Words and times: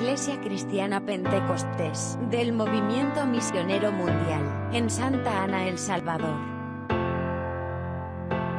Iglesia 0.00 0.40
Cristiana 0.40 1.04
Pentecostés 1.04 2.18
del 2.30 2.54
Movimiento 2.54 3.26
Misionero 3.26 3.92
Mundial 3.92 4.70
en 4.72 4.88
Santa 4.88 5.42
Ana, 5.42 5.68
El 5.68 5.76
Salvador. 5.76 6.38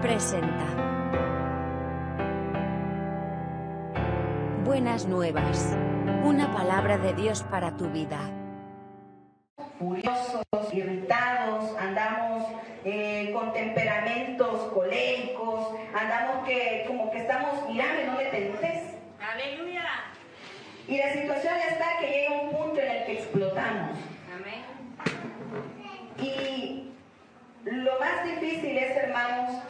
Presenta. 0.03 0.67
Buenas 4.63 5.07
nuevas. 5.07 5.75
Una 6.23 6.53
palabra 6.53 6.99
de 6.99 7.15
Dios 7.15 7.41
para 7.49 7.75
tu 7.75 7.89
vida. 7.89 8.19
Furiosos, 9.79 10.45
irritados, 10.71 11.75
andamos 11.79 12.43
eh, 12.85 13.31
con 13.33 13.51
temperamentos 13.51 14.71
coléricos, 14.73 15.73
andamos 15.91 16.47
que 16.47 16.85
como 16.85 17.09
que 17.09 17.17
estamos, 17.17 17.67
mirame, 17.67 18.05
no 18.05 18.15
me 18.15 18.25
tentes. 18.25 18.93
Aleluya. 19.19 19.81
Y 20.91 20.97
la 20.97 21.13
situación 21.13 21.53
está 21.69 21.99
que 22.01 22.07
llega 22.07 22.31
un 22.41 22.49
punto 22.51 22.81
en 22.81 22.91
el 22.91 23.05
que 23.05 23.13
explotamos. 23.13 23.97
Amén. 24.35 24.61
Y 26.19 26.91
lo 27.63 27.97
más 27.97 28.25
difícil 28.25 28.77
es, 28.77 28.97
hermanos, 28.97 29.63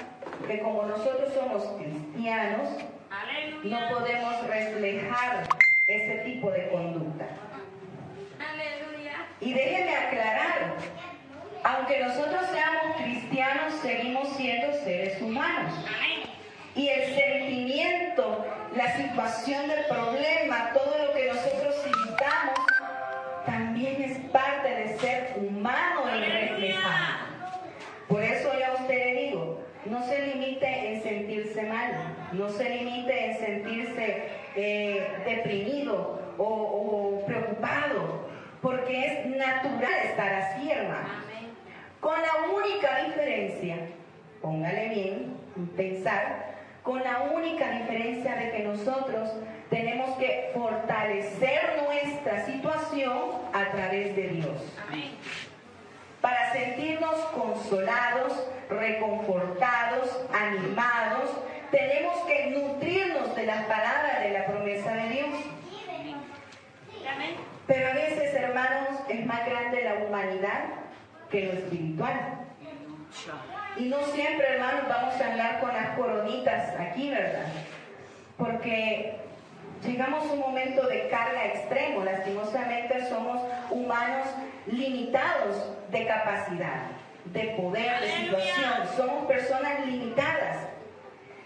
que 0.47 0.59
como 0.61 0.81
nosotros 0.88 1.31
somos 1.35 1.63
cristianos, 1.80 2.70
Aleluya. 3.11 3.80
no 3.81 3.99
podemos 3.99 4.47
reflejar 4.47 5.44
ese 5.85 6.16
tipo 6.25 6.49
de 6.49 6.70
conducta. 6.70 7.25
Aleluya. 8.39 9.27
Y 9.41 9.53
déjenme 9.53 9.95
aclarar, 9.95 10.73
aunque 11.63 11.99
nosotros 11.99 12.47
seamos 12.52 12.95
cristianos, 12.97 13.75
seguimos 13.83 14.27
siendo 14.38 14.73
seres 14.83 15.22
humanos. 15.22 15.72
Amén. 15.88 16.20
Y 16.75 16.88
el 16.88 17.16
sentimiento, 17.16 18.45
la 18.75 18.95
situación 18.95 19.67
del 19.67 19.85
problema, 19.85 20.71
todo 20.73 21.05
lo 21.05 21.13
que 21.13 21.27
nosotros 21.27 21.75
sintamos, 21.83 22.59
también 23.45 24.02
es 24.02 24.17
parte 24.31 24.69
de 24.69 24.97
ser 24.99 25.33
humano 25.38 26.03
y 26.16 26.23
reflejado. 26.23 27.25
Por 28.08 28.23
eso 28.23 28.52
yo 28.58 28.66
a 28.66 28.81
usted 28.81 28.95
le 28.95 29.22
digo, 29.22 29.59
no 29.86 30.05
se 30.05 30.27
limite 30.27 30.94
en 30.94 31.03
sentirse 31.03 31.64
mal, 31.64 32.16
no 32.31 32.49
se 32.49 32.69
limite 32.69 33.25
en 33.25 33.38
sentirse 33.38 34.23
eh, 34.55 35.08
deprimido 35.25 36.22
o, 36.38 36.45
o 36.45 37.25
preocupado, 37.25 38.30
porque 38.61 39.05
es 39.05 39.25
natural 39.25 39.94
estar 40.05 40.33
así, 40.33 40.72
hermano. 40.72 41.09
Con 41.99 42.19
la 42.22 42.53
única 42.55 43.05
diferencia, 43.05 43.77
póngale 44.42 44.89
bien, 44.89 45.38
pensar, 45.75 46.50
con 46.83 47.03
la 47.03 47.21
única 47.33 47.69
diferencia 47.71 48.35
de 48.35 48.51
que 48.51 48.59
nosotros 48.63 49.29
tenemos 49.69 50.17
que 50.17 50.51
fortalecer 50.53 51.83
nuestra 51.83 52.45
situación 52.45 53.31
a 53.53 53.65
través 53.71 54.15
de 54.15 54.27
Dios. 54.29 54.57
Amén. 54.87 55.11
Para 56.19 56.52
sentirnos 56.53 57.15
consolados, 57.35 58.47
reconfortados, 58.69 60.25
animados, 60.33 61.29
tenemos 61.71 62.17
que 62.25 62.52
nutrirnos 62.52 63.35
de 63.35 63.45
las 63.45 63.65
palabras 63.65 64.23
de 64.23 64.31
la 64.31 64.45
promesa 64.45 64.93
de 64.93 65.09
Dios. 65.09 65.29
Amén. 67.13 67.35
Pero 67.67 67.87
a 67.87 67.93
veces, 67.93 68.33
hermanos, 68.33 68.99
es 69.07 69.25
más 69.25 69.45
grande 69.45 69.83
la 69.83 70.05
humanidad 70.05 70.63
que 71.29 71.45
lo 71.45 71.53
espiritual. 71.53 72.45
Y 73.77 73.86
no 73.86 74.03
siempre, 74.08 74.47
hermanos, 74.53 74.83
vamos 74.89 75.19
a 75.19 75.31
hablar 75.31 75.59
con 75.59 75.73
las 75.73 75.89
coronitas 75.97 76.80
aquí, 76.80 77.09
¿verdad? 77.09 77.47
Porque 78.38 79.16
llegamos 79.83 80.30
a 80.30 80.33
un 80.33 80.39
momento 80.39 80.88
de 80.88 81.08
carga 81.09 81.45
extremo. 81.45 82.03
Lastimosamente 82.03 83.08
somos 83.09 83.42
humanos 83.69 84.27
limitados 84.67 85.73
de 85.89 86.05
capacidad, 86.05 86.83
de 87.26 87.43
poder, 87.61 88.02
de 88.02 88.09
situación. 88.09 88.73
Somos 88.95 89.26
personas 89.26 89.86
limitadas. 89.86 90.58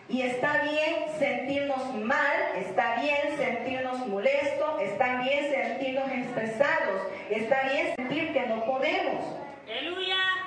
Y 0.08 0.22
está 0.22 0.62
bien 0.62 1.08
sentirnos 1.18 1.96
mal, 1.96 2.38
está 2.58 3.02
bien 3.02 3.38
sentirnos 3.38 4.06
molestos, 4.08 4.82
está 4.82 5.22
bien 5.22 5.52
sentirnos 5.52 6.12
estresados, 6.12 7.02
está 7.32 7.64
bien 7.72 7.96
sentir 7.96 8.32
que 8.32 8.42
no 8.46 8.66
podemos. 8.66 9.26
Aleluya. 9.68 10.45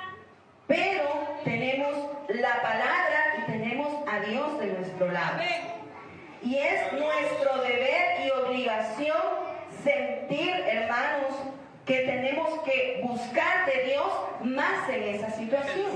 Pero 0.69 1.39
tenemos 1.43 1.95
la 2.29 2.61
palabra 2.61 3.35
y 3.39 3.51
tenemos 3.51 4.07
a 4.07 4.19
Dios 4.19 4.59
de 4.59 4.67
nuestro 4.67 5.11
lado. 5.11 5.39
Y 6.43 6.57
es 6.57 6.93
nuestro 6.93 7.57
deber 7.63 8.25
y 8.25 8.29
obligación 8.29 9.17
sentir, 9.83 10.51
hermanos, 10.67 11.33
que 11.87 12.01
tenemos 12.01 12.61
que 12.61 13.01
buscar 13.03 13.65
de 13.65 13.83
Dios 13.85 14.07
más 14.43 14.87
en 14.89 15.15
esa 15.15 15.31
situación. 15.31 15.89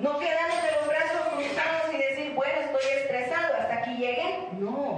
No 0.00 0.18
quedarnos 0.18 0.62
de 0.64 0.72
los 0.72 0.88
brazos 0.88 1.28
cruzados 1.34 1.94
y 1.94 1.96
decir, 1.96 2.34
bueno, 2.34 2.60
estoy 2.62 2.92
estresado, 2.98 3.54
hasta 3.60 3.74
aquí 3.76 3.94
llegué. 3.96 4.48
No. 4.58 4.96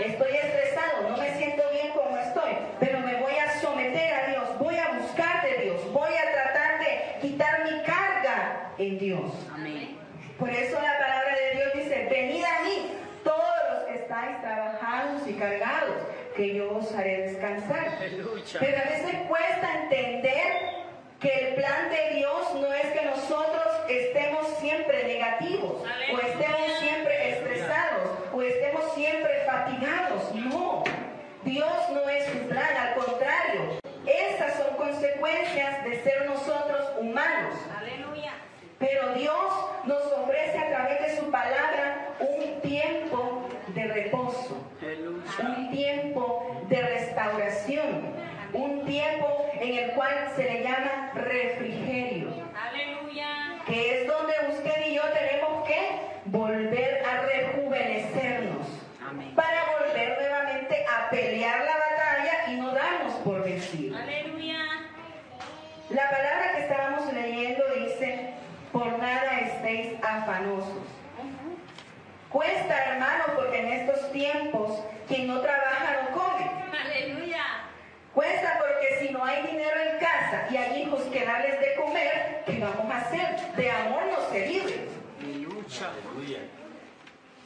Estoy 0.00 0.36
estresado, 0.36 1.10
no 1.10 1.16
me 1.16 1.32
siento 1.36 1.62
bien 1.72 1.92
como 1.92 2.16
estoy, 2.18 2.58
pero 2.80 2.98
me 3.00 3.14
voy 3.20 3.34
a 3.36 3.60
someter 3.60 4.12
a 4.12 4.26
Dios, 4.26 4.58
voy 4.58 4.76
a 4.76 4.98
buscar 5.00 5.42
de 5.42 5.62
Dios, 5.62 5.92
voy 5.92 6.10
a 6.12 6.32
tratar 6.32 6.80
de 6.80 6.85
quitar 7.26 7.64
mi 7.64 7.82
carga 7.82 8.72
en 8.78 8.98
Dios. 8.98 9.32
Amén. 9.52 9.98
Por 10.38 10.50
eso 10.50 10.80
la 10.80 10.98
palabra 10.98 11.34
de 11.34 11.56
Dios 11.56 11.72
dice, 11.74 12.08
venid 12.10 12.44
a 12.44 12.62
mí, 12.62 12.92
todos 13.24 13.56
los 13.70 13.84
que 13.84 13.94
estáis 14.02 14.40
trabajados 14.42 15.22
y 15.26 15.32
cargados, 15.32 15.96
que 16.36 16.54
yo 16.54 16.76
os 16.76 16.94
haré 16.94 17.28
descansar. 17.28 17.98
Pero 17.98 18.78
a 18.78 18.88
veces 18.90 19.14
cuesta 19.28 19.82
entender 19.82 20.46
que 21.18 21.28
el 21.28 21.54
plan 21.54 21.90
de 21.90 22.16
Dios 22.16 22.54
no 22.54 22.72
es 22.72 22.86
que 22.92 23.06
nosotros 23.06 23.66
estemos 23.88 24.46
siempre 24.60 25.04
negativos, 25.04 25.82
o 26.12 26.18
estemos 26.18 26.78
siempre 26.78 27.30
estresados, 27.30 28.10
o 28.32 28.42
estemos 28.42 28.94
siempre 28.94 29.32
fatigados. 29.46 30.34
No, 30.34 30.84
Dios 31.44 31.90
no 31.92 32.08
es 32.08 32.24
su 32.26 32.38
plan, 32.48 32.76
al 32.76 32.94
contrario. 32.94 33.85
Estas 34.06 34.54
son 34.58 34.76
consecuencias 34.76 35.84
de 35.84 36.02
ser 36.02 36.26
nosotros 36.26 36.92
humanos. 36.98 37.54
Aleluya. 37.78 38.32
Pero 38.78 39.14
Dios 39.14 39.52
nos 39.84 40.02
ofrece 40.12 40.58
a 40.58 40.68
través 40.68 41.00
de 41.00 41.16
su 41.20 41.30
palabra 41.30 42.14
un 42.20 42.60
tiempo 42.60 43.48
de 43.68 43.86
reposo, 43.88 44.56
un 45.42 45.70
tiempo 45.70 46.62
de 46.68 46.82
restauración, 46.82 48.02
un 48.52 48.84
tiempo 48.84 49.46
en 49.60 49.78
el 49.78 49.90
cual 49.92 50.30
se 50.36 50.44
le 50.44 50.62
llama 50.62 51.10
refrigerio, 51.14 52.28
Aleluya. 52.54 53.28
que 53.66 54.02
es 54.02 54.06
donde 54.06 54.32
usted 54.50 54.86
y 54.88 54.94
yo 54.94 55.02
tenemos 55.04 55.66
que 55.66 55.80
volver 56.26 57.02
a 57.04 57.22
rejuvenecernos 57.22 58.66
Amén. 59.08 59.34
para 59.34 59.64
volver 59.78 60.18
nuevamente 60.20 60.84
a 60.86 61.10
pelear 61.10 61.64
la 61.64 61.76
batalla 61.76 62.52
y 62.52 62.56
no 62.56 62.72
darnos 62.72 63.12
por 63.24 63.42
vencidos. 63.42 63.98
Aleluya. 64.00 64.58
La 65.90 66.10
palabra 66.10 66.52
que 66.54 66.62
estábamos 66.62 67.12
leyendo 67.12 67.62
dice, 67.76 68.30
por 68.72 68.98
nada 68.98 69.40
estéis 69.40 69.92
afanosos. 70.02 70.82
Cuesta, 72.30 72.84
hermano, 72.92 73.24
porque 73.36 73.58
en 73.60 73.72
estos 73.72 74.12
tiempos 74.12 74.82
quien 75.08 75.26
no 75.28 75.40
trabaja 75.40 76.02
no 76.02 76.10
come. 76.20 76.50
Aleluya. 76.84 77.44
Cuesta 78.12 78.58
porque 78.58 78.98
si 79.06 79.12
no 79.12 79.24
hay 79.24 79.42
dinero 79.46 79.76
en 79.80 79.98
casa 79.98 80.46
y 80.50 80.56
hay 80.56 80.82
hijos 80.82 81.05
que 81.16 81.24
darles 81.24 81.60
de 81.60 81.74
comer, 81.76 82.42
¿qué 82.44 82.60
vamos 82.60 82.92
a 82.92 82.98
hacer? 82.98 83.36
De 83.56 83.70
amor 83.70 84.02
no 84.04 84.30
se 84.30 84.48
vive. 84.48 84.88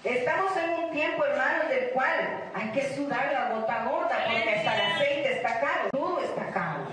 Estamos 0.03 0.57
en 0.57 0.85
un 0.85 0.91
tiempo, 0.91 1.25
hermanos, 1.25 1.69
del 1.69 1.91
cual 1.91 2.51
hay 2.53 2.71
que 2.71 2.95
sudar 2.95 3.31
la 3.33 3.51
gota 3.51 3.85
gorda 3.85 4.25
porque 4.27 4.51
hasta 4.51 4.75
el 4.75 4.93
aceite 4.93 5.33
está 5.35 5.61
caro, 5.61 5.91
todo 5.93 6.21
está 6.21 6.51
caro. 6.51 6.89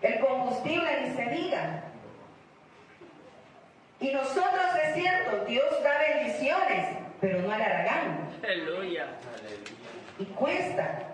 El 0.00 0.20
combustible 0.20 1.00
ni 1.02 1.14
se 1.14 1.24
diga. 1.26 1.82
Y 4.00 4.12
nosotros 4.12 4.66
es 4.82 4.94
cierto, 4.94 5.44
Dios 5.44 5.82
da 5.82 5.98
bendiciones, 5.98 6.88
pero 7.20 7.42
no 7.42 7.52
alargamos. 7.52 8.34
Aleluya. 8.42 9.08
Y 10.18 10.24
cuesta. 10.24 11.05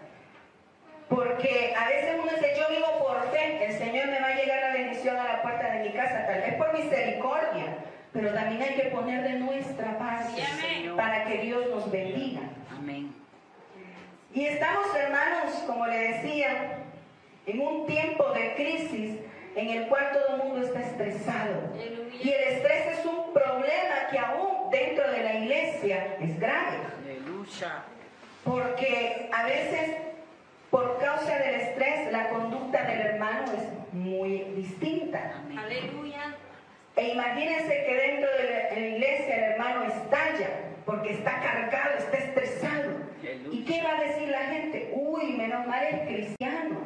Porque 1.14 1.75
a 1.76 1.88
veces 1.88 2.17
uno 2.23 2.32
dice, 2.32 2.55
yo 2.59 2.69
vivo 2.75 2.99
por 2.99 3.31
fe, 3.31 3.64
el 3.67 3.73
Señor 3.76 4.06
me 4.06 4.20
va 4.20 4.29
a 4.29 4.35
llegar 4.35 4.61
la 4.61 4.73
bendición 4.73 5.17
a 5.17 5.25
la 5.25 5.43
puerta 5.43 5.70
de 5.70 5.85
mi 5.85 5.91
casa, 5.93 6.26
tal 6.26 6.41
vez 6.41 6.55
por 6.55 6.73
misericordia, 6.73 7.76
pero 8.12 8.32
también 8.32 8.62
hay 8.62 8.75
que 8.76 8.85
poner 8.91 9.23
de 9.23 9.35
nuestra 9.35 9.99
parte 9.99 10.43
Sí, 10.61 10.91
para 10.97 11.25
que 11.25 11.38
Dios 11.38 11.69
nos 11.70 11.91
bendiga. 11.91 12.41
Amén. 12.70 13.12
Y 14.35 14.47
estamos, 14.47 14.87
hermanos, 14.94 15.53
como 15.67 15.87
le 15.87 15.99
decía, 15.99 16.79
en 17.47 17.61
un 17.61 17.87
tiempo 17.87 18.32
de 18.32 18.55
crisis 18.55 19.19
en 19.55 19.69
el 19.69 19.88
cual 19.88 20.11
todo 20.12 20.37
el 20.37 20.43
mundo 20.44 20.67
está 20.67 20.81
estresado. 20.81 21.73
Aleluya. 21.75 22.17
Y 22.23 22.31
el 22.31 22.43
estrés 22.55 22.99
es 22.99 23.05
un 23.06 23.35
problema 23.35 24.09
que 24.11 24.19
aún 24.19 24.70
dentro 24.70 25.11
de 25.11 25.23
la 25.23 25.35
iglesia 25.35 26.17
es 26.20 26.41
grave. 26.41 26.79
Aleluya. 27.05 27.85
Porque 28.44 29.29
a 29.32 29.44
veces, 29.44 29.97
por 30.72 30.98
causa 30.98 31.38
del 31.38 31.54
estrés, 31.56 32.10
la 32.10 32.30
conducta 32.30 32.82
del 32.84 33.00
hermano 33.02 33.44
es 33.52 33.92
muy 33.92 34.38
distinta. 34.56 35.44
Aleluya. 35.54 36.34
E 36.96 37.08
imagínense 37.10 37.84
que 37.84 37.94
dentro 37.94 38.30
de 38.38 38.80
la, 38.80 38.88
iglesia 38.88 39.36
el 39.36 39.42
hermano 39.52 39.84
estalla 39.84 40.48
porque 40.86 41.12
está 41.12 41.40
cargado, 41.40 41.98
está 41.98 42.16
estresado. 42.16 42.90
¿Y 43.50 43.64
qué 43.66 43.82
va 43.82 43.98
a 43.98 44.02
decir 44.02 44.28
la 44.30 44.46
gente? 44.46 44.90
Uy, 44.94 45.34
menos 45.34 45.66
mal 45.66 45.84
es 45.84 46.08
cristiano. 46.08 46.80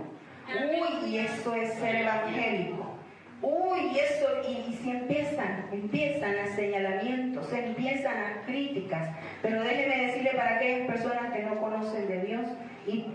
Uy, 0.49 1.09
y 1.09 1.19
eso 1.19 1.55
es 1.55 1.75
ser 1.75 1.95
evangélico. 1.95 2.93
Uy, 3.41 3.93
y 3.95 4.01
eso, 4.01 4.27
y, 4.49 4.73
y 4.73 4.79
si 4.83 4.91
empiezan, 4.91 5.69
empiezan 5.71 6.37
a 6.37 6.57
señalamientos, 6.57 7.53
empiezan 7.53 8.17
a 8.17 8.43
críticas. 8.47 9.11
Pero 9.43 9.63
déjenme 9.63 10.07
decirle 10.07 10.33
para 10.33 10.57
aquellas 10.57 10.89
personas 10.89 11.33
que 11.33 11.43
no 11.43 11.61
conocen 11.61 12.09
de 12.09 12.23
Dios, 12.23 12.47
y 12.87 13.07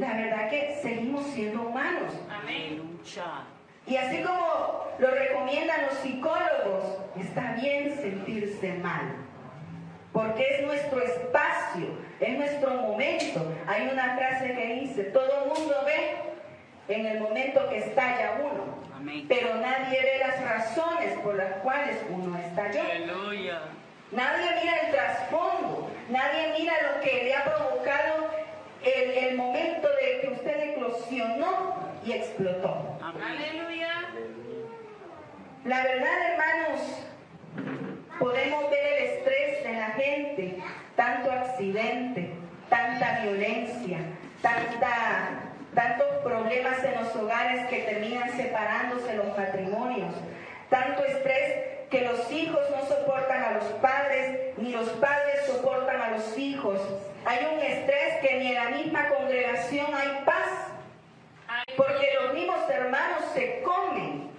la 0.00 0.14
verdad 0.14 0.48
que 0.48 0.78
seguimos 0.82 1.26
siendo 1.26 1.62
humanos. 1.62 2.12
Amén. 2.30 2.98
Y 3.86 3.96
así 3.96 4.22
como 4.22 4.86
lo 4.98 5.10
recomiendan 5.10 5.86
los 5.86 5.98
psicólogos, 5.98 6.98
está 7.18 7.52
bien 7.60 7.94
sentirse 7.96 8.74
mal, 8.74 9.14
porque 10.12 10.46
es 10.56 10.66
nuestro 10.66 11.02
espacio, 11.02 11.88
es 12.18 12.38
nuestro 12.38 12.74
momento. 12.74 13.52
Hay 13.66 13.88
una 13.92 14.16
frase 14.16 14.54
que 14.54 14.74
dice, 14.80 15.04
todo 15.04 15.42
el 15.42 15.48
mundo 15.48 15.74
ve 15.84 16.94
en 16.94 17.06
el 17.06 17.20
momento 17.20 17.68
que 17.68 17.78
estalla 17.78 18.38
uno, 18.40 18.78
Amén. 18.96 19.26
pero 19.28 19.54
nadie 19.56 20.00
ve 20.00 20.18
las 20.18 20.42
razones 20.42 21.18
por 21.22 21.36
las 21.36 21.52
cuales 21.62 21.96
uno 22.10 22.38
estalló. 22.38 22.80
Aleluya. 22.82 23.60
Nadie 24.12 24.50
mira 24.60 24.76
el 24.86 24.92
trasfondo, 24.92 25.90
nadie 26.08 26.54
mira 26.58 26.72
lo 26.82 27.00
que 27.00 27.24
le 27.24 27.34
ha 27.34 27.44
provocado 27.44 28.30
el, 28.84 29.10
el 29.10 29.36
momento 29.36 29.88
de 29.88 30.20
que 30.20 30.28
usted 30.32 30.70
eclosionó 30.70 31.76
y 32.04 32.12
explotó. 32.12 32.98
Aleluya. 33.02 33.90
La 35.64 35.84
verdad, 35.84 36.30
hermanos, 36.30 36.80
podemos 38.18 38.70
ver 38.70 38.92
el 38.92 39.04
estrés 39.10 39.66
en 39.66 39.78
la 39.78 39.88
gente, 39.90 40.62
tanto 40.96 41.30
accidente, 41.30 42.30
tanta 42.70 43.20
violencia, 43.22 43.98
tanta, 44.40 45.52
tantos 45.74 46.06
problemas 46.24 46.82
en 46.82 46.94
los 47.02 47.14
hogares 47.16 47.66
que 47.68 47.80
terminan 47.80 48.30
separándose 48.36 49.16
los 49.16 49.36
matrimonios, 49.36 50.14
tanto 50.70 51.04
estrés 51.04 51.79
que 51.90 52.02
los 52.02 52.30
hijos 52.30 52.60
no 52.70 52.86
soportan 52.86 53.42
a 53.42 53.52
los 53.54 53.64
padres, 53.82 54.56
ni 54.58 54.72
los 54.72 54.88
padres 54.90 55.46
soportan 55.46 56.00
a 56.00 56.10
los 56.12 56.38
hijos. 56.38 56.80
Hay 57.26 57.46
un 57.52 57.60
estrés 57.60 58.20
que 58.22 58.38
ni 58.38 58.48
en 58.48 58.54
la 58.54 58.70
misma 58.70 59.08
congregación 59.08 59.86
hay 59.92 60.22
paz, 60.24 60.68
porque 61.76 62.08
los 62.22 62.34
mismos 62.34 62.58
hermanos 62.70 63.24
se 63.34 63.60
comen 63.62 64.30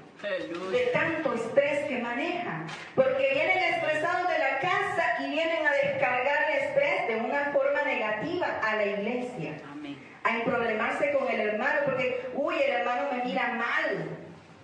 de 0.71 0.79
tanto 0.93 1.33
estrés 1.33 1.87
que 1.87 1.97
manejan. 1.99 2.67
Porque 2.95 3.29
vienen 3.33 3.57
estresados 3.57 4.29
de 4.29 4.39
la 4.39 4.59
casa 4.59 5.15
y 5.19 5.31
vienen 5.31 5.67
a 5.67 5.71
descargar 5.71 6.51
el 6.51 6.57
estrés 6.63 7.07
de 7.07 7.15
una 7.17 7.51
forma 7.51 7.83
negativa 7.83 8.47
a 8.63 8.75
la 8.77 8.85
iglesia. 8.85 9.53
A 10.23 10.43
problemarse 10.45 11.11
con 11.13 11.27
el 11.27 11.41
hermano, 11.41 11.79
porque, 11.83 12.29
uy, 12.35 12.55
el 12.55 12.71
hermano 12.71 13.11
me 13.11 13.23
mira 13.23 13.47
mal. 13.53 14.17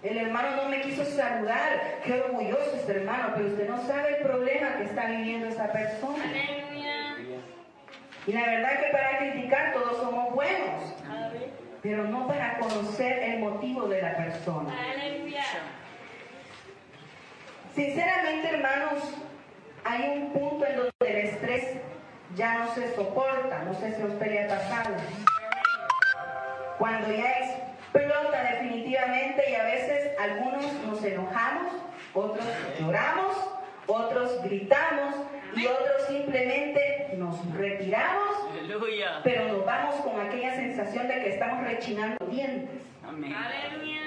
El 0.03 0.17
hermano 0.17 0.55
no 0.55 0.69
me 0.69 0.81
quiso 0.81 1.03
saludar. 1.05 1.99
Qué 2.03 2.21
orgulloso 2.21 2.75
este 2.75 2.97
hermano, 2.97 3.33
pero 3.35 3.47
usted 3.49 3.67
no 3.67 3.85
sabe 3.87 4.17
el 4.17 4.23
problema 4.23 4.77
que 4.77 4.83
está 4.83 5.05
viviendo 5.05 5.47
esa 5.47 5.71
persona. 5.71 6.23
Aleluya. 6.23 7.15
Y 8.27 8.33
la 8.33 8.45
verdad 8.45 8.79
que 8.81 8.91
para 8.91 9.17
criticar 9.19 9.73
todos 9.73 9.97
somos 9.97 10.35
buenos, 10.35 10.83
pero 11.81 12.03
no 12.03 12.27
para 12.27 12.57
conocer 12.59 13.23
el 13.23 13.39
motivo 13.39 13.87
de 13.87 14.01
la 14.01 14.17
persona. 14.17 14.73
Sinceramente, 17.73 18.49
hermanos, 18.49 19.03
hay 19.85 20.09
un 20.09 20.33
punto 20.33 20.65
en 20.65 20.75
donde 20.75 20.91
el 20.99 21.27
estrés 21.27 21.77
ya 22.35 22.57
no 22.59 22.73
se 22.75 22.93
soporta. 22.95 23.59
No 23.63 23.73
sé 23.75 23.95
si 23.95 24.01
a 24.01 24.05
usted 24.05 24.27
le 24.27 24.41
ha. 24.41 24.83
Cuando 26.77 27.11
ya 27.11 27.66
explota 27.97 28.43
definitivamente 28.43 29.43
y 29.49 29.55
a 29.55 29.63
veces 29.63 30.11
algunos 30.19 30.73
nos 30.85 31.03
enojamos, 31.03 31.73
otros 32.13 32.45
lloramos, 32.79 33.35
otros 33.87 34.43
gritamos 34.43 35.15
y 35.55 35.65
otros 35.65 36.07
simplemente 36.07 37.13
nos 37.17 37.53
retiramos, 37.55 38.49
Aleluya. 38.51 39.21
pero 39.23 39.47
nos 39.47 39.65
vamos 39.65 39.95
con 39.95 40.19
aquella 40.19 40.55
sensación 40.55 41.07
de 41.07 41.13
que 41.15 41.29
estamos 41.29 41.63
rechinando 41.63 42.25
dientes. 42.27 42.81
Amén. 43.07 43.33
Aleluya. 43.33 44.01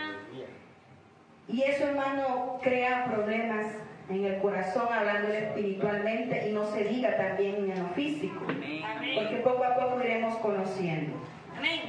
Y 1.48 1.62
eso, 1.62 1.84
hermano, 1.88 2.60
crea 2.62 3.06
problemas 3.06 3.66
en 4.08 4.24
el 4.24 4.40
corazón, 4.40 4.86
hablando 4.92 5.32
espiritualmente, 5.32 6.48
y 6.48 6.52
no 6.52 6.64
se 6.72 6.84
diga 6.84 7.16
también 7.16 7.70
en 7.70 7.82
lo 7.82 7.88
físico, 7.90 8.44
Amén. 8.48 9.14
porque 9.16 9.36
poco 9.36 9.64
a 9.64 9.74
poco 9.74 10.00
iremos 10.00 10.36
conociendo. 10.38 11.16
Amén. 11.60 11.80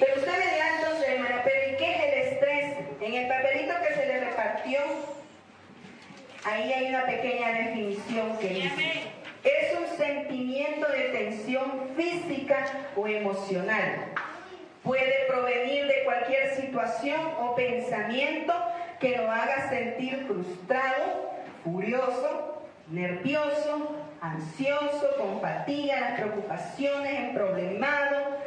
Pero 0.00 0.14
usted 0.16 0.32
me 0.32 0.54
dirá 0.54 0.76
entonces, 0.80 1.08
hermana, 1.08 1.42
pero 1.44 1.72
¿y 1.72 1.76
qué 1.76 1.92
es 1.92 2.02
el 2.02 2.32
estrés? 2.32 2.76
En 3.00 3.14
el 3.14 3.28
papelito 3.28 3.74
que 3.86 3.94
se 3.94 4.06
le 4.06 4.20
repartió, 4.24 4.80
ahí 6.44 6.72
hay 6.72 6.88
una 6.88 7.06
pequeña 7.06 7.52
definición 7.52 8.36
que 8.38 8.48
dice, 8.48 9.02
es 9.44 9.78
un 9.78 9.96
sentimiento 9.96 10.90
de 10.90 11.00
tensión 11.10 11.90
física 11.96 12.66
o 12.96 13.06
emocional. 13.06 14.06
Puede 14.82 15.26
provenir 15.28 15.86
de 15.86 16.02
cualquier 16.02 16.56
situación 16.56 17.20
o 17.38 17.54
pensamiento 17.54 18.52
que 18.98 19.16
lo 19.16 19.30
haga 19.30 19.68
sentir 19.68 20.26
frustrado, 20.26 21.30
furioso, 21.62 22.64
nervioso, 22.90 23.94
ansioso, 24.20 25.08
con 25.18 25.40
fatiga, 25.40 26.00
las 26.00 26.20
preocupaciones, 26.20 27.20
emproblemado, 27.20 28.40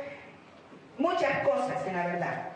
muchas 0.97 1.39
cosas 1.47 1.85
en 1.87 1.95
la 1.95 2.05
verdad. 2.07 2.49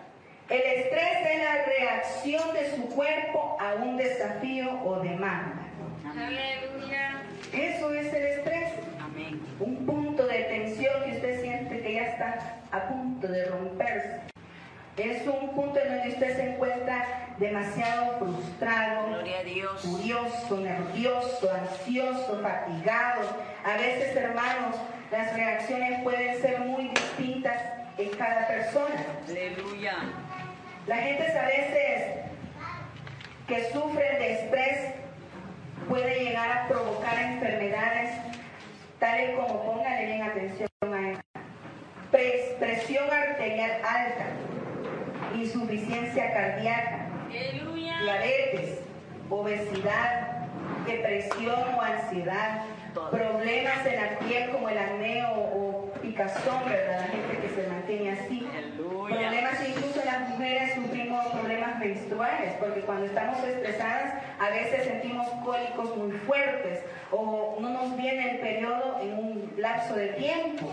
El 0.49 0.61
estrés 0.61 1.17
es 1.29 1.43
la 1.43 1.65
reacción 1.65 2.53
de 2.53 2.75
su 2.75 2.87
cuerpo 2.89 3.57
a 3.59 3.75
un 3.75 3.97
desafío 3.97 4.81
o 4.83 4.99
demanda. 4.99 5.63
Aleluya. 6.09 7.21
Eso 7.53 7.93
es 7.93 8.13
el 8.13 8.25
estrés. 8.25 8.69
Amén. 9.03 9.41
Un 9.59 9.85
punto 9.85 10.25
de 10.25 10.43
tensión 10.43 11.03
que 11.03 11.11
usted 11.11 11.41
siente 11.41 11.81
que 11.81 11.93
ya 11.95 12.03
está 12.03 12.59
a 12.71 12.87
punto 12.87 13.27
de 13.27 13.45
romperse. 13.45 14.21
Es 14.95 15.27
un 15.27 15.49
punto 15.53 15.79
en 15.79 15.89
donde 15.95 16.09
usted 16.09 16.35
se 16.35 16.49
encuentra 16.53 17.05
demasiado 17.37 18.17
frustrado, 18.17 19.09
Gloria 19.09 19.39
a 19.39 19.43
Dios. 19.43 19.81
furioso, 19.81 20.57
nervioso, 20.57 21.51
ansioso, 21.53 22.39
fatigado. 22.41 23.21
A 23.63 23.77
veces, 23.77 24.15
hermanos, 24.15 24.75
las 25.11 25.33
reacciones 25.35 26.01
pueden 26.01 26.41
ser 26.41 26.61
muy 26.61 26.87
distintas 26.87 27.61
en 27.97 28.09
cada 28.17 28.47
persona. 28.47 29.05
Aleluya. 29.27 29.93
La 30.87 30.97
gente 30.97 31.23
a 31.37 31.45
veces 31.45 32.15
que 33.47 33.71
sufre 33.71 34.03
de 34.19 34.33
estrés 34.33 34.93
puede 35.87 36.23
llegar 36.23 36.51
a 36.51 36.67
provocar 36.67 37.17
enfermedades 37.19 38.11
tales 38.99 39.35
como, 39.35 39.63
póngale 39.63 40.05
bien 40.05 40.21
atención 40.23 40.69
a 40.81 41.11
esta, 41.11 41.23
Pres- 42.11 42.55
presión 42.59 43.05
arterial 43.11 43.71
alta, 43.85 44.25
insuficiencia 45.35 46.33
cardíaca, 46.33 47.07
Aleluya. 47.29 47.99
diabetes, 48.01 48.79
obesidad, 49.29 50.27
depresión 50.85 51.75
o 51.75 51.81
ansiedad. 51.81 52.61
Problemas 53.11 53.85
en 53.85 53.95
la 53.95 54.19
piel 54.19 54.49
como 54.51 54.69
el 54.69 54.77
acné 54.77 55.23
o, 55.35 55.91
picazón, 56.01 56.65
¿verdad? 56.65 57.01
La 57.01 57.07
gente 57.07 57.37
que 57.41 57.49
se 57.49 57.67
mantiene 57.67 58.11
así. 58.11 58.47
Aleluya. 58.55 59.15
Problemas 59.17 59.67
incluso 59.67 60.05
las 60.05 60.29
mujeres 60.29 60.75
sufrimos 60.75 61.25
problemas 61.27 61.79
menstruales, 61.79 62.53
porque 62.59 62.81
cuando 62.81 63.05
estamos 63.05 63.43
estresadas 63.43 64.13
a 64.39 64.49
veces 64.49 64.85
sentimos 64.85 65.27
cólicos 65.43 65.95
muy 65.97 66.11
fuertes 66.11 66.83
o 67.11 67.57
no 67.59 67.69
nos 67.69 67.97
viene 67.97 68.31
el 68.31 68.39
periodo 68.39 68.99
en 69.01 69.13
un 69.13 69.53
lapso 69.57 69.95
de 69.95 70.07
tiempo. 70.09 70.69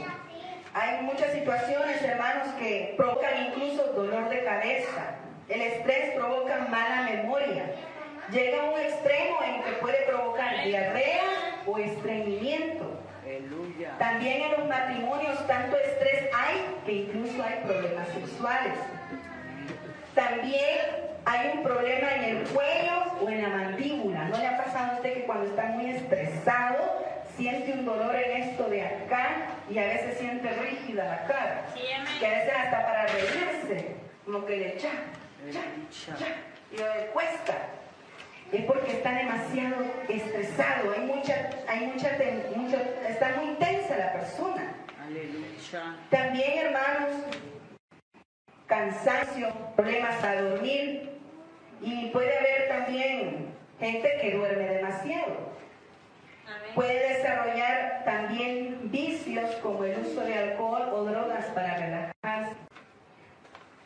Hay 0.74 1.02
muchas 1.02 1.32
situaciones, 1.32 2.02
hermanos, 2.02 2.48
que 2.58 2.94
provocan 2.96 3.46
incluso 3.46 3.92
dolor 3.92 4.28
de 4.28 4.42
cabeza. 4.42 5.16
El 5.48 5.60
estrés 5.60 6.14
provoca 6.14 6.66
mala 6.68 7.02
memoria. 7.02 7.70
Llega 8.30 8.62
a 8.62 8.70
un 8.70 8.80
extremo 8.80 9.38
en 9.44 9.62
que 9.62 9.72
puede 9.80 10.06
provocar 10.06 10.64
diarrea 10.64 11.62
o 11.66 11.78
estreñimiento. 11.78 13.00
Aleluya. 13.24 13.96
También 13.98 14.42
en 14.42 14.52
los 14.52 14.68
matrimonios 14.68 15.46
tanto 15.46 15.76
estrés 15.76 16.30
hay 16.34 16.76
que 16.86 16.92
incluso 16.92 17.42
hay 17.42 17.62
problemas 17.64 18.08
sexuales. 18.08 18.74
También 20.14 20.78
hay 21.24 21.50
un 21.56 21.62
problema 21.62 22.14
en 22.14 22.24
el 22.24 22.48
cuello 22.48 23.22
o 23.22 23.28
en 23.28 23.42
la 23.42 23.48
mandíbula. 23.48 24.24
¿No 24.24 24.38
le 24.38 24.46
ha 24.46 24.64
pasado 24.64 24.92
a 24.92 24.94
usted 24.96 25.14
que 25.14 25.24
cuando 25.24 25.46
está 25.46 25.64
muy 25.64 25.90
estresado 25.90 27.04
siente 27.36 27.72
un 27.72 27.84
dolor 27.84 28.14
en 28.14 28.42
esto 28.42 28.68
de 28.68 28.82
acá 28.82 29.46
y 29.68 29.78
a 29.78 29.86
veces 29.86 30.18
siente 30.18 30.48
rígida 30.50 31.04
la 31.04 31.26
cara. 31.26 31.66
Sí. 31.74 31.80
Que 32.18 32.26
a 32.26 32.30
veces 32.30 32.52
hasta 32.54 32.84
para 32.84 33.06
reírse, 33.06 33.96
como 34.24 34.46
que 34.46 34.56
le 34.56 34.76
cha, 34.76 34.90
cha, 35.52 36.16
cha, 36.16 36.26
y 36.72 36.76
le 36.76 37.06
cuesta. 37.12 37.54
Es 38.54 38.64
porque 38.66 38.92
está 38.92 39.12
demasiado 39.12 39.76
estresado, 40.08 40.92
hay 40.92 41.00
mucha, 41.06 41.50
hay 41.66 41.86
mucha, 41.88 42.16
ten- 42.16 42.44
mucho- 42.54 42.80
está 43.08 43.34
muy 43.42 43.54
tensa 43.56 43.96
la 43.96 44.12
persona. 44.12 44.74
Aleluya. 45.04 45.96
También, 46.10 46.58
hermanos, 46.66 47.10
cansancio, 48.66 49.48
problemas 49.76 50.22
a 50.22 50.40
dormir 50.42 51.10
y 51.80 52.06
puede 52.10 52.38
haber 52.38 52.68
también 52.68 53.46
gente 53.80 54.18
que 54.20 54.30
duerme 54.36 54.64
demasiado. 54.68 55.52
Amén. 56.46 56.70
Puede 56.74 57.08
desarrollar 57.16 58.02
también 58.04 58.90
vicios 58.90 59.50
como 59.56 59.84
el 59.84 59.98
uso 59.98 60.20
de 60.20 60.34
alcohol 60.34 60.88
o 60.92 61.04
drogas 61.04 61.44
para 61.46 61.76
relajarse. 61.76 62.54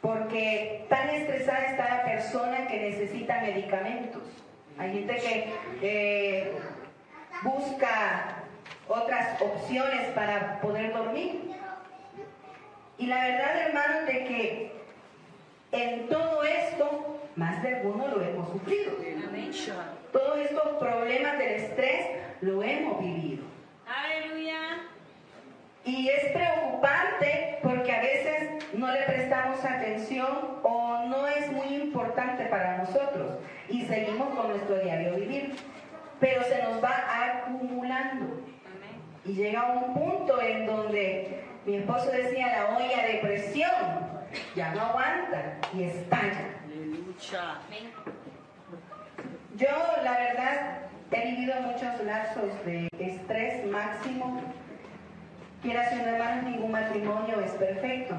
Porque 0.00 0.86
tan 0.88 1.08
estresada 1.10 1.66
está 1.66 1.88
la 1.96 2.04
persona 2.04 2.66
que 2.68 2.78
necesita 2.90 3.40
medicamentos. 3.40 4.22
Hay 4.78 4.92
gente 4.92 5.16
que 5.16 5.52
eh, 5.82 6.52
busca 7.42 8.36
otras 8.88 9.40
opciones 9.40 10.06
para 10.14 10.60
poder 10.60 10.92
dormir. 10.92 11.50
Y 12.96 13.06
la 13.06 13.20
verdad, 13.20 13.66
hermanos, 13.66 14.06
de 14.06 14.24
que 14.24 14.72
en 15.72 16.08
todo 16.08 16.42
esto, 16.44 17.20
más 17.36 17.62
de 17.62 17.76
alguno 17.76 18.08
lo 18.08 18.22
hemos 18.22 18.48
sufrido. 18.50 18.92
Todos 20.12 20.38
estos 20.38 20.68
problemas 20.78 21.38
del 21.38 21.48
estrés 21.48 22.06
lo 22.40 22.62
hemos 22.62 23.00
vivido. 23.00 23.44
Aleluya. 23.86 24.58
Y 25.84 26.08
es 26.08 26.32
preocupante 26.32 27.58
porque 27.62 27.92
a 27.92 28.00
veces 28.00 28.47
no 28.74 28.90
le 28.92 29.02
prestamos 29.02 29.64
atención 29.64 30.58
o 30.62 31.06
no 31.06 31.26
es 31.26 31.50
muy 31.52 31.74
importante 31.76 32.44
para 32.46 32.78
nosotros 32.78 33.38
y 33.68 33.82
seguimos 33.82 34.28
con 34.34 34.48
nuestro 34.48 34.78
diario 34.78 35.14
vivir. 35.16 35.56
Pero 36.20 36.42
se 36.44 36.62
nos 36.62 36.82
va 36.82 37.04
acumulando 37.24 38.42
y 39.24 39.34
llega 39.34 39.72
un 39.72 39.94
punto 39.94 40.40
en 40.40 40.66
donde 40.66 41.44
mi 41.64 41.76
esposo 41.76 42.10
decía 42.10 42.46
la 42.48 42.76
olla 42.76 43.06
de 43.06 43.18
presión 43.22 44.08
ya 44.54 44.74
no 44.74 44.80
aguanta 44.82 45.58
y 45.74 45.84
estalla. 45.84 46.48
Yo, 49.56 49.68
la 50.04 50.12
verdad, 50.12 50.78
he 51.10 51.30
vivido 51.30 51.54
muchos 51.62 52.00
lapsos 52.04 52.64
de 52.64 52.88
estrés 52.98 53.66
máximo. 53.66 54.42
Quieras 55.62 55.92
o 55.92 55.96
no, 55.96 56.02
hermanos, 56.04 56.44
ningún 56.44 56.70
matrimonio 56.70 57.40
es 57.40 57.50
perfecto. 57.52 58.14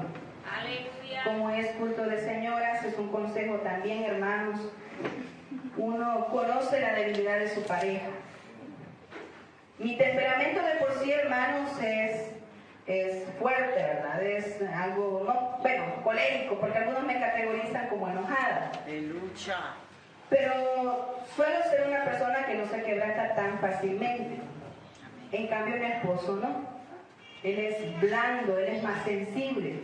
Aleluya. 0.58 1.24
Como 1.24 1.50
es 1.50 1.66
culto 1.72 2.02
de 2.02 2.20
señoras, 2.20 2.84
es 2.84 2.98
un 2.98 3.08
consejo 3.08 3.56
también, 3.56 4.04
hermanos. 4.04 4.60
Uno 5.76 6.26
conoce 6.30 6.80
la 6.80 6.94
debilidad 6.94 7.38
de 7.38 7.48
su 7.48 7.62
pareja. 7.62 8.08
Mi 9.78 9.96
temperamento 9.96 10.60
de 10.62 10.74
por 10.74 10.92
sí, 10.98 11.10
hermanos, 11.10 11.70
es, 11.82 12.32
es 12.86 13.24
fuerte, 13.38 13.82
¿verdad? 13.82 14.22
Es 14.22 14.60
algo, 14.62 15.22
no, 15.26 15.58
bueno, 15.62 15.84
colérico, 16.02 16.58
porque 16.58 16.78
algunos 16.78 17.04
me 17.04 17.18
categorizan 17.18 17.88
como 17.88 18.08
enojada. 18.08 18.72
Aleluya. 18.84 19.58
Pero 20.28 21.18
suelo 21.34 21.62
ser 21.70 21.88
una 21.88 22.04
persona 22.04 22.46
que 22.46 22.54
no 22.54 22.66
se 22.66 22.82
quebranta 22.82 23.34
tan 23.34 23.58
fácilmente. 23.58 24.40
En 25.32 25.46
cambio, 25.48 25.76
mi 25.76 25.86
esposo 25.86 26.36
no. 26.36 26.80
Él 27.42 27.58
es 27.58 28.00
blando, 28.00 28.58
él 28.58 28.76
es 28.76 28.82
más 28.82 29.02
sensible. 29.04 29.80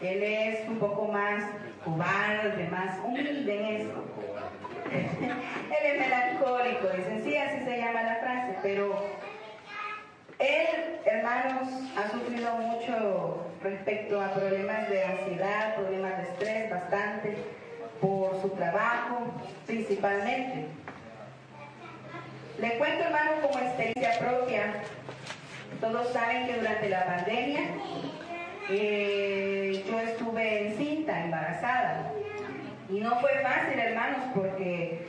Él 0.00 0.22
es 0.22 0.68
un 0.68 0.78
poco 0.78 1.06
más 1.06 1.42
cobarde, 1.84 2.68
más 2.70 2.98
humilde 3.04 3.54
en 3.54 3.64
eso. 3.76 4.04
él 4.92 5.92
es 5.92 5.98
melancólico, 5.98 6.88
dicen, 6.88 7.22
sí, 7.24 7.36
así 7.36 7.64
se 7.64 7.78
llama 7.78 8.02
la 8.02 8.16
frase, 8.16 8.56
pero 8.62 9.04
él, 10.38 11.00
hermanos, 11.06 11.68
ha 11.96 12.10
sufrido 12.10 12.54
mucho 12.56 13.46
respecto 13.62 14.20
a 14.20 14.34
problemas 14.34 14.88
de 14.90 15.04
ansiedad, 15.04 15.76
problemas 15.76 16.18
de 16.18 16.22
estrés, 16.24 16.70
bastante, 16.70 17.36
por 18.00 18.40
su 18.42 18.50
trabajo, 18.50 19.32
principalmente. 19.66 20.66
Le 22.58 22.78
cuento, 22.78 23.04
hermano, 23.04 23.30
como 23.42 23.58
experiencia 23.58 24.18
propia. 24.18 24.74
Todos 25.80 26.12
saben 26.12 26.46
que 26.46 26.54
durante 26.54 26.88
la 26.88 27.04
pandemia 27.06 27.60
eh, 28.70 29.84
yo 29.88 29.98
estuve 30.00 30.68
encinta, 30.68 31.24
embarazada. 31.24 32.12
Y 32.88 33.00
no 33.00 33.16
fue 33.20 33.30
fácil, 33.42 33.78
hermanos, 33.78 34.20
porque 34.34 35.06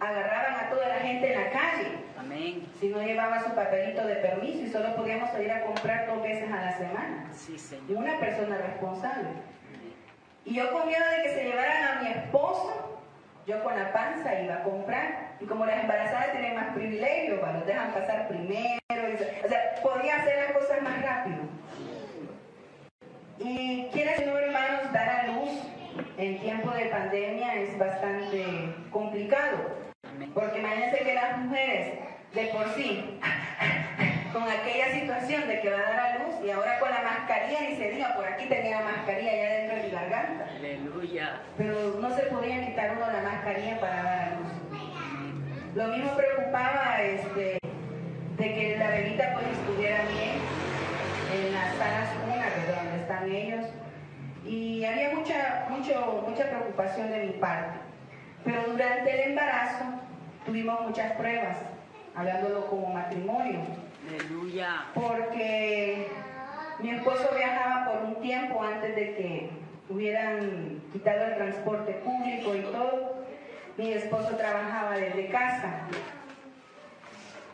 agarraban 0.00 0.66
a 0.66 0.70
toda 0.70 0.88
la 0.88 0.96
gente 0.96 1.32
en 1.32 1.40
la 1.40 1.50
calle 1.50 1.88
Amén. 2.18 2.66
si 2.80 2.88
no 2.88 3.00
llevaba 3.02 3.42
su 3.44 3.54
papelito 3.54 4.06
de 4.06 4.16
permiso 4.16 4.58
y 4.64 4.70
solo 4.70 4.94
podíamos 4.96 5.30
salir 5.30 5.50
a 5.52 5.62
comprar 5.62 6.06
dos 6.06 6.22
veces 6.22 6.50
a 6.52 6.56
la 6.56 6.76
semana. 6.76 7.26
Sí, 7.32 7.54
Y 7.54 7.58
Señor. 7.58 8.02
una 8.02 8.18
persona 8.18 8.58
responsable. 8.58 9.28
Y 10.44 10.54
yo 10.54 10.72
con 10.72 10.86
miedo 10.86 11.04
de 11.16 11.22
que 11.22 11.34
se 11.34 11.44
llevaran 11.44 11.98
a 11.98 12.02
mi 12.02 12.08
esposo, 12.10 13.00
yo 13.46 13.62
con 13.62 13.78
la 13.78 13.92
panza 13.92 14.40
iba 14.40 14.54
a 14.56 14.62
comprar. 14.62 15.28
Y 15.40 15.44
como 15.46 15.66
las 15.66 15.78
embarazadas 15.80 16.32
tienen 16.32 16.54
más 16.56 16.74
privilegios, 16.74 17.38
pues, 17.38 17.52
los 17.54 17.66
dejan 17.66 17.92
pasar 17.92 18.28
primero. 18.28 18.78
y 18.90 19.44
o 19.44 19.48
sea, 19.48 19.74
podía 19.82 20.16
hacer 20.16 20.36
las 20.36 20.52
cosas 20.52 20.82
más 20.82 21.00
rápido. 21.02 21.38
Y 23.40 23.88
quiera 23.92 24.12
no, 24.26 24.36
hermanos, 24.36 24.92
dar 24.92 25.08
a 25.08 25.26
luz 25.28 25.50
en 26.16 26.38
tiempo 26.40 26.70
de 26.72 26.86
pandemia 26.86 27.54
es 27.54 27.78
bastante 27.78 28.44
complicado. 28.90 29.58
Porque 30.34 30.58
imagínense 30.58 30.98
que 30.98 31.14
las 31.14 31.38
mujeres, 31.38 31.98
de 32.34 32.44
por 32.46 32.74
sí, 32.74 33.18
con 34.32 34.42
aquella 34.42 34.92
situación 34.92 35.46
de 35.46 35.60
que 35.60 35.70
va 35.70 35.78
a 35.78 35.82
dar 35.82 36.00
a 36.00 36.18
luz 36.18 36.34
y 36.44 36.50
ahora 36.50 36.80
con 36.80 36.90
la 36.90 37.02
mascarilla, 37.02 37.60
ni 37.68 37.76
se 37.76 37.90
diga, 37.92 38.14
por 38.16 38.26
aquí 38.26 38.46
tenía 38.46 38.80
la 38.80 38.86
mascarilla 38.86 39.36
ya 39.36 39.52
dentro 39.52 39.76
de 39.76 39.82
mi 39.84 39.90
garganta. 39.90 40.46
Aleluya. 40.56 41.40
Pero 41.56 41.98
no 42.00 42.16
se 42.16 42.22
podía 42.22 42.66
quitar 42.66 42.96
uno 42.96 43.06
la 43.06 43.22
mascarilla 43.22 43.78
para 43.78 44.02
dar 44.02 44.18
a 44.18 44.30
luz. 44.30 44.52
Lo 45.74 45.86
mismo 45.88 46.16
preocupaba 46.16 47.02
este, 47.02 47.58
de 48.36 48.54
que 48.54 48.76
la 48.78 48.90
bebita 48.90 49.32
pues 49.34 49.46
estuviera 49.46 49.98
bien 50.06 50.38
en 51.32 51.52
las 51.52 51.74
salas 51.76 52.08
están 53.08 53.30
ellos. 53.30 53.64
Y 54.46 54.84
había 54.84 55.14
mucha, 55.14 55.66
mucho, 55.70 56.24
mucha 56.28 56.44
preocupación 56.48 57.10
de 57.10 57.26
mi 57.26 57.32
parte. 57.32 57.78
Pero 58.44 58.62
durante 58.70 59.10
el 59.10 59.30
embarazo 59.30 59.84
tuvimos 60.46 60.80
muchas 60.82 61.12
pruebas, 61.12 61.56
hablándolo 62.14 62.66
como 62.66 62.92
matrimonio, 62.92 63.60
Aleluya. 64.08 64.84
porque 64.94 66.06
mi 66.78 66.90
esposo 66.90 67.28
viajaba 67.36 67.90
por 67.90 68.02
un 68.04 68.22
tiempo 68.22 68.62
antes 68.62 68.94
de 68.94 69.14
que 69.16 69.50
hubieran 69.90 70.82
quitado 70.92 71.24
el 71.26 71.34
transporte 71.36 71.92
público 72.04 72.54
y 72.54 72.60
todo. 72.60 73.24
Mi 73.76 73.92
esposo 73.92 74.36
trabajaba 74.36 74.96
desde 74.96 75.28
casa. 75.28 75.86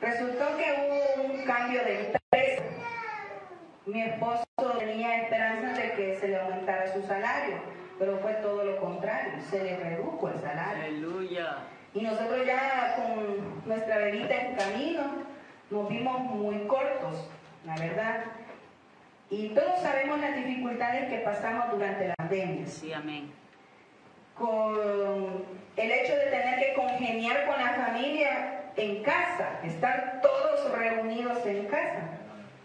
Resultó 0.01 0.57
que 0.57 0.89
hubo 0.89 1.33
un 1.33 1.45
cambio 1.45 1.83
de 1.85 2.13
empresa. 2.13 2.74
Mi 3.87 4.01
esposo 4.01 4.45
tenía 4.79 5.23
esperanzas 5.23 5.77
de 5.77 5.93
que 5.93 6.17
se 6.19 6.29
le 6.29 6.41
aumentara 6.41 6.91
su 6.93 7.03
salario, 7.03 7.57
pero 7.99 8.19
fue 8.19 8.33
todo 8.35 8.65
lo 8.65 8.81
contrario, 8.81 9.35
se 9.51 9.63
le 9.63 9.77
redujo 9.77 10.29
el 10.29 10.41
salario. 10.41 10.85
Aleluya. 10.85 11.59
Y 11.93 12.01
nosotros 12.01 12.47
ya 12.47 12.97
con 12.97 13.67
nuestra 13.67 13.99
bebita 13.99 14.35
en 14.35 14.57
camino 14.57 15.03
nos 15.71 15.89
vimos 15.89 16.19
muy 16.21 16.67
cortos, 16.67 17.29
la 17.67 17.77
verdad. 17.77 18.25
Y 19.29 19.49
todos 19.51 19.81
sabemos 19.81 20.19
las 20.19 20.35
dificultades 20.35 21.11
que 21.11 21.19
pasamos 21.19 21.71
durante 21.71 22.09
la 22.09 22.15
pandemia. 22.15 22.67
Sí, 22.67 22.93
amén. 22.93 23.33
Con 24.35 25.45
el 25.77 25.91
hecho 25.91 26.15
de 26.17 26.27
tener 26.27 26.59
que 26.59 26.75
congeniar 26.75 27.47
con 27.47 27.63
la 27.63 27.75
familia 27.75 28.71
en 28.77 29.03
casa, 29.03 29.61
estar 29.63 30.21
todos 30.23 30.71
reunidos 30.73 31.45
en 31.47 31.67
casa. 31.67 32.14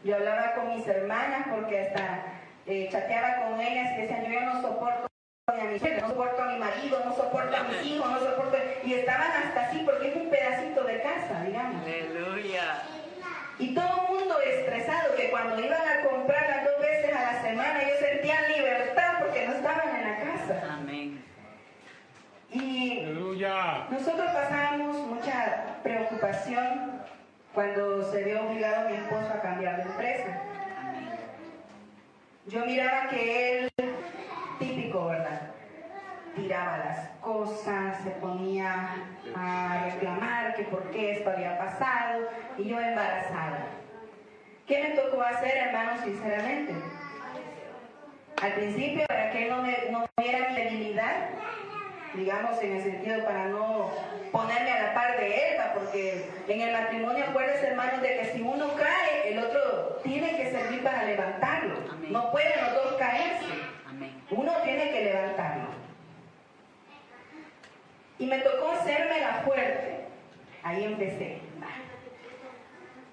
Yo 0.03 0.15
hablaba 0.15 0.53
con 0.53 0.75
mis 0.75 0.87
hermanas 0.87 1.47
porque 1.53 1.81
hasta 1.81 2.23
eh, 2.65 2.87
chateaba 2.91 3.47
con 3.47 3.59
ellas 3.59 3.91
y 3.97 4.01
decían, 4.01 4.25
yo 4.31 4.41
no 4.41 4.61
soporto 4.61 5.07
a 5.47 5.53
mi 5.53 5.79
jefe, 5.79 6.01
no 6.01 6.07
soporto 6.07 6.43
a 6.43 6.45
mi 6.45 6.59
marido, 6.59 7.01
no 7.03 7.15
soporto 7.15 7.57
a 7.57 7.63
mis 7.63 7.85
hijos, 7.85 8.09
no 8.09 8.19
soporto... 8.19 8.57
Y 8.83 8.93
estaban 8.93 9.31
hasta 9.31 9.61
así 9.67 9.81
porque 9.85 10.09
es 10.09 10.15
un 10.15 10.29
pedacito 10.29 10.83
de 10.83 11.01
casa, 11.01 11.43
digamos. 11.45 11.83
Aleluya. 11.83 12.83
Y 13.57 13.75
todo 13.75 13.85
el 13.85 14.17
mundo 14.17 14.39
estresado, 14.39 15.15
que 15.17 15.29
cuando 15.31 15.59
iban 15.59 15.81
a 15.81 16.07
comprar 16.09 16.47
las 16.49 16.63
dos 16.63 16.79
veces 16.79 17.13
a 17.13 17.33
la 17.33 17.41
semana, 17.41 17.81
ellos 17.81 17.99
sentían 17.99 18.53
libertad 18.53 19.15
porque 19.19 19.47
no 19.47 19.53
estaban 19.53 19.95
en 19.95 20.01
la 20.03 20.17
casa. 20.17 20.77
Amén. 20.79 21.25
Y 22.51 22.99
Aleluya. 23.03 23.85
nosotros 23.89 24.31
pasábamos 24.31 24.95
mucha 24.95 25.75
preocupación 25.83 26.98
cuando 27.53 28.11
se 28.11 28.23
vio 28.23 28.45
obligado 28.45 28.89
mi 28.89 28.95
esposo 28.95 29.27
a 29.33 29.41
cambiar 29.41 29.77
de 29.77 29.83
empresa. 29.83 30.41
Yo 32.47 32.65
miraba 32.65 33.09
que 33.09 33.59
él, 33.59 33.71
típico, 34.59 35.07
¿verdad? 35.07 35.51
Tiraba 36.35 36.77
las 36.77 37.09
cosas, 37.21 37.97
se 38.03 38.11
ponía 38.11 38.95
a 39.35 39.85
reclamar 39.85 40.55
que 40.55 40.63
por 40.63 40.89
qué 40.91 41.11
esto 41.11 41.29
había 41.29 41.57
pasado 41.57 42.27
y 42.57 42.65
yo 42.65 42.79
embarazada. 42.79 43.67
¿Qué 44.67 44.81
me 44.83 44.89
tocó 44.91 45.21
hacer, 45.21 45.57
hermano, 45.57 45.91
sinceramente? 46.03 46.73
Al 48.41 48.53
principio, 48.53 49.05
para 49.07 49.31
que 49.31 49.43
él 49.43 49.49
no, 49.49 49.61
me, 49.63 49.77
no 49.91 50.05
viera 50.17 50.49
mi 50.49 50.55
debilidad, 50.55 51.29
digamos 52.13 52.61
en 52.61 52.75
el 52.75 52.83
sentido 52.83 53.23
para 53.25 53.45
no 53.45 53.91
ponerme 54.31 54.71
a 54.71 54.83
la 54.83 54.93
par 54.93 55.17
de 55.17 55.27
él, 55.27 55.57
porque 55.73 56.29
en 56.47 56.61
el 56.61 56.73
matrimonio 56.73 57.25
acuérdense 57.25 57.67
hermanos 57.67 58.01
de 58.01 58.17
que 58.19 58.25
si 58.25 58.41
uno 58.41 58.75
cae, 58.75 59.31
el 59.31 59.39
otro 59.39 59.99
tiene 60.03 60.35
que 60.37 60.51
servir 60.51 60.83
para 60.83 61.03
levantarlo. 61.03 61.75
Amén. 61.91 62.11
No 62.11 62.31
pueden 62.31 62.51
los 62.61 62.73
dos 62.73 62.93
caerse. 62.97 63.45
Amén. 63.87 64.21
Uno 64.31 64.51
tiene 64.63 64.91
que 64.91 65.05
levantarlo. 65.05 65.69
Y 68.17 68.25
me 68.25 68.39
tocó 68.39 68.71
hacerme 68.71 69.21
la 69.21 69.41
fuerte. 69.45 70.05
Ahí 70.63 70.83
empecé. 70.83 71.39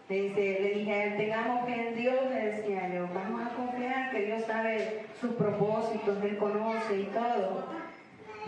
Le, 0.08 0.22
dice, 0.22 0.58
le 0.60 0.70
dije 0.70 0.92
a 0.92 1.04
él, 1.04 1.16
tengamos 1.16 1.66
fe 1.66 1.88
en 1.88 1.96
Dios, 1.96 2.14
le 2.30 2.46
decía 2.46 2.88
yo, 2.94 3.08
vamos 3.12 3.44
a 3.44 3.54
confiar 3.56 4.10
que 4.12 4.26
Dios 4.26 4.44
sabe 4.44 5.04
sus 5.20 5.32
propósitos, 5.32 6.22
Él 6.22 6.36
conoce 6.38 6.96
y 6.96 7.04
todo. 7.06 7.66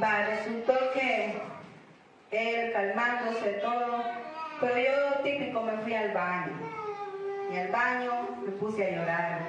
Va, 0.01 0.27
resultó 0.27 0.75
que 0.93 1.35
él 2.31 2.73
calmándose 2.73 3.51
todo, 3.55 4.05
pero 4.61 4.77
yo 4.77 5.23
típico 5.25 5.61
me 5.63 5.73
fui 5.79 5.95
al 5.95 6.13
baño. 6.13 6.53
Y 7.53 7.57
al 7.57 7.69
baño 7.69 8.13
me 8.45 8.53
puse 8.53 8.85
a 8.85 8.91
llorar. 8.91 9.41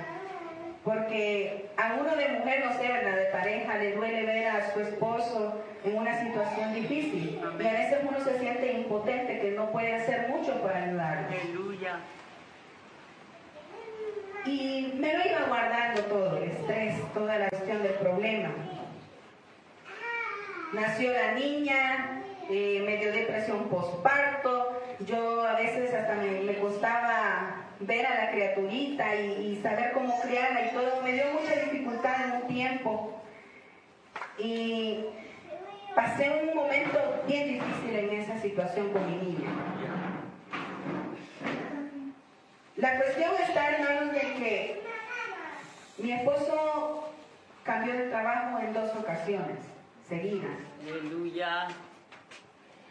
Porque 0.83 1.69
a 1.77 1.97
uno 1.99 2.15
de 2.15 2.29
mujer, 2.29 2.65
no 2.65 2.73
sé, 2.79 2.87
¿verdad? 2.87 3.15
De 3.15 3.25
pareja, 3.25 3.77
le 3.77 3.95
duele 3.95 4.25
ver 4.25 4.47
a 4.47 4.73
su 4.73 4.79
esposo 4.79 5.61
en 5.83 5.97
una 5.97 6.19
situación 6.19 6.73
difícil. 6.73 7.39
Y 7.59 7.67
a 7.67 7.71
veces 7.73 7.99
uno 8.07 8.19
se 8.21 8.39
siente 8.39 8.71
impotente, 8.71 9.41
que 9.41 9.51
no 9.51 9.69
puede 9.71 9.93
hacer 9.93 10.29
mucho 10.29 10.59
para 10.61 10.83
ayudarlo. 10.83 11.27
Aleluya. 11.27 11.99
Y 14.45 14.93
me 14.97 15.13
lo 15.13 15.27
iba 15.27 15.45
guardando 15.47 16.01
todo, 16.03 16.37
el 16.37 16.43
estrés, 16.49 16.95
toda 17.13 17.37
la 17.37 17.49
cuestión 17.49 17.83
del 17.83 17.93
problema. 17.95 18.49
Nació 20.73 21.11
la 21.11 21.31
niña, 21.31 22.21
eh, 22.47 22.83
me 22.85 22.97
dio 22.97 23.11
depresión 23.11 23.69
postparto, 23.69 24.79
yo 24.99 25.41
a 25.41 25.53
veces 25.53 25.91
hasta 25.91 26.13
me, 26.13 26.41
me 26.41 26.59
costaba 26.59 27.55
ver 27.79 28.05
a 28.05 28.25
la 28.25 28.31
criaturita 28.31 29.15
y, 29.15 29.59
saber 29.63 29.93
cómo 29.93 30.21
criarla 30.21 30.67
y 30.67 30.69
todo, 30.69 31.01
me 31.01 31.13
dio 31.13 31.23
mucha 31.33 31.55
dificultad 31.55 32.23
en 32.23 32.31
un 32.43 32.47
tiempo. 32.47 33.19
Y 34.37 35.05
pasé 35.95 36.29
un 36.29 36.55
momento 36.55 37.23
bien 37.27 37.47
difícil 37.47 37.95
en 37.95 38.21
esa 38.21 38.39
situación 38.39 38.91
con 38.91 39.09
mi 39.09 39.25
niña. 39.25 39.49
La 42.75 42.95
cuestión 42.95 43.31
está, 43.41 43.71
hermanos, 43.71 44.13
de 44.13 44.19
que 44.19 44.81
mi 45.97 46.11
esposo 46.11 47.11
cambió 47.63 47.93
de 47.93 48.09
trabajo 48.09 48.59
en 48.59 48.71
dos 48.71 48.91
ocasiones 48.95 49.78
seguidas 50.09 50.57
Aleluya. 50.81 51.67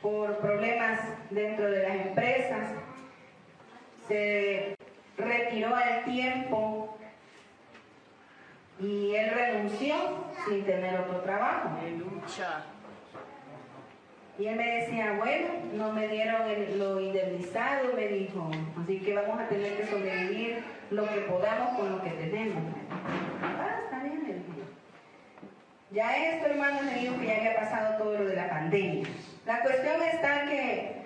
por 0.01 0.39
problemas 0.39 1.01
dentro 1.31 1.71
de 1.71 1.83
las 1.83 2.07
empresas. 2.07 2.69
Se 4.07 4.75
retiró 5.17 5.75
al 5.75 6.05
tiempo 6.05 6.97
y 8.81 9.15
él 9.15 9.31
renunció 9.35 9.95
sin 10.47 10.65
tener 10.65 11.01
otro 11.01 11.21
trabajo. 11.21 11.71
Aleluya. 11.81 12.65
Y 14.39 14.47
él 14.47 14.55
me 14.55 14.77
decía, 14.77 15.15
bueno, 15.19 15.49
no 15.75 15.93
me 15.93 16.07
dieron 16.07 16.43
el- 16.49 16.79
lo 16.79 17.01
indemnizado, 17.01 17.93
me 17.97 18.07
dijo, 18.07 18.49
así 18.81 19.01
que 19.01 19.13
vamos 19.15 19.41
a 19.41 19.49
tener 19.49 19.77
que 19.77 19.87
sobrevivir 19.89 20.63
lo 20.91 21.09
que 21.09 21.21
podamos 21.23 21.77
con 21.77 21.91
lo 21.91 22.03
que 22.05 22.11
tenemos. 22.11 22.63
Ah, 23.43 23.81
está 23.85 24.05
bien, 24.05 24.23
le 24.23 24.35
dije. 24.35 24.63
Ya 25.91 26.15
esto, 26.17 26.47
hermanos, 26.47 26.85
le 26.85 27.01
digo 27.01 27.19
que 27.19 27.27
ya 27.27 27.37
había 27.37 27.57
pasado 27.57 27.97
todo 27.97 28.19
lo 28.19 28.27
de 28.27 28.37
la 28.37 28.51
pandemia. 28.51 29.09
La 29.47 29.63
cuestión 29.63 30.03
está 30.03 30.45
que 30.45 30.99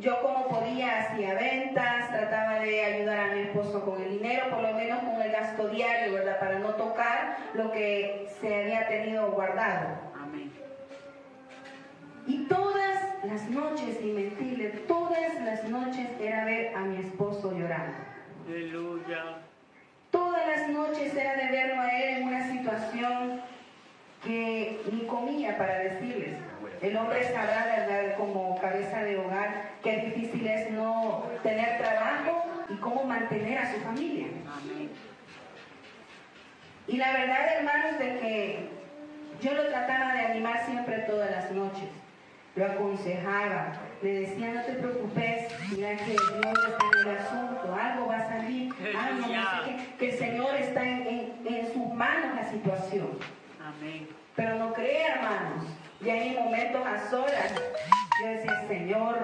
yo 0.00 0.22
como 0.22 0.46
podía 0.46 1.00
hacía 1.00 1.34
ventas, 1.34 2.08
trataba 2.08 2.60
de 2.60 2.84
ayudar 2.84 3.18
a 3.18 3.34
mi 3.34 3.40
esposo 3.40 3.84
con 3.84 4.00
el 4.00 4.10
dinero, 4.18 4.48
por 4.50 4.62
lo 4.62 4.74
menos 4.74 5.00
con 5.00 5.20
el 5.20 5.32
gasto 5.32 5.68
diario, 5.68 6.14
¿verdad? 6.14 6.38
Para 6.38 6.60
no 6.60 6.68
tocar 6.74 7.36
lo 7.54 7.72
que 7.72 8.28
se 8.40 8.62
había 8.62 8.86
tenido 8.86 9.32
guardado. 9.32 9.88
Amén. 10.22 10.52
Y 12.28 12.44
todas 12.44 13.24
las 13.24 13.50
noches, 13.50 13.98
sin 13.98 14.14
mentirle, 14.14 14.68
todas 14.86 15.34
las 15.42 15.64
noches 15.64 16.08
era 16.20 16.44
ver 16.44 16.76
a 16.76 16.80
mi 16.82 16.98
esposo 16.98 17.50
llorando. 17.58 17.96
Aleluya. 18.46 19.38
Todas 20.12 20.46
las 20.46 20.68
noches 20.68 21.12
era 21.16 21.34
de 21.34 21.48
verlo 21.48 21.80
a 21.82 21.88
él 21.88 22.18
en 22.18 22.28
una 22.28 22.48
situación 22.48 23.42
que 24.24 24.80
ni 24.92 25.00
comía 25.06 25.56
para 25.58 25.78
decirles. 25.78 26.36
El 26.80 26.96
hombre 26.96 27.22
sabrá, 27.24 27.66
¿verdad?, 27.76 28.16
como 28.16 28.60
cabeza 28.60 29.02
de 29.04 29.18
hogar, 29.18 29.70
qué 29.82 29.96
difícil 29.98 30.46
es 30.46 30.70
no 30.70 31.24
tener 31.42 31.78
trabajo 31.78 32.44
y 32.68 32.74
cómo 32.76 33.04
mantener 33.04 33.58
a 33.58 33.72
su 33.72 33.80
familia. 33.80 34.26
Y 36.88 36.96
la 36.96 37.12
verdad, 37.12 37.56
hermanos, 37.58 37.98
de 37.98 38.18
que 38.18 38.68
yo 39.40 39.54
lo 39.54 39.68
trataba 39.68 40.14
de 40.14 40.20
animar 40.26 40.64
siempre 40.66 40.98
todas 41.00 41.30
las 41.30 41.50
noches. 41.52 41.88
Lo 42.54 42.66
aconsejaba, 42.66 43.72
le 44.02 44.20
decía, 44.20 44.52
no 44.52 44.62
te 44.62 44.72
preocupes, 44.74 45.46
mira 45.70 45.96
que 45.96 46.04
Dios 46.04 46.18
está 46.68 47.00
en 47.00 47.08
el 47.08 47.16
asunto, 47.16 47.74
algo 47.80 48.06
va 48.08 48.16
a 48.18 48.28
salir, 48.28 48.74
algo, 48.98 49.26
no 49.26 49.64
sé 49.64 49.64
qué, 49.64 49.96
que 49.98 50.10
el 50.10 50.18
Señor 50.18 50.54
está 50.56 50.82
en, 50.82 51.06
en- 51.06 51.32
en 51.46 51.72
sus 51.72 51.88
manos 51.94 52.34
la 52.34 52.50
situación. 52.50 53.08
Pero 54.36 54.54
no 54.56 54.72
crea, 54.72 55.14
hermanos, 55.14 55.64
ya 56.00 56.16
en 56.16 56.34
momentos 56.34 56.86
a 56.86 57.10
solas, 57.10 57.52
yo 58.20 58.28
decía, 58.28 58.64
Señor, 58.66 59.18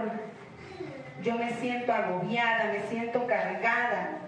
yo 1.22 1.34
me 1.37 1.50
siento 1.54 1.92
agobiada, 1.92 2.72
me 2.72 2.80
siento 2.88 3.26
cargada. 3.26 4.18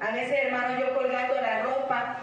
A 0.00 0.10
veces, 0.10 0.36
hermano, 0.44 0.80
yo 0.80 0.94
colgando 0.94 1.34
la 1.34 1.62
ropa 1.62 2.18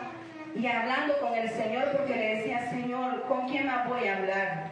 y 0.55 0.65
hablando 0.67 1.17
con 1.19 1.33
el 1.35 1.49
Señor 1.49 1.91
porque 1.95 2.15
le 2.15 2.35
decía, 2.35 2.69
Señor, 2.69 3.23
¿con 3.23 3.47
quién 3.47 3.67
más 3.67 3.88
voy 3.88 4.07
a 4.07 4.17
hablar? 4.17 4.71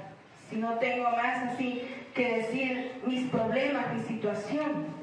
Si 0.50 0.58
no 0.58 0.74
tengo 0.80 1.10
más 1.12 1.54
así 1.54 1.88
que 2.14 2.38
decir 2.38 3.02
mis 3.06 3.30
problemas, 3.30 3.94
mi 3.94 4.02
situación. 4.04 4.97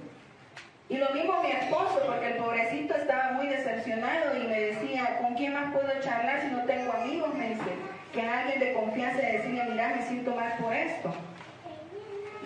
Y 0.89 0.99
lo 0.99 1.11
mismo 1.11 1.43
mi 1.43 1.51
esposo, 1.51 2.03
porque 2.07 2.33
el 2.33 2.37
pobrecito 2.37 2.95
estaba 2.95 3.33
muy 3.33 3.47
decepcionado 3.47 4.37
y 4.37 4.47
me 4.47 4.61
decía, 4.61 5.19
¿con 5.21 5.35
quién 5.35 5.55
más 5.55 5.73
puedo 5.73 5.89
charlar 6.01 6.43
si 6.43 6.49
no 6.49 6.65
tengo 6.65 6.93
amigos? 6.93 7.35
Me 7.35 7.51
dice, 7.51 7.71
que 8.13 8.23
alguien 8.23 8.61
de 8.61 8.75
confianza 8.75 9.19
de 9.19 9.33
decirle, 9.33 9.65
mira, 9.71 9.95
me 9.97 10.03
siento 10.03 10.35
mal 10.35 10.57
por 10.61 10.73
esto. 10.73 11.13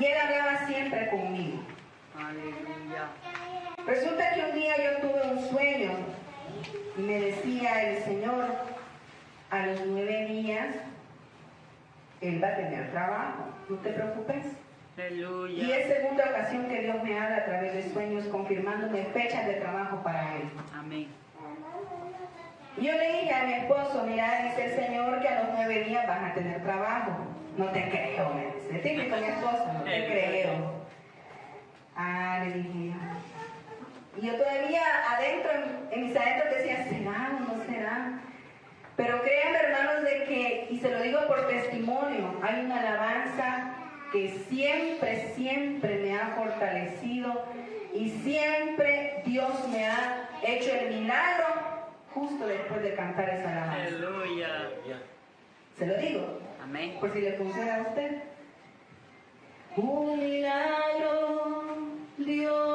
Y 0.01 0.05
él 0.05 0.19
hablaba 0.19 0.67
siempre 0.67 1.11
conmigo. 1.11 1.59
Aleluya. 2.17 3.09
Resulta 3.87 4.35
que 4.35 4.45
un 4.45 4.55
día 4.55 4.75
yo 4.77 5.09
tuve 5.09 5.31
un 5.31 5.49
sueño 5.51 5.91
y 6.97 7.01
me 7.01 7.21
decía 7.21 7.91
el 7.91 8.03
Señor, 8.05 8.47
a 9.51 9.67
los 9.67 9.87
nueve 9.87 10.27
días, 10.27 10.75
Él 12.21 12.43
va 12.43 12.49
a 12.49 12.57
tener 12.57 12.91
trabajo, 12.91 13.45
no 13.69 13.77
te 13.79 13.91
preocupes. 13.91 14.45
Y 14.99 15.71
es 15.71 15.87
segunda 15.87 16.25
ocasión 16.25 16.67
que 16.67 16.81
Dios 16.81 16.97
me 17.05 17.17
habla 17.17 17.37
a 17.37 17.45
través 17.45 17.73
de 17.73 17.93
sueños 17.93 18.25
confirmándome 18.27 19.05
fechas 19.05 19.47
de 19.47 19.55
trabajo 19.55 20.03
para 20.03 20.35
Él. 20.37 20.51
Amén. 20.77 21.07
Yo 22.77 22.93
le 22.93 23.13
dije 23.13 23.33
a 23.33 23.45
mi 23.45 23.53
esposo, 23.55 24.05
mira, 24.05 24.43
dice 24.43 24.65
el 24.65 24.87
Señor 24.87 25.21
que 25.21 25.29
a 25.29 25.45
los 25.45 25.55
nueve 25.55 25.85
días 25.85 26.05
vas 26.05 26.33
a 26.33 26.35
tener 26.35 26.61
trabajo. 26.65 27.13
No 27.57 27.67
te 27.67 27.89
creo, 27.89 28.35
me 28.35 28.47
dice. 28.47 28.79
Típico 28.81 29.17
mi 29.17 29.27
esposo, 29.27 29.73
no 29.73 29.85
te 29.85 30.07
creo. 30.07 30.85
Ah, 31.95 32.45
le 32.45 32.55
dije. 32.55 32.93
Y 34.17 34.27
yo 34.27 34.35
todavía 34.35 34.83
adentro, 35.11 35.51
en, 35.53 35.93
en 35.93 36.09
mis 36.09 36.17
adentros 36.17 36.55
decía, 36.57 36.85
¿será 36.89 37.31
o 37.37 37.57
no 37.57 37.65
será? 37.67 38.21
Pero 38.97 39.23
créanme, 39.23 39.59
hermanos, 39.59 40.03
de 40.03 40.25
que, 40.25 40.67
y 40.71 40.79
se 40.81 40.91
lo 40.91 41.01
digo 41.03 41.21
por 41.29 41.47
testimonio, 41.47 42.35
hay 42.43 42.65
una 42.65 42.81
alabanza 42.81 43.68
que 44.13 44.31
siempre, 44.49 45.33
siempre 45.35 45.99
me 45.99 46.19
ha 46.19 46.29
fortalecido 46.29 47.45
y 47.95 48.11
siempre 48.11 49.23
Dios 49.27 49.69
me 49.69 49.87
ha 49.87 50.31
hecho 50.43 50.71
el 50.73 51.01
milagro 51.01 51.47
justo 52.13 52.47
después 52.47 52.83
de 52.83 52.95
cantar 52.95 53.29
esa 53.29 53.51
alabanza. 53.51 53.87
Aleluya. 53.87 54.71
Se 55.79 55.87
lo 55.87 55.97
digo, 55.99 56.41
Amén. 56.63 56.97
por 57.01 57.13
si 57.13 57.21
le 57.21 57.33
funciona 57.35 57.77
a 57.77 57.83
usted. 57.83 58.23
Un 59.77 60.19
milagro 60.19 61.65
Dios 62.19 62.68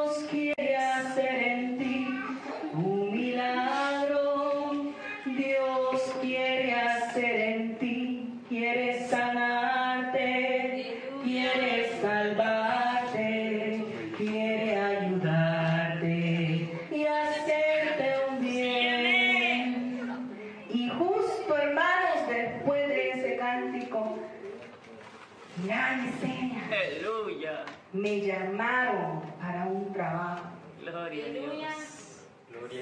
me 28.39 28.45
llamaron 28.45 29.21
para 29.39 29.65
un 29.65 29.93
trabajo. 29.93 30.43
Gloria 30.81 31.25
a 31.25 31.29
Dios. 31.29 32.25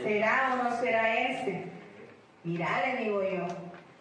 ¿Será 0.03 0.53
o 0.53 0.63
no 0.63 0.79
será 0.79 1.29
ese? 1.29 1.65
Mirá, 2.43 2.83
le 2.85 3.03
digo 3.03 3.23
yo, 3.23 3.47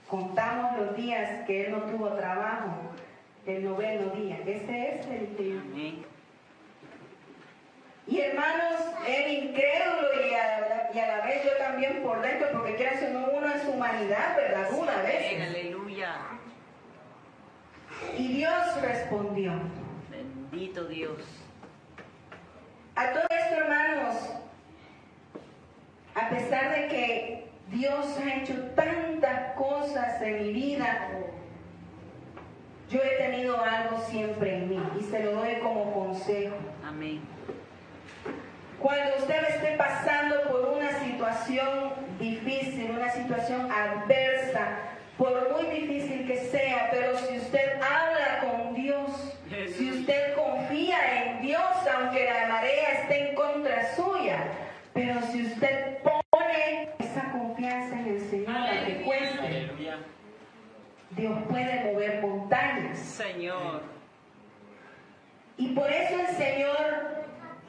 contamos 0.09 0.79
los 0.79 0.97
días 0.97 1.47
que 1.47 1.67
él 1.67 1.73
no 1.73 1.79
tuvo 1.83 2.11
trabajo, 2.11 2.71
el 3.47 3.65
noveno 3.65 4.11
día. 4.15 4.39
Ese 4.47 5.01
es 5.01 5.07
el 5.07 5.37
yo. 5.37 5.61
Amén. 5.61 6.05
Y 8.07 8.21
hermanos, 8.21 8.81
él 9.07 9.45
incrédulo 9.45 10.29
y 10.29 10.35
a, 10.35 10.61
la, 10.61 10.91
y 10.93 10.99
a 10.99 11.17
la 11.17 11.27
vez 11.27 11.45
yo 11.45 11.57
también 11.59 12.03
por 12.03 12.21
dentro, 12.23 12.49
porque 12.53 12.75
quiera 12.75 12.99
ser 12.99 13.15
uno 13.17 13.53
en 13.53 13.63
su 13.63 13.71
humanidad, 13.71 14.37
¿verdad? 14.37 14.69
Una 14.77 15.03
vez. 15.03 15.49
Aleluya. 15.49 16.17
Y 18.19 18.29
Dios 18.29 18.81
respondió. 18.83 19.53
Bendito 20.11 20.85
Dios. 20.89 21.40
A 22.97 23.13
todo 23.13 23.27
esto, 23.31 23.55
hermanos, 23.57 24.17
a 26.15 26.29
pesar 26.29 26.75
de 26.75 26.89
que 26.89 27.51
Dios 27.69 28.19
ha 28.19 28.35
hecho 28.37 28.55
tantas 28.75 29.55
cosas 29.55 30.21
en 30.23 30.43
mi 30.43 30.53
vida, 30.53 31.09
yo 32.91 33.01
he 33.01 33.17
tenido 33.17 33.63
algo 33.63 34.01
siempre 34.09 34.57
en 34.57 34.69
mí 34.69 34.83
y 34.99 35.05
se 35.05 35.23
lo 35.23 35.33
doy 35.33 35.55
como 35.63 35.93
consejo. 35.93 36.57
Amén. 36.85 37.21
Cuando 38.81 39.19
usted 39.19 39.45
esté 39.49 39.77
pasando 39.77 40.43
por 40.51 40.71
una 40.71 40.91
situación 40.99 41.93
difícil, 42.19 42.91
una 42.91 43.11
situación 43.11 43.71
adversa, 43.71 44.69
por 45.17 45.53
muy 45.53 45.67
difícil 45.67 46.27
que 46.27 46.39
sea, 46.51 46.89
pero 46.91 47.17
si 47.19 47.39
usted 47.39 47.75
habla 47.75 48.41
con 48.41 48.75
Dios, 48.75 49.37
si 49.77 49.91
usted 49.91 50.35
confía 50.35 51.25
en 51.25 51.43
Dios, 51.43 51.61
aunque 51.95 52.25
la 52.25 52.49
marea 52.49 53.03
esté 53.03 53.29
en 53.29 53.35
contra 53.35 53.95
suya, 53.95 54.45
pero 55.13 55.27
si 55.33 55.43
usted 55.43 55.99
pone 56.05 56.89
esa 57.01 57.33
confianza 57.33 57.99
en 57.99 58.09
el 58.11 58.31
Señor, 58.31 58.57
aunque 58.57 59.03
cueste, 59.03 59.71
Dios 61.17 61.39
puede 61.49 61.85
mover 61.85 62.23
montañas. 62.23 62.97
Señor. 62.97 63.83
Y 65.57 65.69
por 65.75 65.91
eso 65.91 66.15
el 66.21 66.37
Señor 66.37 67.25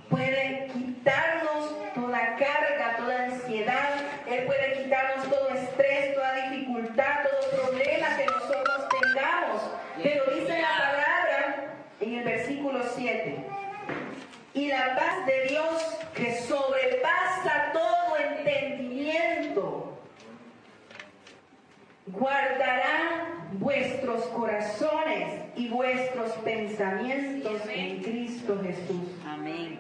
puede 0.07 0.67
quitarnos 0.71 1.40
pensamientos 26.43 27.61
en 27.73 28.01
Cristo 28.01 28.59
Jesús. 28.63 29.09
Amén. 29.27 29.79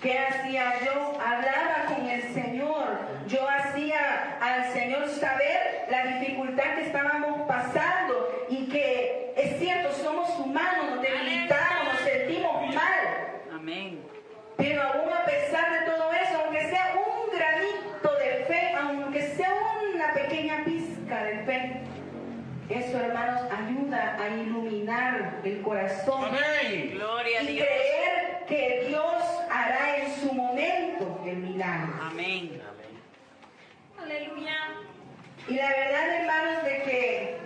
¿Qué 0.00 0.18
hacía 0.18 0.84
yo? 0.84 1.18
Hablaba 1.20 1.86
con 1.88 2.06
el 2.08 2.22
Señor. 2.34 2.98
Yo 3.28 3.48
hacía 3.48 4.38
al 4.40 4.72
Señor 4.72 5.08
saber 5.08 5.86
la 5.90 6.18
dificultad 6.18 6.74
que 6.74 6.86
estábamos 6.86 7.42
pasando 7.46 8.46
y 8.48 8.66
que 8.68 9.32
es 9.36 9.58
cierto, 9.58 9.92
somos 9.94 10.28
humanos, 10.40 10.96
nos 10.96 11.02
debilitamos, 11.02 11.92
nos 11.92 12.02
sentimos 12.02 12.74
mal. 12.74 13.52
Amén. 13.54 14.00
Pero 14.56 14.82
aún 14.82 15.12
a 15.12 15.24
pesar 15.24 15.80
de 15.80 15.90
todo 15.90 16.12
eso, 16.12 16.42
aunque 16.44 16.68
sea 16.68 16.94
un 16.96 17.38
granito 17.38 18.18
de 18.18 18.44
fe, 18.46 18.74
aunque 18.74 19.22
sea 19.36 19.54
una 19.94 20.12
pequeña 20.12 20.64
pizca 20.64 21.24
de 21.24 21.38
fe, 21.44 21.82
eso, 22.72 22.98
hermanos, 22.98 23.42
ayuda 23.50 24.16
a 24.20 24.28
iluminar 24.30 25.40
el 25.44 25.62
corazón 25.62 26.30
Gloria 26.92 27.40
a 27.40 27.42
y 27.42 27.46
Dios. 27.54 27.66
creer 27.66 28.44
que 28.46 28.84
Dios 28.88 29.22
hará 29.50 29.98
en 29.98 30.14
su 30.14 30.32
momento 30.32 31.22
el 31.26 31.36
milagro. 31.36 31.92
Amén. 32.02 32.60
Aleluya. 34.00 34.56
Y 35.48 35.54
la 35.54 35.68
verdad, 35.68 36.20
hermanos, 36.20 36.64
de 36.64 36.82
que 36.82 37.36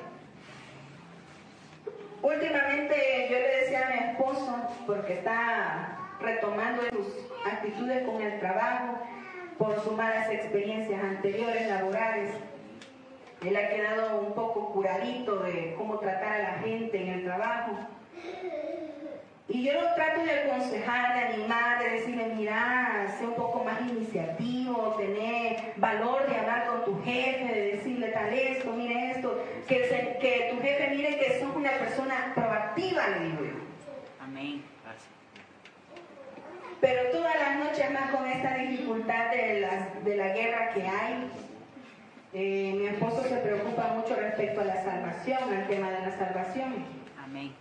últimamente 2.22 3.28
yo 3.30 3.38
le 3.38 3.56
decía 3.60 3.86
a 3.86 3.90
mi 3.90 4.10
esposo, 4.10 4.56
porque 4.86 5.14
está 5.14 5.98
retomando 6.20 6.82
sus 6.90 7.06
actitudes 7.46 8.06
con 8.06 8.22
el 8.22 8.38
trabajo 8.40 8.98
por 9.58 9.82
sus 9.82 9.92
malas 9.92 10.30
experiencias 10.30 11.02
anteriores 11.02 11.68
laborales, 11.68 12.30
él 13.44 13.57
ha 13.57 13.68
quedado 13.68 14.20
un 14.20 14.33
poco 14.35 14.72
curadito 14.72 15.38
de 15.40 15.75
cómo 15.77 15.99
tratar 15.99 16.33
a 16.33 16.38
la 16.42 16.59
gente 16.61 17.01
en 17.03 17.09
el 17.11 17.25
trabajo. 17.25 17.72
Y 19.49 19.62
yo 19.64 19.75
lo 19.75 19.94
trato 19.94 20.25
de 20.25 20.33
aconsejar, 20.40 21.14
de 21.14 21.35
animar, 21.35 21.79
de 21.79 21.90
decirle, 21.90 22.27
mira, 22.37 23.07
sé 23.16 23.25
un 23.27 23.35
poco 23.35 23.62
más 23.62 23.81
iniciativo, 23.83 24.96
tener 24.99 25.75
valor 25.77 26.29
de 26.29 26.37
hablar 26.37 26.66
con 26.66 26.85
tu 26.85 27.05
jefe, 27.05 27.44
de 27.55 27.72
decirle 27.77 28.09
tal 28.09 28.33
esto, 28.33 28.72
mire 28.72 29.12
esto, 29.12 29.40
que, 29.68 29.85
se- 29.88 30.18
que 30.20 30.49
tu 30.53 30.61
jefe 30.61 30.88
mire 30.96 31.18
que 31.18 31.38
sos 31.38 31.55
una 31.55 31.70
persona 31.72 32.33
proactiva, 32.35 33.07
le 33.09 33.20
digo 33.27 33.44
yo. 33.44 34.25
Amén. 34.25 34.64
Gracias. 34.83 35.07
Pero 36.81 37.11
todas 37.12 37.35
las 37.38 37.57
noches 37.59 37.90
más 37.92 38.11
con 38.11 38.27
esta 38.27 38.55
dificultad 38.57 39.31
de, 39.31 39.61
las- 39.61 40.05
de 40.05 40.16
la 40.16 40.29
guerra 40.31 40.70
que 40.70 40.83
hay, 40.83 41.31
eh, 42.38 42.75
mi 42.77 42.87
esposo 42.87 43.22
se 43.22 43.37
preocupa 43.37 43.94
mucho 43.94 44.14
respecto 44.14 44.61
a 44.61 44.64
la 44.64 44.85
salvación, 44.85 45.38
al 45.55 45.66
tema 45.68 45.90
de 45.90 46.01
la 46.01 46.18
salvación. 46.18 46.85
Amén. 47.25 47.55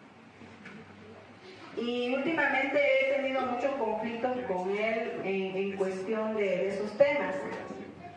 Y 1.77 2.13
últimamente 2.13 2.77
he 2.77 3.13
tenido 3.15 3.41
muchos 3.43 3.71
conflictos 3.75 4.31
con 4.49 4.69
él 4.71 5.13
en, 5.23 5.55
en 5.55 5.77
cuestión 5.77 6.35
de, 6.35 6.43
de 6.43 6.67
esos 6.69 6.91
temas. 6.97 7.35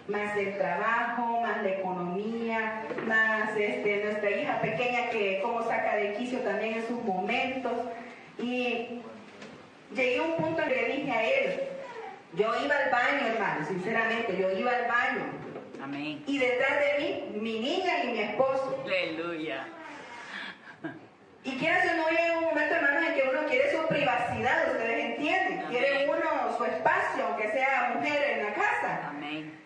Más 0.09 0.35
del 0.35 0.59
trabajo, 0.59 1.43
más 1.43 1.63
la 1.63 1.69
economía, 1.69 2.83
más 3.07 3.57
este, 3.57 4.03
nuestra 4.05 4.31
hija 4.31 4.61
pequeña 4.61 5.11
que 5.11 5.41
como 5.41 5.63
saca 5.63 5.95
de 5.95 6.15
quicio 6.15 6.41
también 6.41 6.75
en 6.75 6.89
sus 6.89 7.05
momentos. 7.05 7.73
Y 8.39 9.01
llegué 9.95 10.19
a 10.19 10.23
un 10.23 10.37
punto 10.37 10.63
en 10.63 10.69
que 10.71 10.75
le 10.75 10.97
dije 10.97 11.13
a 11.13 11.23
él, 11.23 11.61
yo 12.35 12.53
iba 12.65 12.75
al 12.75 12.91
baño, 12.91 13.27
hermano, 13.33 13.65
sinceramente, 13.65 14.37
yo 14.37 14.51
iba 14.59 14.73
al 14.73 14.89
baño. 14.89 15.48
Amén. 15.83 16.23
Y 16.27 16.39
detrás 16.39 16.81
de 16.81 16.99
mí, 16.99 17.41
mi 17.41 17.61
niña 17.61 18.05
y 18.05 18.09
mi 18.09 18.21
esposo. 18.21 18.83
Aleluya. 18.85 19.67
Y 21.45 21.53
quiera 21.57 21.81
que 21.83 21.95
no 21.95 22.09
llegue 22.11 22.39
un 22.39 22.45
momento, 22.45 22.75
hermanos, 22.75 23.05
en 23.09 23.15
que 23.15 23.29
uno 23.29 23.47
quiere 23.49 23.73
su 23.73 23.87
privacidad, 23.87 24.73
ustedes 24.73 25.05
entienden. 25.05 25.61
Amén. 25.61 25.71
Quiere 25.71 26.09
uno 26.09 26.57
su 26.59 26.65
espacio, 26.65 27.27
aunque 27.27 27.51
sea 27.53 27.93
mujer 27.95 28.39
en 28.39 28.45
la 28.45 28.55
casa. 28.55 29.09
Amén. 29.09 29.59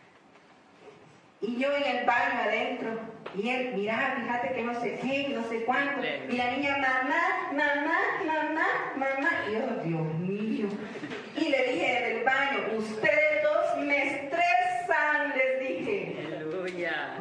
Y 1.41 1.57
yo 1.57 1.75
en 1.75 1.83
el 1.83 2.05
baño 2.05 2.41
adentro. 2.41 3.01
Y 3.35 3.49
él, 3.49 3.73
mira, 3.75 4.15
fíjate 4.21 4.55
que 4.55 4.63
no 4.63 4.81
sé 4.81 4.99
qué, 5.03 5.29
no 5.31 5.43
sé 5.49 5.65
cuánto. 5.65 6.03
Y 6.29 6.37
la 6.37 6.51
niña, 6.51 6.77
mamá, 6.77 7.51
mamá, 7.53 7.99
mamá, 8.27 8.93
mamá. 8.97 9.31
Y 9.49 9.53
yo, 9.55 9.61
Dios 9.83 10.15
mío. 10.19 10.69
Y 11.37 11.49
le 11.49 11.73
dije 11.73 11.99
en 11.99 12.19
el 12.19 12.25
baño, 12.25 12.79
ustedes 12.79 13.43
dos 13.43 13.79
me 13.85 14.07
estresan, 14.07 15.33
les 15.35 15.61
dije. 15.61 16.02
Aleluya. 16.63 17.19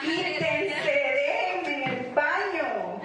Quítense, 0.00 0.94
déjenme 1.18 1.74
en 1.74 1.90
el 1.90 2.14
baño. 2.14 3.00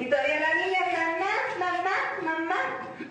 Y 0.00 0.06
todavía 0.06 0.40
la 0.40 0.54
niña, 0.66 0.80
mamá, 0.98 1.32
mamá, 1.60 1.96
mamá. 2.24 2.60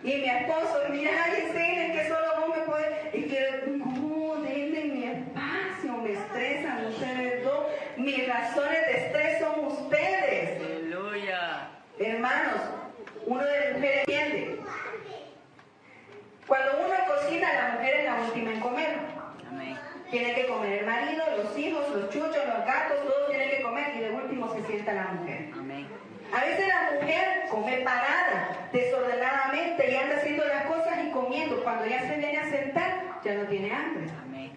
Y 0.03 0.15
mi 0.17 0.29
esposo, 0.29 0.81
mira, 0.89 1.11
ay, 1.23 1.43
enséñenle 1.47 1.93
que 1.93 2.09
solo 2.09 2.27
vos 2.41 2.57
me 2.57 2.63
puedes. 2.63 3.15
Y 3.15 3.21
que, 3.29 3.63
no, 3.67 4.35
denme 4.41 4.83
mi 4.83 5.03
espacio, 5.05 5.93
me 5.93 6.11
estresan 6.11 6.87
ustedes 6.87 7.43
dos. 7.45 7.67
Mis 7.95 8.27
razones 8.27 8.87
de 8.87 9.05
estrés 9.05 9.39
son 9.39 9.65
ustedes. 9.65 10.61
Aleluya. 10.61 11.69
Hermanos, 11.99 12.61
uno 13.27 13.43
de 13.45 13.73
mujeres 13.75 13.99
entiende. 13.99 14.59
Cuando 16.47 16.71
uno 16.85 16.95
cocina, 17.07 17.53
la 17.53 17.69
mujer 17.75 17.95
es 17.95 18.05
la 18.05 18.15
última 18.25 18.51
en 18.51 18.59
comer. 18.59 18.97
Amén. 19.49 19.77
Tiene 20.09 20.35
que 20.35 20.45
comer 20.47 20.79
el 20.79 20.85
marido, 20.85 21.23
los 21.37 21.57
hijos, 21.57 21.89
los 21.95 22.09
chuchos, 22.09 22.35
los 22.35 22.65
gatos, 22.65 22.97
todos 23.07 23.29
tienen 23.29 23.49
que 23.49 23.61
comer 23.61 23.95
y 23.95 23.99
de 23.99 24.09
la 24.87 25.03
mujer. 25.13 25.49
Amén. 25.53 25.87
A 26.33 26.45
veces 26.45 26.67
la 26.67 26.91
mujer 26.99 27.43
come 27.49 27.77
parada, 27.77 28.69
desordenadamente 28.71 29.91
y 29.91 29.95
anda 29.95 30.15
haciendo 30.17 30.45
las 30.45 30.65
cosas 30.65 30.99
y 31.05 31.11
comiendo. 31.11 31.61
Cuando 31.63 31.85
ya 31.85 32.01
se 32.07 32.17
viene 32.17 32.37
a 32.37 32.49
sentar, 32.49 32.91
ya 33.23 33.33
no 33.35 33.43
tiene 33.43 33.73
hambre. 33.73 34.09
Amén. 34.23 34.51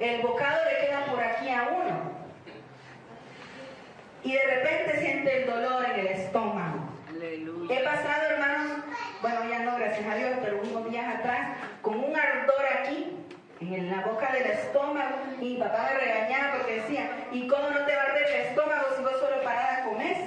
El 0.00 0.22
bocado 0.22 0.58
le 0.64 0.86
queda 0.86 1.04
por 1.06 1.22
aquí 1.22 1.48
a 1.50 1.68
uno. 1.68 2.18
Y 4.24 4.32
de 4.32 4.44
repente 4.44 4.98
siente 5.00 5.42
el 5.42 5.50
dolor 5.50 5.84
en 5.84 6.00
el 6.00 6.06
estómago. 6.08 6.88
Aleluya. 7.08 7.74
He 7.74 7.84
pasado, 7.84 8.22
hermanos, 8.30 8.84
bueno, 9.22 9.48
ya 9.48 9.60
no, 9.60 9.76
gracias 9.76 10.06
a 10.06 10.14
Dios, 10.16 10.30
pero 10.42 10.60
unos 10.60 10.90
días 10.90 11.16
atrás, 11.16 11.58
con 11.82 11.96
un 11.96 12.16
ardor 12.16 12.64
aquí, 12.80 13.16
en 13.60 13.90
la 13.90 14.02
boca 14.02 14.32
del 14.32 14.46
estómago, 14.46 15.16
y 15.40 15.44
mi 15.44 15.56
papá 15.56 15.90
me 15.92 16.00
regañaba 16.00 16.58
porque 16.58 16.76
decía, 16.76 17.10
¿y 17.32 17.46
cómo 17.46 17.70
no 17.70 17.84
te 17.84 17.94
va 17.94 18.02
a 18.02 18.06
arder 18.06 18.22
el 18.22 18.40
estómago 18.46 18.86
si 18.96 19.02
vos 19.02 19.12
solo 19.20 19.42
parada 19.42 19.84
comes? 19.84 20.18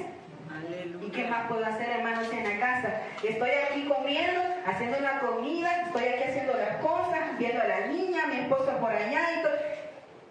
Aleluya. 0.49 1.07
¿Y 1.07 1.11
qué 1.11 1.27
más 1.27 1.47
puedo 1.47 1.65
hacer, 1.65 1.89
hermanos, 1.89 2.27
en 2.31 2.43
la 2.43 2.59
casa? 2.59 3.01
Estoy 3.23 3.49
aquí 3.49 3.85
comiendo, 3.87 4.41
haciendo 4.65 4.97
una 4.97 5.19
comida, 5.19 5.83
estoy 5.87 6.05
aquí 6.05 6.23
haciendo 6.23 6.53
las 6.53 6.77
cosas, 6.77 7.37
viendo 7.37 7.61
a 7.61 7.67
la 7.67 7.87
niña, 7.87 8.27
mi 8.27 8.39
esposo 8.39 8.77
por 8.79 8.91
allá 8.91 9.21
y 9.39 9.41
todo. 9.41 9.53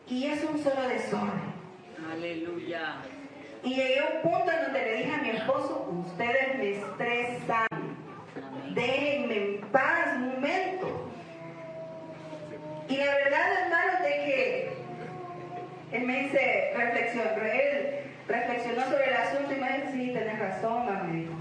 Y 0.08 0.26
es 0.26 0.44
un 0.44 0.62
solo 0.62 0.88
desorden. 0.88 1.50
Aleluya. 2.12 2.96
Y 3.62 3.74
llegué 3.74 4.00
a 4.00 4.06
un 4.16 4.22
punto 4.22 4.50
en 4.50 4.62
donde 4.62 4.82
le 4.82 4.94
dije 4.96 5.14
a 5.14 5.18
mi 5.18 5.30
esposo, 5.30 5.86
ustedes 6.06 6.58
me 6.58 6.70
estresan, 6.72 7.68
déjenme 8.74 9.36
en 9.36 9.60
paz 9.70 10.16
un 10.16 10.34
momento. 10.34 11.09
Y 12.90 12.96
la 12.96 13.14
verdad, 13.14 13.62
hermanos, 13.62 14.02
de 14.02 14.08
que 14.08 14.68
él 15.92 16.02
me 16.02 16.22
dice, 16.24 16.72
reflexión, 16.76 17.24
él 17.40 18.00
reflexionó 18.26 18.82
sobre 18.82 19.10
el 19.10 19.14
asunto 19.14 19.52
y 19.52 19.60
me 19.60 19.68
dijo, 19.68 19.90
sí, 19.92 20.12
tenés 20.12 20.38
razón, 20.40 20.86
mamá", 20.86 21.04
me 21.04 21.20
dijo. 21.20 21.34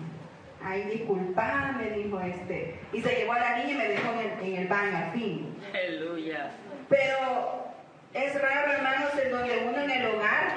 Ay, 0.63 0.83
disculpa, 0.83 1.75
me 1.79 1.89
dijo 1.89 2.19
este. 2.21 2.75
Y 2.93 3.01
se 3.01 3.15
llevó 3.15 3.33
a 3.33 3.39
la 3.39 3.57
niña 3.57 3.71
y 3.71 3.77
me 3.77 3.87
dejó 3.87 4.13
en 4.13 4.19
el, 4.19 4.47
en 4.47 4.61
el 4.61 4.67
baño 4.67 4.97
al 4.97 5.11
fin. 5.11 5.55
Aleluya. 5.73 6.51
Pero 6.87 7.65
es 8.13 8.39
raro, 8.39 8.73
hermanos, 8.73 9.11
en 9.23 9.31
donde 9.31 9.63
uno 9.69 9.81
en 9.81 9.89
el 9.91 10.05
hogar 10.05 10.51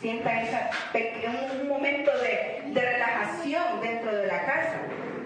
sienta 0.00 0.42
esa 0.42 0.70
un, 0.94 1.60
un 1.60 1.68
momento 1.68 2.10
de, 2.18 2.62
de 2.72 2.80
relajación 2.80 3.82
dentro 3.82 4.16
de 4.16 4.26
la 4.26 4.46
casa. 4.46 4.78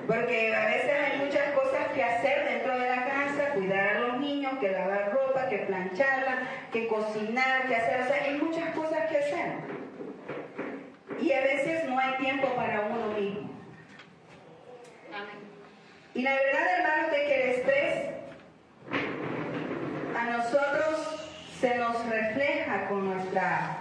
Porque 0.08 0.54
a 0.54 0.66
veces 0.66 0.90
hay 0.90 1.24
muchas 1.24 1.52
cosas 1.52 1.86
que 1.94 2.02
hacer 2.02 2.48
dentro 2.48 2.76
de 2.76 2.88
la 2.88 3.04
casa, 3.04 3.50
cuidar 3.54 3.83
que 4.60 4.70
lavar 4.70 5.12
ropa, 5.12 5.48
que 5.48 5.58
plancharla, 5.58 6.48
que 6.72 6.86
cocinar, 6.86 7.66
que 7.66 7.76
hacer, 7.76 8.00
o 8.02 8.06
sea, 8.06 8.22
hay 8.24 8.38
muchas 8.38 8.74
cosas 8.74 9.10
que 9.10 9.18
hacer. 9.18 9.52
Y 11.20 11.32
a 11.32 11.40
veces 11.40 11.84
no 11.88 11.98
hay 11.98 12.14
tiempo 12.16 12.48
para 12.54 12.82
uno 12.82 13.18
mismo. 13.18 13.50
Y 16.14 16.22
la 16.22 16.32
verdad, 16.34 16.78
hermanos, 16.78 17.10
de 17.10 17.26
que 17.26 17.42
el 17.42 17.50
estrés 17.50 18.14
a 20.16 20.24
nosotros 20.36 21.30
se 21.60 21.74
nos 21.76 22.06
refleja 22.08 22.86
con 22.88 23.14
nuestra 23.14 23.78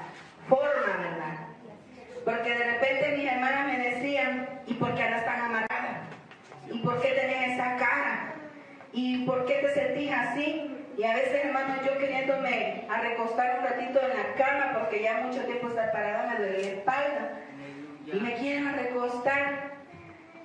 forma, 0.48 0.98
¿verdad? 0.98 1.48
Porque 2.26 2.50
de 2.50 2.72
repente 2.72 3.18
mis 3.18 3.32
hermanas 3.32 3.68
me 3.68 3.78
decían, 3.78 4.62
¿y 4.66 4.74
por 4.76 4.96
qué 4.96 5.04
andas 5.04 5.26
tan 5.26 5.42
amargada? 5.42 6.02
¿Y 6.72 6.80
por 6.80 7.02
qué 7.02 7.10
tenés 7.10 7.54
esa 7.54 7.76
cara? 7.76 8.03
¿Y 8.94 9.26
por 9.26 9.46
qué 9.46 9.56
te 9.56 9.74
sentís 9.74 10.12
así? 10.12 10.70
Y 10.98 11.04
a 11.04 11.16
veces, 11.16 11.46
hermanos, 11.46 11.78
yo 11.84 11.98
queriéndome 11.98 12.86
a 12.88 13.02
recostar 13.02 13.60
un 13.60 13.66
ratito 13.66 14.00
en 14.00 14.10
la 14.10 14.34
cama, 14.36 14.80
porque 14.80 15.02
ya 15.02 15.22
mucho 15.22 15.42
tiempo 15.46 15.68
estar 15.68 15.92
parada 15.92 16.32
me 16.34 16.46
duele 16.46 16.62
la 16.62 16.70
espalda. 16.70 17.40
Y 18.06 18.20
me 18.20 18.34
quieren 18.36 18.68
a 18.68 18.74
recostar. 18.74 19.74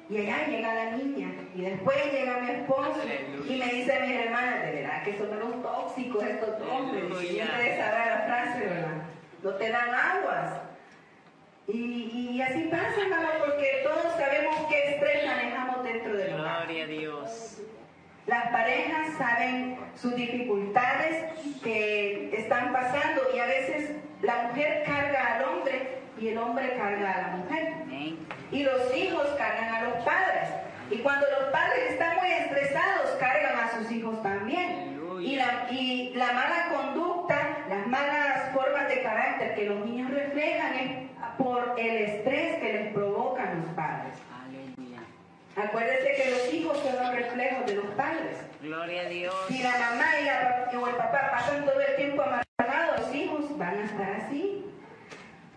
Y 0.09 0.17
allá 0.17 0.47
llega 0.47 0.75
la 0.75 0.91
niña. 0.93 1.29
Y 1.55 1.61
después 1.61 1.97
llega 2.11 2.39
mi 2.39 2.51
esposo. 2.51 3.03
Y 3.47 3.57
me 3.57 3.67
dice 3.67 4.01
mi 4.01 4.15
hermana, 4.15 4.63
de 4.63 4.73
verdad 4.73 5.03
que 5.03 5.19
son 5.19 5.31
unos 5.31 5.63
tóxicos 5.63 6.23
estos 6.23 6.63
hombres. 6.63 7.05
Ustedes 7.11 7.79
sabrán 7.79 8.09
la 8.09 8.21
frase, 8.21 8.61
¿verdad? 8.61 9.03
No 9.43 9.51
te 9.51 9.71
dan 9.71 9.95
aguas. 9.95 10.63
Y, 11.67 12.31
y 12.33 12.41
así 12.41 12.63
pasa, 12.71 13.03
hermano, 13.03 13.29
porque 13.45 13.83
todos 13.85 14.15
sabemos 14.17 14.57
qué 14.71 14.95
estrés 14.95 15.27
manejamos 15.27 15.85
dentro 15.85 16.17
del 16.17 16.41
hogar. 16.41 16.65
Gloria 16.65 16.85
a 16.85 16.87
Dios. 16.87 17.58
Las 18.29 18.49
parejas 18.49 19.17
saben 19.17 19.79
sus 19.97 20.15
dificultades 20.15 21.33
que 21.65 22.31
están 22.37 22.75
pasando 22.75 23.23
y 23.35 23.39
a 23.39 23.47
veces 23.47 23.93
la 24.21 24.49
mujer 24.49 24.83
carga 24.85 25.37
al 25.37 25.45
hombre 25.45 26.01
y 26.21 26.29
el 26.29 26.37
hombre 26.37 26.77
carga 26.77 27.11
a 27.11 27.21
la 27.23 27.37
mujer. 27.39 27.73
Y 28.53 28.65
los 28.65 28.95
hijos 28.95 29.27
cargan 29.39 29.75
a 29.75 29.83
los 29.85 30.05
padres. 30.05 30.51
Y 30.91 30.99
cuando 30.99 31.27
los 31.41 31.51
padres 31.51 31.93
están 31.93 32.19
muy 32.19 32.29
estresados, 32.29 33.13
cargan 33.19 33.61
a 33.61 33.79
sus 33.79 33.91
hijos 33.91 34.23
también. 34.23 35.01
Y 35.23 35.37
la, 35.37 35.67
y 35.71 36.13
la 36.15 36.33
mala 36.33 36.69
conducta, 36.71 37.65
las 37.71 37.87
malas 37.87 38.53
formas 38.53 38.89
de 38.89 39.03
carácter 39.03 39.55
que 39.55 39.65
los 39.65 39.87
niños 39.87 40.11
reflejan 40.11 40.75
es 40.75 41.09
por 41.39 41.77
el 41.79 41.97
estrés 41.97 42.59
que 42.59 42.73
les 42.75 42.93
provocan 42.93 43.63
los 43.63 43.75
padres. 43.75 44.28
Acuérdense 45.63 46.15
que 46.15 46.31
los 46.31 46.55
hijos 46.55 46.79
son 46.79 47.03
los 47.03 47.15
reflejos 47.15 47.67
de 47.67 47.75
los 47.75 47.87
padres. 47.97 48.39
Gloria 48.63 49.03
a 49.03 49.05
Dios. 49.07 49.35
Si 49.49 49.61
la 49.61 49.73
mamá 49.73 50.07
y 50.21 50.25
la, 50.25 50.71
o 50.79 50.89
el 50.89 50.95
papá 50.95 51.31
pasan 51.33 51.65
todo 51.65 51.81
el 51.81 51.97
tiempo 51.97 52.23
amargados, 52.23 53.01
los 53.01 53.15
hijos 53.15 53.59
van 53.59 53.79
a 53.79 53.85
estar 53.85 54.13
así. 54.13 54.65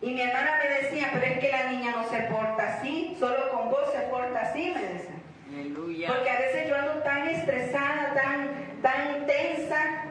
Y 0.02 0.10
mi 0.12 0.22
hermana 0.22 0.60
me 0.64 0.82
decía, 0.82 1.10
pero 1.14 1.26
es 1.26 1.40
que 1.40 1.52
la 1.52 1.72
niña 1.72 1.92
no 1.92 2.10
se 2.10 2.20
porta 2.22 2.78
así, 2.78 3.16
solo 3.20 3.52
con 3.52 3.70
vos 3.70 3.92
se 3.92 4.00
porta 4.08 4.42
así, 4.42 4.74
me 4.74 4.82
decía. 4.82 5.16
Aleluya. 5.54 6.08
Porque 6.08 6.30
a 6.32 6.40
veces 6.40 6.68
yo 6.68 6.76
ando 6.76 6.94
tan 7.04 7.28
estresada, 7.28 8.14
tan, 8.16 8.82
tan 8.82 9.28
tensa, 9.28 10.06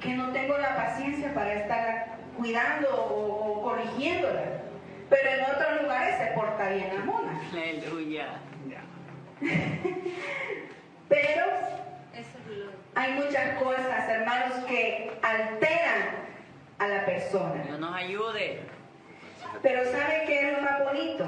que 0.00 0.14
no 0.14 0.32
tengo 0.32 0.56
la 0.56 0.74
paciencia 0.74 1.34
para 1.34 1.52
estar 1.52 2.16
cuidando 2.38 2.88
o, 2.88 3.58
o 3.58 3.62
corrigiéndola. 3.62 4.42
Pero 5.10 5.30
en 5.30 5.42
otros 5.42 5.82
lugares 5.82 6.16
se 6.16 6.26
porta 6.34 6.70
bien 6.70 6.96
la 6.96 7.04
mona. 7.04 7.40
Aleluya. 7.52 8.26
Pero 11.08 11.44
hay 12.94 13.12
muchas 13.14 13.62
cosas, 13.62 14.08
hermanos, 14.08 14.64
que 14.66 15.12
alteran 15.22 16.24
a 16.78 16.88
la 16.88 17.04
persona. 17.06 17.62
Dios 17.64 17.78
nos 17.78 17.94
ayude. 17.94 18.60
Pero 19.62 19.84
¿sabe 19.90 20.24
qué 20.26 20.40
es 20.40 20.52
lo 20.56 20.62
más 20.62 20.84
bonito? 20.84 21.24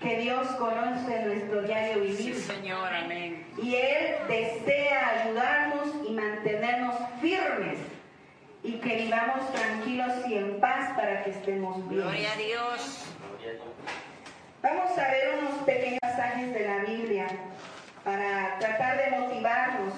Que 0.00 0.18
Dios 0.18 0.46
conoce 0.52 1.22
nuestro 1.24 1.62
diario 1.62 1.94
Sí, 2.04 2.10
vivir. 2.10 2.34
Señor. 2.36 2.92
Amén. 2.92 3.46
Y 3.60 3.74
Él 3.74 4.16
desea 4.28 5.24
ayudarnos 5.24 5.88
y 6.08 6.12
mantenernos 6.12 6.94
firmes 7.20 7.78
y 8.62 8.74
que 8.74 8.96
vivamos 8.96 9.52
tranquilos 9.52 10.12
y 10.28 10.34
en 10.34 10.60
paz 10.60 10.90
para 10.96 11.24
que 11.24 11.30
estemos 11.30 11.76
bien. 11.88 12.02
Gloria 12.02 12.32
a 12.32 12.36
Dios. 12.36 13.04
Vamos 14.60 14.98
a 14.98 15.08
ver 15.08 15.38
unos 15.38 15.62
pequeños 15.62 16.00
pasajes 16.00 16.52
de 16.52 16.66
la 16.66 16.78
Biblia 16.78 17.28
para 18.02 18.58
tratar 18.58 18.96
de 18.96 19.16
motivarnos. 19.16 19.94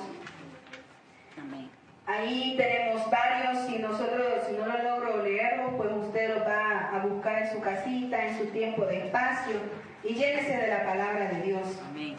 Ahí 2.06 2.54
tenemos 2.58 3.08
varios, 3.08 3.66
si 3.66 3.78
nosotros, 3.78 4.44
si 4.46 4.56
no 4.56 4.66
lo 4.66 4.82
logro 4.82 5.22
leerlos, 5.22 5.74
pues 5.76 5.90
usted 5.92 6.34
los 6.34 6.46
va 6.46 6.90
a 6.92 6.98
buscar 7.06 7.42
en 7.42 7.52
su 7.52 7.60
casita, 7.60 8.26
en 8.26 8.36
su 8.36 8.46
tiempo 8.46 8.84
de 8.84 9.06
espacio 9.06 9.56
y 10.02 10.14
llénese 10.14 10.56
de 10.56 10.66
la 10.66 10.84
palabra 10.84 11.28
de 11.28 11.40
Dios. 11.40 11.62
Amén. 11.88 12.16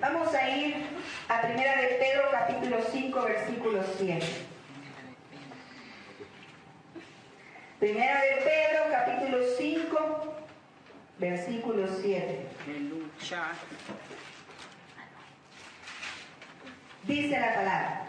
Vamos 0.00 0.32
a 0.34 0.48
ir 0.48 0.86
a 1.28 1.40
Primera 1.40 1.80
de 1.80 1.86
Pedro 1.88 2.22
capítulo 2.30 2.76
5 2.92 3.22
versículo 3.22 3.82
7. 3.98 4.26
Primera 7.80 8.20
de 8.20 8.42
Pedro 8.44 8.84
capítulo 8.90 9.38
5 9.58 10.39
versículo 11.20 11.86
7. 12.00 12.46
Aleluya. 12.66 13.52
Dice 17.04 17.38
la 17.38 17.54
palabra, 17.54 18.04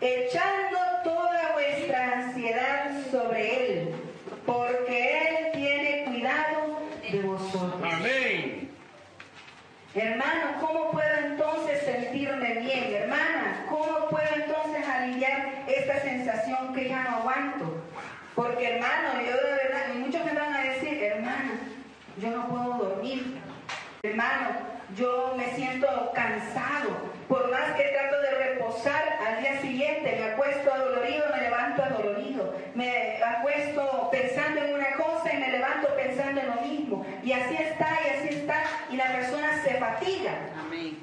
echando 0.00 0.78
toda 1.04 1.52
vuestra 1.52 2.12
ansiedad 2.12 2.90
sobre 3.10 3.80
Él, 3.80 3.94
porque 4.44 5.28
Él 5.28 5.52
tiene 5.52 6.04
cuidado 6.04 6.80
de 7.10 7.20
vosotros. 7.22 7.82
Amén. 7.82 8.70
Hermano, 9.94 10.56
¿cómo 10.60 10.90
puedo 10.90 11.16
entonces 11.24 11.82
sentirme 11.84 12.54
bien? 12.54 12.94
Hermana, 12.94 13.64
¿cómo 13.68 14.08
puedo 14.08 14.28
entonces 14.34 14.86
aliviar 14.88 15.64
esta 15.68 16.00
sensación 16.00 16.74
que 16.74 16.88
ya 16.88 17.04
no 17.04 17.16
aguanto? 17.18 17.84
Porque 18.34 18.74
hermano, 18.74 19.20
yo 19.20 19.36
de 19.36 19.52
verdad, 19.52 19.94
y 19.94 19.98
muchos 19.98 20.24
me 20.24 20.34
van 20.34 20.52
a 20.54 20.62
decir, 20.62 20.93
yo 22.20 22.30
no 22.30 22.48
puedo 22.48 22.88
dormir. 22.88 23.40
Hermano, 24.02 24.74
yo 24.96 25.34
me 25.36 25.54
siento 25.54 26.12
cansado. 26.14 27.14
Por 27.28 27.50
más 27.50 27.72
que 27.76 27.84
trato 27.84 28.20
de 28.20 28.30
reposar, 28.30 29.18
al 29.26 29.40
día 29.40 29.60
siguiente 29.60 30.16
me 30.18 30.32
acuesto 30.32 30.72
adolorido, 30.72 31.24
me 31.34 31.40
levanto 31.40 31.82
adolorido. 31.82 32.54
Me 32.74 33.22
acuesto 33.22 34.08
pensando 34.10 34.62
en 34.62 34.74
una 34.74 34.92
cosa 34.92 35.32
y 35.32 35.38
me 35.38 35.50
levanto 35.50 35.88
pensando 35.96 36.40
en 36.40 36.46
lo 36.48 36.54
mismo. 36.60 37.06
Y 37.22 37.32
así 37.32 37.56
está, 37.56 37.98
y 38.04 38.08
así 38.18 38.34
está. 38.36 38.62
Y 38.90 38.96
la 38.96 39.12
persona 39.12 39.62
se 39.62 39.74
fatiga, 39.74 40.32
Amén. 40.60 40.98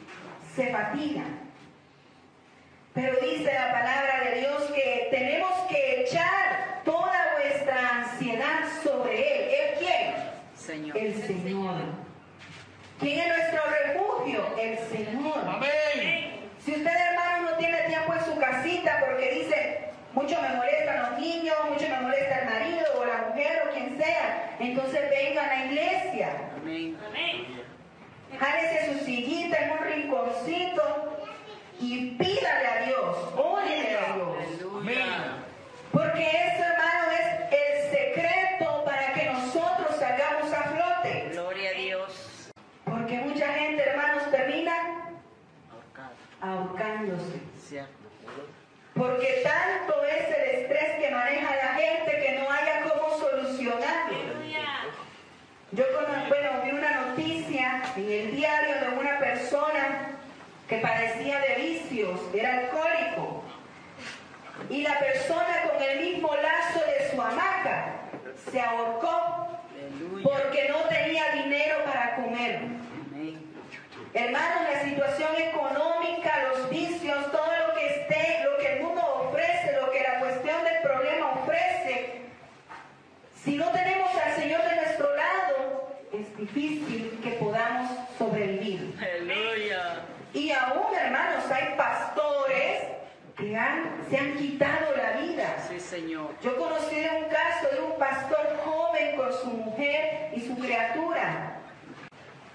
se 0.55 0.67
fatiga. 0.67 1.23
Pero 2.93 3.19
dice 3.21 3.51
la 3.53 3.71
palabra 3.71 4.29
de 4.29 4.39
Dios 4.41 4.63
que 4.75 5.07
tenemos 5.11 5.51
que 5.69 6.01
echar 6.01 6.81
toda 6.85 7.35
vuestra 7.39 8.03
ansiedad 8.03 8.59
sobre 8.83 9.15
Él. 9.15 9.55
¿Él 9.55 9.79
quién? 9.79 10.15
Señor. 10.55 10.97
El 10.97 11.15
Señor. 11.23 11.75
¿Quién 12.99 13.19
es 13.19 13.27
nuestro 13.27 13.61
el 14.57 14.77
Señor. 14.89 15.39
Amén. 15.47 16.49
Si 16.63 16.71
usted, 16.71 16.91
hermano, 16.91 17.51
no 17.51 17.57
tiene 17.57 17.81
tiempo 17.87 18.13
en 18.13 18.25
su 18.25 18.39
casita 18.39 18.99
porque 19.05 19.31
dice, 19.31 19.79
mucho 20.21 20.41
me 20.41 20.55
molestan 20.55 21.11
los 21.11 21.19
niños, 21.19 21.55
mucho 21.69 21.89
me 21.89 22.01
molesta 22.01 22.39
el 22.39 22.45
marido 22.45 22.85
o 22.99 23.05
la 23.05 23.29
mujer 23.29 23.63
o 23.67 23.73
quien 23.73 23.97
sea, 23.97 24.55
entonces 24.59 25.09
venga 25.09 25.43
a 25.43 25.47
la 25.47 25.65
iglesia. 25.65 26.51
Amén. 26.55 26.97
Jálese 28.39 28.93
su 28.93 29.05
sillita 29.05 29.57
en 29.57 29.71
un 29.71 29.79
rinconcito 29.79 31.17
y 31.79 32.11
pídale 32.11 32.67
a 32.67 32.85
Dios, 32.85 33.17
órele 33.35 33.97
a 33.97 34.15
Dios. 34.15 34.37
Aleluya. 34.47 35.05
Porque 35.91 36.23
eso, 36.23 36.63
hermano, 36.63 37.11
es 37.11 37.51
el 37.51 37.91
secreto 37.91 38.83
para 38.85 39.13
que 39.13 39.25
nosotros 39.25 39.95
salgamos 39.97 40.53
a 40.53 40.63
flote. 40.63 41.29
Gloria 41.31 41.69
a 41.71 41.73
Dios. 41.73 42.51
Porque 42.85 43.17
mucha 43.17 43.53
gente, 43.53 43.83
hermanos, 43.83 44.31
termina 44.31 44.73
ahorcándose. 46.41 47.41
Cierto. 47.59 48.00
Porque 49.01 49.41
tanto 49.43 50.03
es 50.05 50.27
el 50.37 50.59
estrés 50.59 50.91
que 50.99 51.09
maneja 51.09 51.55
la 51.55 51.73
gente 51.73 52.11
que 52.21 52.39
no 52.39 52.51
haya 52.51 52.81
cómo 52.83 53.17
solucionarlo. 53.17 54.17
Yo 55.71 55.85
cono- 55.95 56.25
bueno, 56.27 56.49
vi 56.63 56.69
una 56.69 56.91
noticia 57.01 57.81
en 57.95 58.11
el 58.11 58.35
diario 58.35 58.75
de 58.79 58.99
una 58.99 59.17
persona 59.17 60.11
que 60.69 60.77
padecía 60.77 61.39
de 61.39 61.55
vicios, 61.55 62.19
era 62.31 62.59
alcohólico. 62.59 63.43
Y 64.69 64.83
la 64.83 64.99
persona 64.99 65.63
con 65.71 65.81
el 65.81 65.99
mismo 65.99 66.35
lazo 66.35 66.79
de 66.85 67.09
su 67.09 67.19
hamaca 67.19 67.93
se 68.51 68.61
ahorcó 68.61 69.47
porque 70.21 70.69
no 70.69 70.77
tenía 70.89 71.23
dinero 71.31 71.77
para 71.85 72.17
comer. 72.17 72.59
Hermanos, 74.13 74.63
la 74.73 74.81
situación 74.83 75.29
económica, 75.37 76.43
los 76.49 76.69
vicios, 76.69 77.31
todo 77.31 77.47
lo 77.67 77.73
que 77.75 77.85
esté, 77.87 78.43
lo 78.43 78.57
que 78.57 78.73
el 78.73 78.81
mundo 78.83 79.01
ofrece, 79.29 79.77
lo 79.79 79.89
que 79.91 80.01
la 80.01 80.19
cuestión 80.19 80.63
del 80.65 80.81
problema 80.83 81.31
ofrece, 81.41 82.21
si 83.43 83.55
no 83.55 83.69
tenemos 83.71 84.09
al 84.17 84.35
Señor 84.35 84.61
de 84.63 84.75
nuestro 84.75 85.15
lado, 85.15 85.95
es 86.13 86.37
difícil 86.37 87.19
que 87.23 87.31
podamos 87.31 87.89
sobrevivir. 88.17 88.93
Aleluya. 88.99 90.01
Y 90.33 90.51
aún, 90.51 90.93
hermanos, 90.95 91.49
hay 91.49 91.75
pastores 91.77 92.83
que 93.37 93.55
han- 93.57 94.05
se 94.09 94.17
han 94.17 94.35
quitado 94.37 94.95
la 94.95 95.21
vida. 95.21 95.55
Sí, 95.69 95.79
Señor. 95.79 96.31
Yo 96.43 96.57
conocí 96.57 96.97
un 96.99 97.29
caso 97.29 97.67
de 97.73 97.79
un 97.81 97.97
pastor 97.97 98.59
joven 98.63 99.15
con 99.15 99.31
su 99.33 99.47
mujer 99.47 100.31
y 100.35 100.41
su 100.41 100.57
criatura. 100.57 101.60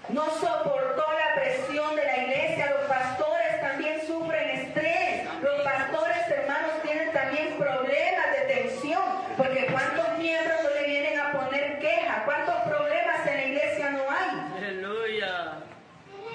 No 0.09 0.25
soportó 0.39 1.03
la 1.13 1.35
presión 1.35 1.95
de 1.95 2.03
la 2.05 2.17
iglesia. 2.17 2.71
Los 2.71 2.87
pastores 2.87 3.61
también 3.61 3.99
sufren 4.07 4.49
estrés. 4.49 5.25
Los 5.41 5.61
pastores, 5.63 6.17
hermanos, 6.29 6.71
tienen 6.83 7.11
también 7.11 7.55
problemas 7.57 8.25
de 8.31 8.53
tensión. 8.53 9.03
Porque 9.35 9.67
¿cuántos 9.71 10.17
miembros 10.17 10.57
no 10.63 10.69
le 10.69 10.87
vienen 10.87 11.19
a 11.19 11.31
poner 11.33 11.79
queja? 11.79 12.23
¿Cuántos 12.25 12.55
problemas 12.55 13.27
en 13.27 13.35
la 13.35 13.43
iglesia 13.45 13.89
no 13.91 14.03
hay? 14.09 14.63
Aleluya. 14.63 15.53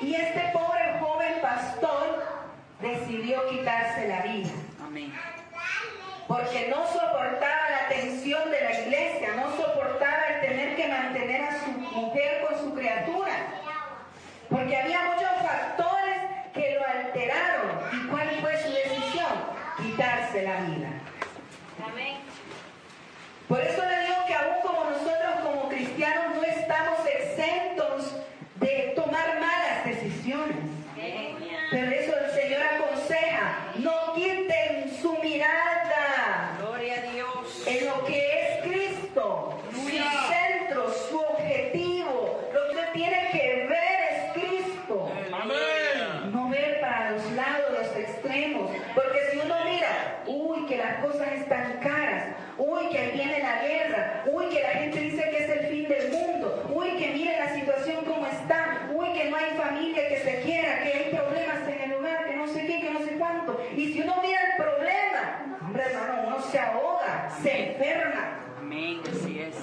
Y 0.03 0.15
este 0.17 0.51
pobre 0.53 0.99
joven 1.01 1.41
pastor 1.41 2.25
decidió 2.81 3.49
quitarse 3.49 4.09
la 4.09 4.21
vida 4.23 4.51
Amén. 4.85 5.13
porque 6.27 6.69
no 6.69 6.85
soportaba 6.89 7.71
la 7.71 7.89
tensión 7.89 8.51
de 8.51 8.61
la 8.61 8.81
iglesia, 8.81 9.29
no 9.37 9.57
soportaba 9.57 10.23
el 10.35 10.41
tener 10.41 10.77
que 10.77 10.89
mantener 10.89 11.43
a 11.45 11.61
su 11.65 11.71
mujer 11.71 12.45
con 12.45 12.59
su 12.59 12.75
criatura, 12.75 13.33
porque 14.53 14.77
había 14.77 15.01
muchos 15.05 15.31
factores 15.43 16.19
que 16.55 16.77
lo 16.79 16.87
alteraron. 16.87 17.71
¿Y 17.93 18.07
cuál 18.09 18.29
fue 18.41 18.57
su 18.63 18.69
decisión? 18.69 19.33
Quitarse 19.81 20.43
la 20.43 20.61
vida. 20.63 20.89
Por 23.49 23.61
eso 23.61 23.83
le 23.85 24.01
digo 24.05 24.17
que 24.27 24.35
aún 24.35 24.55
como 24.63 24.85
nosotros 24.85 25.33
como 25.43 25.69
cristianos 25.69 26.37
no 26.37 26.43
estamos 26.43 27.01
exentos 27.07 28.17
de 28.57 28.93
tomar 28.97 29.41
malas 29.41 29.85
decisiones. 29.85 30.57
Pero 31.71 31.91
eso 31.91 32.13
el 32.17 32.31
Señor 32.31 32.63
aconseja, 32.63 33.73
no 33.77 34.15
quiten 34.15 34.91
su 35.01 35.13
mirada 35.19 36.57
Gloria 36.59 36.95
a 36.95 37.13
Dios. 37.13 37.67
en 37.67 37.87
lo 37.87 38.05
que 38.07 38.41
es 38.41 38.67
Cristo, 38.67 39.59
su 39.73 39.81
centro, 39.89 40.91
su 41.11 41.19
objetivo, 41.19 42.41
lo 42.55 42.69
que 42.69 42.77
usted 42.77 42.93
tiene 42.93 43.29
que 43.33 43.67
ver 43.69 44.01
es 44.13 44.33
Cristo. 44.33 45.13
Amén. 45.33 46.33
No 46.33 46.49
ver 46.49 46.81
para 46.81 47.11
los 47.13 47.33
lados, 47.33 47.73
los 47.79 47.97
extremos, 47.97 48.71
porque 48.95 49.19
si 49.31 49.39
uno 49.39 49.55
mira, 49.65 50.23
uy, 50.27 50.67
que 50.67 50.77
las 50.77 51.05
cosas 51.05 51.33
están 51.33 51.79
caras, 51.81 52.27
uy, 52.59 52.89
que 52.91 52.99
ahí 52.99 53.11
viene 53.13 53.39
la 53.41 53.63
guerra, 53.63 54.25
uy, 54.27 54.47
que 54.51 54.63
la 54.63 54.69
gente 54.71 55.01
dice 55.01 55.31
que 55.31 55.45
es 55.45 55.51
el 55.51 55.67
fin 55.69 55.89
del 55.89 56.11
mundo, 56.13 56.71
uy, 56.75 56.91
que 56.99 57.13
mire 57.13 57.39
la 57.39 57.55
situación 57.55 58.05
como 58.05 58.27
está, 58.27 58.89
uy, 58.93 59.13
que 59.15 59.31
no 59.31 59.37
hay 59.37 59.57
familia 59.57 60.09
que 60.09 60.19
se 60.19 60.41
quiera, 60.43 60.83
que 60.83 60.93
hay 60.93 61.15
problemas 61.15 61.69
en 61.69 61.81
el 61.91 61.95
hogar, 61.95 62.27
que 62.27 62.37
no 62.37 62.47
sé 62.47 62.67
qué, 62.67 62.81
que 62.81 62.91
no 62.91 63.01
sé 63.01 63.13
cuánto. 63.19 63.61
Y 63.77 63.93
si 63.93 64.01
uno 64.03 64.15
mira 64.23 64.39
el 64.51 64.63
problema, 64.63 65.59
hombre, 65.63 65.83
hermano, 65.85 66.23
uno 66.29 66.41
se 66.43 66.59
ahoga, 66.59 67.31
se 67.43 67.71
enferma. 67.73 68.39
Amén. 68.59 69.01
Así 69.11 69.41
es. 69.41 69.57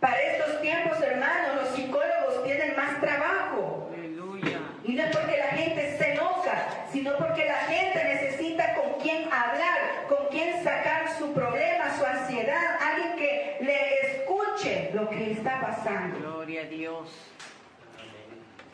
Para 0.00 0.20
estos 0.20 0.60
tiempos, 0.62 1.00
hermanos, 1.02 1.56
los 1.56 1.68
psicólogos 1.74 2.44
tienen 2.44 2.76
más 2.76 3.00
trabajo. 3.00 3.90
Aleluya. 3.92 4.60
Y 4.84 4.92
no 4.92 5.02
es 5.02 5.16
porque 5.16 5.36
la 5.36 5.48
gente 5.48 5.98
se 5.98 6.12
enoja, 6.12 6.86
sino 6.92 7.16
porque 7.18 7.44
la 7.46 7.56
gente 7.56 8.04
necesita 8.04 8.74
con 8.74 9.00
quién 9.02 9.24
hablar, 9.24 10.06
con 10.08 10.28
quién 10.30 10.62
sacar 10.62 11.08
su 11.18 11.32
problema, 11.32 11.96
su 11.98 12.04
ansiedad, 12.04 12.78
alguien 12.80 13.16
que 13.16 13.56
le 13.60 14.00
escuche 14.08 14.90
lo 14.94 15.08
que 15.10 15.32
está 15.32 15.60
pasando. 15.60 16.16
Gloria 16.20 16.62
a 16.62 16.66
Dios. 16.66 17.08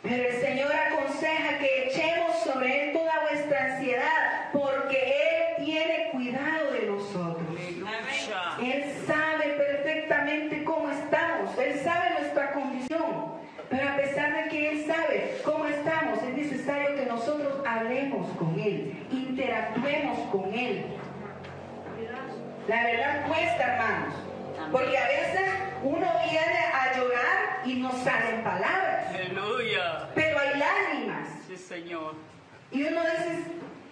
Pero 0.02 0.28
el 0.28 0.40
Señor 0.42 0.70
aconseja 0.74 1.58
que 1.58 1.88
echemos 1.88 2.36
sobre 2.40 2.90
Él 2.90 2.92
toda 2.92 3.20
vuestra 3.30 3.64
ansiedad, 3.72 4.50
porque 4.52 5.56
Él 5.56 5.64
tiene 5.64 6.10
cuidado 6.12 6.72
de 6.72 6.82
nosotros. 6.82 7.46
Aleluya. 7.58 7.94
Él 8.60 8.94
perfectamente 10.04 10.64
cómo 10.64 10.90
estamos, 10.90 11.58
Él 11.58 11.80
sabe 11.82 12.10
nuestra 12.20 12.52
condición, 12.52 13.34
pero 13.70 13.88
a 13.88 13.96
pesar 13.96 14.44
de 14.44 14.50
que 14.50 14.70
Él 14.70 14.86
sabe 14.86 15.40
cómo 15.44 15.66
estamos, 15.66 16.22
es 16.22 16.34
necesario 16.36 16.94
que 16.96 17.06
nosotros 17.06 17.62
hablemos 17.66 18.28
con 18.36 18.58
Él, 18.58 18.94
interactuemos 19.10 20.18
con 20.30 20.52
Él. 20.52 20.84
La 22.68 22.82
verdad 22.84 23.26
cuesta, 23.26 23.72
hermanos, 23.72 24.14
porque 24.72 24.98
a 24.98 25.06
veces 25.06 25.50
uno 25.82 26.06
viene 26.30 26.58
a 26.72 26.96
llorar 26.96 27.66
y 27.66 27.74
no 27.74 27.92
salen 27.92 28.42
palabras, 28.42 29.06
Aleluya. 29.08 30.08
pero 30.14 30.38
hay 30.38 30.58
lágrimas. 30.58 31.28
Sí, 31.46 31.56
Señor. 31.56 32.14
Y 32.70 32.82
uno 32.84 33.00
dice, 33.00 33.44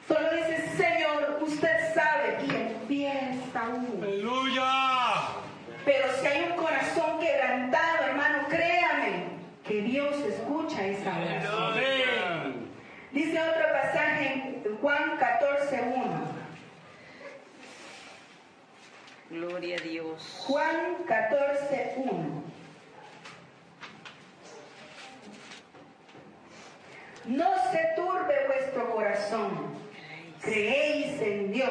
solo 0.09 0.29
dice, 0.35 0.69
Señor, 0.77 1.39
usted 1.43 1.95
sabe, 1.95 2.39
y 2.47 2.55
empieza 2.55 3.63
uno. 3.69 4.03
Aleluya. 4.03 5.42
Pero 5.85 6.07
si 6.21 6.27
hay 6.27 6.51
un 6.51 6.57
corazón 6.57 7.19
quebrantado, 7.21 8.05
hermano, 8.05 8.47
créame 8.49 9.25
que 9.65 9.83
Dios 9.83 10.15
escucha 10.29 10.87
esa 10.87 11.19
oración. 11.19 12.69
Dice 13.11 13.41
otro 13.41 13.65
pasaje 13.73 14.61
en 14.65 14.79
Juan 14.81 15.19
14, 15.19 15.83
1. 15.95 16.33
Gloria 19.31 19.77
a 19.77 19.83
Dios. 19.83 20.45
Juan 20.47 21.05
14, 21.07 21.95
1. 21.97 22.43
No 27.25 27.51
se 27.71 27.89
turbe 27.97 28.35
vuestro 28.47 28.91
corazón. 28.95 29.73
Creéis 30.43 31.21
en 31.21 31.53
Dios, 31.53 31.71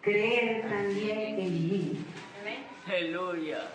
creed 0.00 0.62
también 0.62 1.38
en 1.40 1.68
mí. 1.68 2.04
Aleluya. 2.88 3.68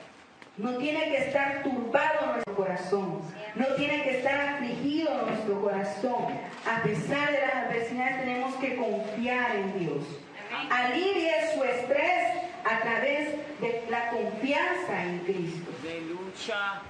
No 0.57 0.78
tiene 0.78 1.03
que 1.05 1.18
estar 1.18 1.64
turbado 1.64 2.34
nuestro 2.34 2.55
corazón. 2.55 3.22
No 3.55 3.66
tiene 3.76 4.03
que 4.03 4.18
estar 4.18 4.39
afligido 4.39 5.26
nuestro 5.28 5.61
corazón. 5.61 6.26
A 6.68 6.82
pesar 6.82 7.32
de 7.32 7.41
las 7.41 7.55
adversidades 7.55 8.20
tenemos 8.22 8.55
que 8.55 8.76
confiar 8.76 9.55
en 9.55 9.80
Dios. 9.80 10.03
Alivie 10.70 11.32
su 11.53 11.64
estrés 11.64 12.43
a 12.66 12.80
través 12.82 13.36
de 13.61 13.86
la 13.89 14.09
confianza 14.09 15.03
en 15.03 15.20
Cristo. 15.20 15.72
Aleluya. 15.82 16.82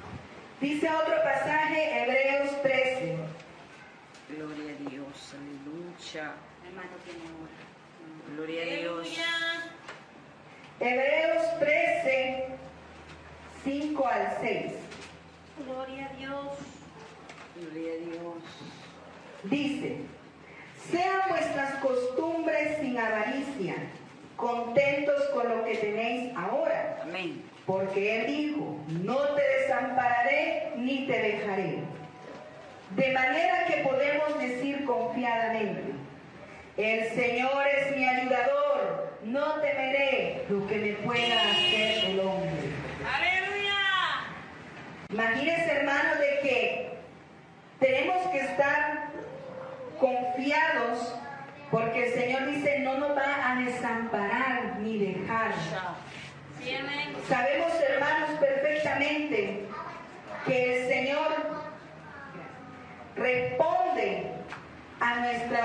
Dice 0.62 0.90
otro 0.90 1.16
pasaje, 1.24 2.04
Hebreos 2.04 2.62
13. 2.62 3.18
Gloria 4.30 4.72
a 4.72 4.90
Dios. 4.90 5.34
Aleluya. 5.34 6.34
Gloria 8.36 8.62
a 8.62 8.66
Dios. 8.66 9.08
Hebreos 10.80 11.60
13, 11.60 12.46
5 13.64 14.08
al 14.08 14.38
6. 14.42 14.72
Gloria 15.66 16.06
a 16.08 16.18
Dios. 16.18 16.48
Gloria 17.56 17.92
a 17.94 18.10
Dios. 18.10 18.44
Dice, 19.44 19.98
sean 20.92 21.30
vuestras 21.30 21.76
costumbres 21.76 22.78
sin 22.80 22.98
avaricia, 22.98 23.76
contentos 24.36 25.22
con 25.34 25.48
lo 25.50 25.64
que 25.64 25.76
tenéis 25.76 26.36
ahora. 26.36 27.00
Amén. 27.04 27.44
Porque 27.66 28.20
Él 28.20 28.28
dijo, 28.28 28.78
no 29.04 29.18
te 29.36 29.42
desampararé 29.60 30.74
ni 30.78 31.06
te 31.06 31.22
dejaré. 31.22 31.80
De 32.96 33.12
manera 33.12 33.66
que 33.66 33.78
podemos 33.84 34.40
decir 34.40 34.84
confiadamente, 34.86 35.94
el 36.78 37.10
Señor 37.10 37.68
es 37.68 37.96
mi 37.96 38.08
ayudador, 38.08 39.13
no 39.26 39.54
temeré 39.62 40.46
lo 40.50 40.68
que 40.68 40.76
me 40.78 40.94
pueda 41.06 41.52
hacer 41.52 42.06
el 42.06 42.20
hombre. 42.20 42.50
Aleluya. 43.16 43.80
Imagínense, 45.10 45.72
hermanos, 45.72 46.20
de 46.20 46.40
que 46.42 46.98
tenemos 47.80 48.28
que 48.28 48.40
estar 48.40 49.10
confiados 50.00 51.16
porque 51.72 52.08
el 52.08 52.14
Señor 52.14 52.46
dice, 52.48 52.80
no 52.80 52.98
nos 52.98 53.18
va 53.18 53.52
a 53.52 53.56
desamparar 53.56 54.78
ni 54.80 55.00
dejar. 55.00 55.54
Sí. 56.62 56.76
Sabemos, 57.28 57.72
hermanos, 57.90 58.30
perfectamente 58.40 59.66
que 60.46 60.84
el 60.84 60.88
Señor 60.88 61.32
responde 63.16 64.32
a 65.00 65.16
nuestro 65.16 65.58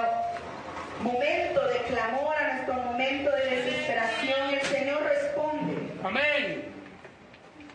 momento 1.03 1.67
de 1.69 1.79
clamor, 1.89 2.35
a 2.37 2.53
nuestro 2.55 2.75
momento 2.75 3.31
de 3.31 3.45
desesperación. 3.57 4.51
El 4.55 4.63
Señor 4.63 5.03
responde 5.03 5.75
Amén. 6.03 6.65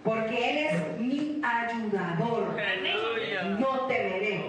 porque 0.04 0.50
Él 0.50 0.58
es 0.68 1.00
mi 1.00 1.42
ayudador. 1.44 2.60
Aleluya. 2.60 3.44
No 3.60 3.88
temeré. 3.88 4.46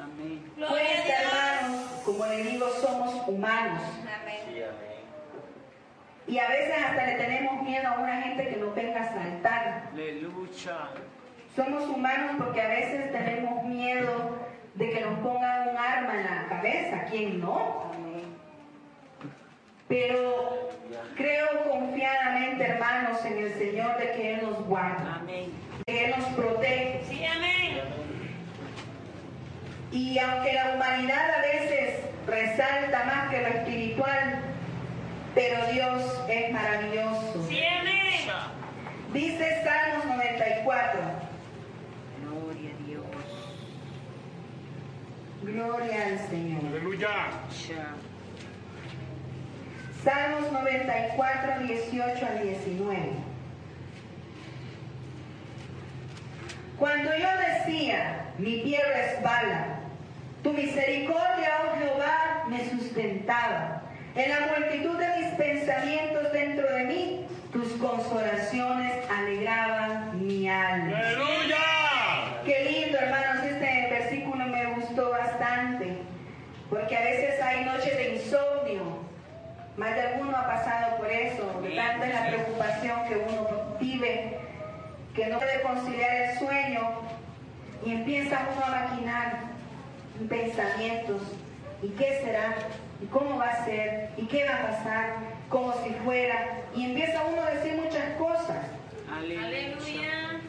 Amén. 0.00 0.52
Gloria 0.56 0.68
Pues, 0.68 0.98
a 1.00 1.04
Dios. 1.04 1.18
hermanos, 1.22 1.82
como 2.04 2.26
le 2.26 2.42
digo, 2.44 2.68
somos 2.80 3.28
humanos. 3.28 3.82
Amén. 4.02 4.36
Y 6.28 6.38
a 6.38 6.48
veces 6.48 6.74
hasta 6.84 7.06
le 7.06 7.14
tenemos 7.14 7.62
miedo 7.62 7.86
a 7.88 8.00
una 8.00 8.20
gente 8.22 8.48
que 8.48 8.56
nos 8.56 8.74
venga 8.74 9.00
a 9.00 9.14
saltar. 9.14 9.90
Aleluya. 9.92 10.88
Somos 11.54 11.84
humanos 11.88 12.32
porque 12.38 12.60
a 12.60 12.68
veces 12.68 13.12
tenemos 13.12 13.62
miedo 13.64 14.36
de 14.76 14.90
que 14.90 15.00
nos 15.00 15.18
pongan 15.20 15.68
un 15.68 15.76
arma 15.76 16.14
en 16.20 16.24
la 16.24 16.46
cabeza. 16.48 17.04
¿Quién 17.10 17.40
no? 17.40 17.86
Pero 19.88 20.70
creo 21.16 21.46
confiadamente, 21.70 22.64
hermanos, 22.64 23.24
en 23.24 23.38
el 23.38 23.54
Señor 23.54 23.96
de 23.98 24.12
que 24.12 24.34
Él 24.34 24.40
nos 24.42 24.66
guarda, 24.66 25.20
Amén. 25.20 25.52
que 25.86 26.04
Él 26.06 26.14
nos 26.18 26.26
protege. 26.30 27.02
Sí, 27.08 27.24
amén. 27.24 27.80
Y 29.92 30.18
aunque 30.18 30.52
la 30.52 30.74
humanidad 30.74 31.30
a 31.36 31.40
veces 31.40 32.00
resalta 32.26 33.04
más 33.04 33.30
que 33.30 33.40
lo 33.42 33.46
espiritual, 33.46 34.40
pero 35.34 35.66
Dios 35.72 36.24
es 36.28 36.52
maravilloso. 36.52 37.46
Sí, 37.48 37.62
amén. 37.64 37.96
Dice 39.12 39.62
Salmos 39.62 40.04
94. 40.06 41.00
Gloria 42.22 42.70
a 42.70 42.86
Dios. 42.86 43.04
Gloria 45.46 46.06
al 46.06 46.18
Señor. 46.28 46.60
Aleluya. 46.66 47.08
Ya. 47.68 47.94
Salmos 50.02 50.50
94, 50.50 51.58
18 51.60 52.26
al 52.26 52.42
19. 52.42 52.98
Cuando 56.76 57.10
yo 57.16 57.28
decía, 57.48 58.24
mi 58.38 58.58
pie 58.58 58.80
resbala, 58.92 59.78
tu 60.42 60.52
misericordia, 60.52 61.50
oh 61.64 61.78
Jehová, 61.78 62.44
me 62.48 62.68
sustentaba. 62.68 63.82
En 64.16 64.28
la 64.28 64.58
multitud 64.58 64.98
de 64.98 65.16
mis 65.16 65.34
pensamientos 65.34 66.32
dentro 66.32 66.66
de 66.74 66.84
mí, 66.84 67.26
tus 67.52 67.72
consolaciones 67.74 68.92
alegraban 69.08 70.26
mi 70.26 70.48
alma. 70.48 70.98
Aleluya. 70.98 71.56
Qué 72.44 72.64
lindo, 72.64 72.98
hermanos, 72.98 73.44
este 73.44 73.88
versículo 73.90 74.46
me 74.46 74.66
gustó 74.66 75.10
bastante, 75.10 75.98
porque 76.70 76.96
a 76.96 77.00
veces 77.02 77.42
hay 77.42 77.64
noches 77.64 77.96
de 77.96 78.14
insomnio. 78.14 79.04
Más 79.76 79.94
de 79.94 80.00
alguno 80.00 80.36
ha 80.36 80.46
pasado 80.46 80.96
por 80.96 81.10
eso, 81.10 81.60
de 81.62 81.76
tanta 81.76 82.06
es 82.06 82.14
la 82.14 82.26
preocupación 82.28 83.08
que 83.08 83.16
uno 83.16 83.76
vive, 83.78 84.38
que 85.14 85.26
no 85.26 85.38
puede 85.38 85.60
conciliar 85.60 86.16
el 86.16 86.38
sueño 86.38 87.00
y 87.84 87.92
empieza 87.92 88.48
uno 88.54 88.64
a 88.64 88.70
maquinar 88.70 89.40
pensamientos. 90.30 91.20
¿Y 91.82 91.88
qué 91.90 92.20
será? 92.24 92.54
¿Y 93.02 93.06
cómo 93.06 93.36
va 93.36 93.50
a 93.50 93.64
ser? 93.66 94.10
¿Y 94.16 94.26
qué 94.26 94.46
va 94.46 94.54
a 94.54 94.62
pasar? 94.68 95.14
Como 95.50 95.74
si 95.84 95.90
fuera. 96.04 96.62
Y 96.74 96.86
empieza 96.86 97.22
uno 97.24 97.42
a 97.42 97.50
decir 97.50 97.74
muchas 97.74 98.14
cosas. 98.18 98.64
Aleluya. 99.14 99.46
Aleluya. 99.46 100.40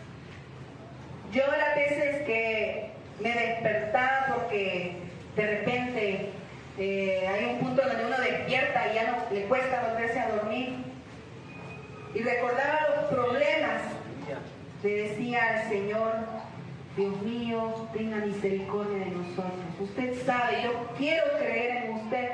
Yo 1.33 1.43
las 1.45 1.75
veces 1.75 2.21
que 2.25 2.91
me 3.19 3.33
despertaba 3.33 4.35
porque 4.35 4.95
de 5.35 5.47
repente 5.47 6.29
eh, 6.79 7.27
hay 7.27 7.45
un 7.45 7.59
punto 7.59 7.81
donde 7.81 8.05
uno 8.05 8.17
despierta 8.17 8.91
y 8.91 8.95
ya 8.95 9.11
no 9.11 9.33
le 9.33 9.45
cuesta 9.45 9.89
volverse 9.89 10.19
a 10.19 10.29
dormir. 10.29 10.75
Y 12.13 12.21
recordaba 12.21 12.87
los 12.95 13.05
problemas. 13.05 13.81
Le 14.83 14.89
decía 14.89 15.41
al 15.43 15.69
Señor, 15.69 16.13
Dios 16.95 17.21
mío, 17.21 17.87
tenga 17.93 18.17
misericordia 18.17 19.05
de 19.05 19.11
nosotros. 19.11 19.53
Usted 19.79 20.23
sabe, 20.23 20.63
yo 20.63 20.87
quiero 20.97 21.23
creer 21.39 21.85
en 21.85 21.91
usted. 21.93 22.29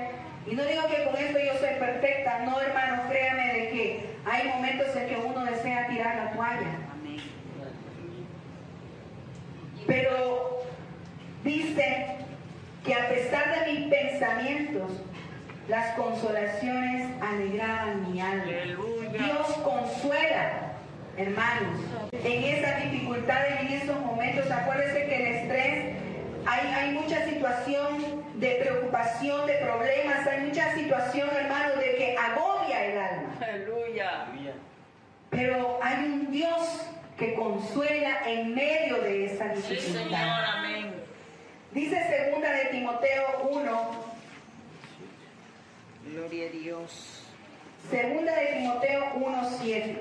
Y 0.46 0.56
no 0.56 0.64
digo 0.66 0.82
que 0.88 1.06
con 1.06 1.16
esto 1.16 1.40
yo 1.40 1.58
soy 1.58 1.80
perfecta, 1.80 2.40
no 2.40 2.60
hermano, 2.60 3.04
créame 3.10 3.54
de 3.54 3.70
que 3.70 4.10
hay 4.26 4.50
momentos 4.50 4.94
en 4.96 5.08
que 5.08 5.16
uno 5.16 5.46
desea 5.46 5.88
tirar 5.88 6.16
la 6.18 6.32
toalla. 6.34 6.80
Pero 9.88 10.64
dice 11.44 12.23
que 12.84 12.94
a 12.94 13.08
pesar 13.10 13.66
de 13.66 13.72
mis 13.74 13.88
pensamientos, 13.94 14.92
las 15.70 15.96
consolaciones 15.96 17.10
alegraban 17.22 18.12
mi 18.12 18.20
alma. 18.20 18.44
Dios 18.46 19.48
consuela, 19.64 20.74
hermanos, 21.18 21.80
en 22.12 22.44
esas 22.44 22.84
dificultades, 22.84 23.62
en 23.62 23.68
esos 23.68 24.00
momentos. 24.02 24.50
Acuérdense 24.52 25.06
que 25.06 25.16
el 25.16 25.36
estrés, 25.36 25.96
hay, 26.46 26.68
hay 26.74 26.92
mucha 26.92 27.24
situación 27.26 28.24
de 28.36 28.56
preocupación, 28.62 29.48
de 29.48 29.54
problemas, 29.56 30.28
hay 30.28 30.42
mucha 30.42 30.74
situación, 30.74 31.30
hermanos, 31.34 31.78
de 31.78 31.96
que 31.96 32.18
agobia 32.18 32.86
el 32.86 32.98
alma. 32.98 33.36
Aleluya. 33.42 34.26
Pero 35.30 35.80
hay 35.82 36.04
un 36.06 36.32
Dios 36.32 36.88
que 37.18 37.34
consuela 37.36 38.18
en 38.28 38.54
medio 38.54 38.98
de 39.02 39.26
esa 39.26 39.56
Sí, 39.56 39.62
Señor. 39.62 39.80
dificultad. 40.04 40.46
Amén. 40.58 40.94
Dice 41.74 42.04
segunda 42.08 42.52
de 42.52 42.66
Timoteo 42.66 43.50
1, 43.50 43.92
Gloria 46.12 46.48
a 46.48 46.52
Dios. 46.52 47.24
segunda 47.90 48.36
de 48.36 48.46
Timoteo 48.46 49.06
1, 49.16 49.50
7. 49.60 49.98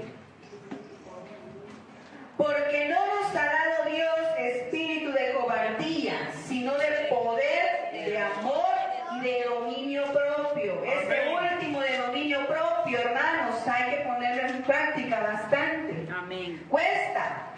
Porque 2.36 2.88
no 2.88 3.06
nos 3.06 3.30
ha 3.36 3.44
dado 3.46 3.90
Dios 3.90 4.18
espíritu 4.38 5.12
de 5.12 5.32
cobardía, 5.32 6.30
sino 6.46 6.76
de 6.76 7.06
poder, 7.08 7.92
de 7.92 8.18
amor 8.18 8.74
y 9.16 9.20
de 9.20 9.44
dominio 9.44 10.04
propio. 10.12 10.82
Este 10.84 11.28
último 11.30 11.80
de 11.80 11.96
dominio 11.98 12.46
propio, 12.46 12.98
hermanos, 12.98 13.66
hay 13.66 13.96
que 13.96 14.00
ponerlo 14.04 14.42
en 14.42 14.62
práctica 14.62 15.20
bastante. 15.20 16.08
Amén. 16.12 16.66
Cuesta, 16.68 17.54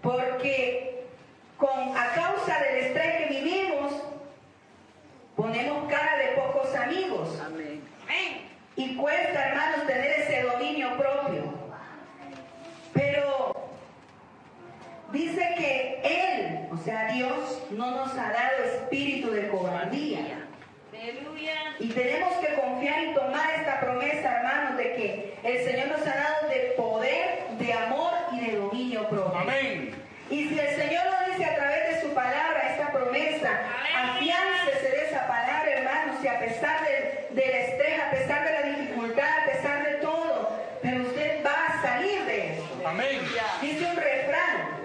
porque 0.00 1.04
con, 1.56 1.96
a 1.96 2.12
causa 2.14 2.58
del 2.60 2.76
estrés 2.86 3.16
que 3.18 3.34
vivimos, 3.34 3.92
ponemos 5.36 5.88
cara 5.90 6.16
de 6.18 6.28
pocos 6.32 6.74
amigos. 6.74 7.38
Amén. 7.40 7.82
Amén. 8.04 8.48
Y 8.92 8.96
cuesta, 8.96 9.48
hermanos, 9.48 9.86
tener 9.86 10.20
ese 10.20 10.42
dominio 10.42 10.90
propio. 10.98 11.54
Pero 12.92 13.70
dice 15.10 15.54
que 15.56 16.00
Él, 16.04 16.68
o 16.70 16.76
sea, 16.76 17.10
Dios, 17.10 17.62
no 17.70 17.90
nos 17.92 18.12
ha 18.12 18.32
dado 18.32 18.64
espíritu 18.64 19.30
de 19.30 19.48
cobardía. 19.48 20.46
Y 21.78 21.88
tenemos 21.88 22.34
que 22.34 22.54
confiar 22.54 23.02
y 23.02 23.14
tomar 23.14 23.50
esta 23.56 23.80
promesa, 23.80 24.36
hermanos, 24.36 24.76
de 24.76 24.94
que 24.94 25.38
el 25.42 25.64
Señor 25.64 25.88
nos 25.88 26.06
ha 26.06 26.14
dado 26.14 26.48
de 26.50 26.74
poder, 26.76 27.48
de 27.58 27.72
amor 27.72 28.12
y 28.32 28.40
de 28.40 28.56
dominio 28.56 29.08
propio. 29.08 29.38
Amén. 29.38 29.94
Y 30.28 30.48
si 30.48 30.58
el 30.58 30.76
Señor 30.76 31.04
lo 31.06 31.32
dice 31.32 31.46
a 31.46 31.54
través 31.54 31.94
de 31.94 32.00
su 32.02 32.14
palabra, 32.14 32.60
esta 32.68 32.92
promesa, 32.92 33.58
palabra, 35.26 35.70
hermanos, 35.70 36.16
y 36.22 36.28
a 36.28 36.38
pesar 36.38 36.80
del, 36.84 37.36
del 37.36 37.50
estrés, 37.50 38.00
a 38.00 38.10
pesar 38.10 38.44
de 38.44 38.52
la 38.52 38.62
dificultad, 38.76 39.28
a 39.42 39.52
pesar 39.52 39.84
de 39.84 39.94
todo, 39.94 40.50
pero 40.82 41.02
usted 41.02 41.44
va 41.44 41.66
a 41.66 41.82
salir 41.82 42.24
de 42.24 42.54
eso. 42.54 42.82
Amén. 42.86 43.20
Dice 43.60 43.86
un 43.86 43.96
refrán, 43.96 44.82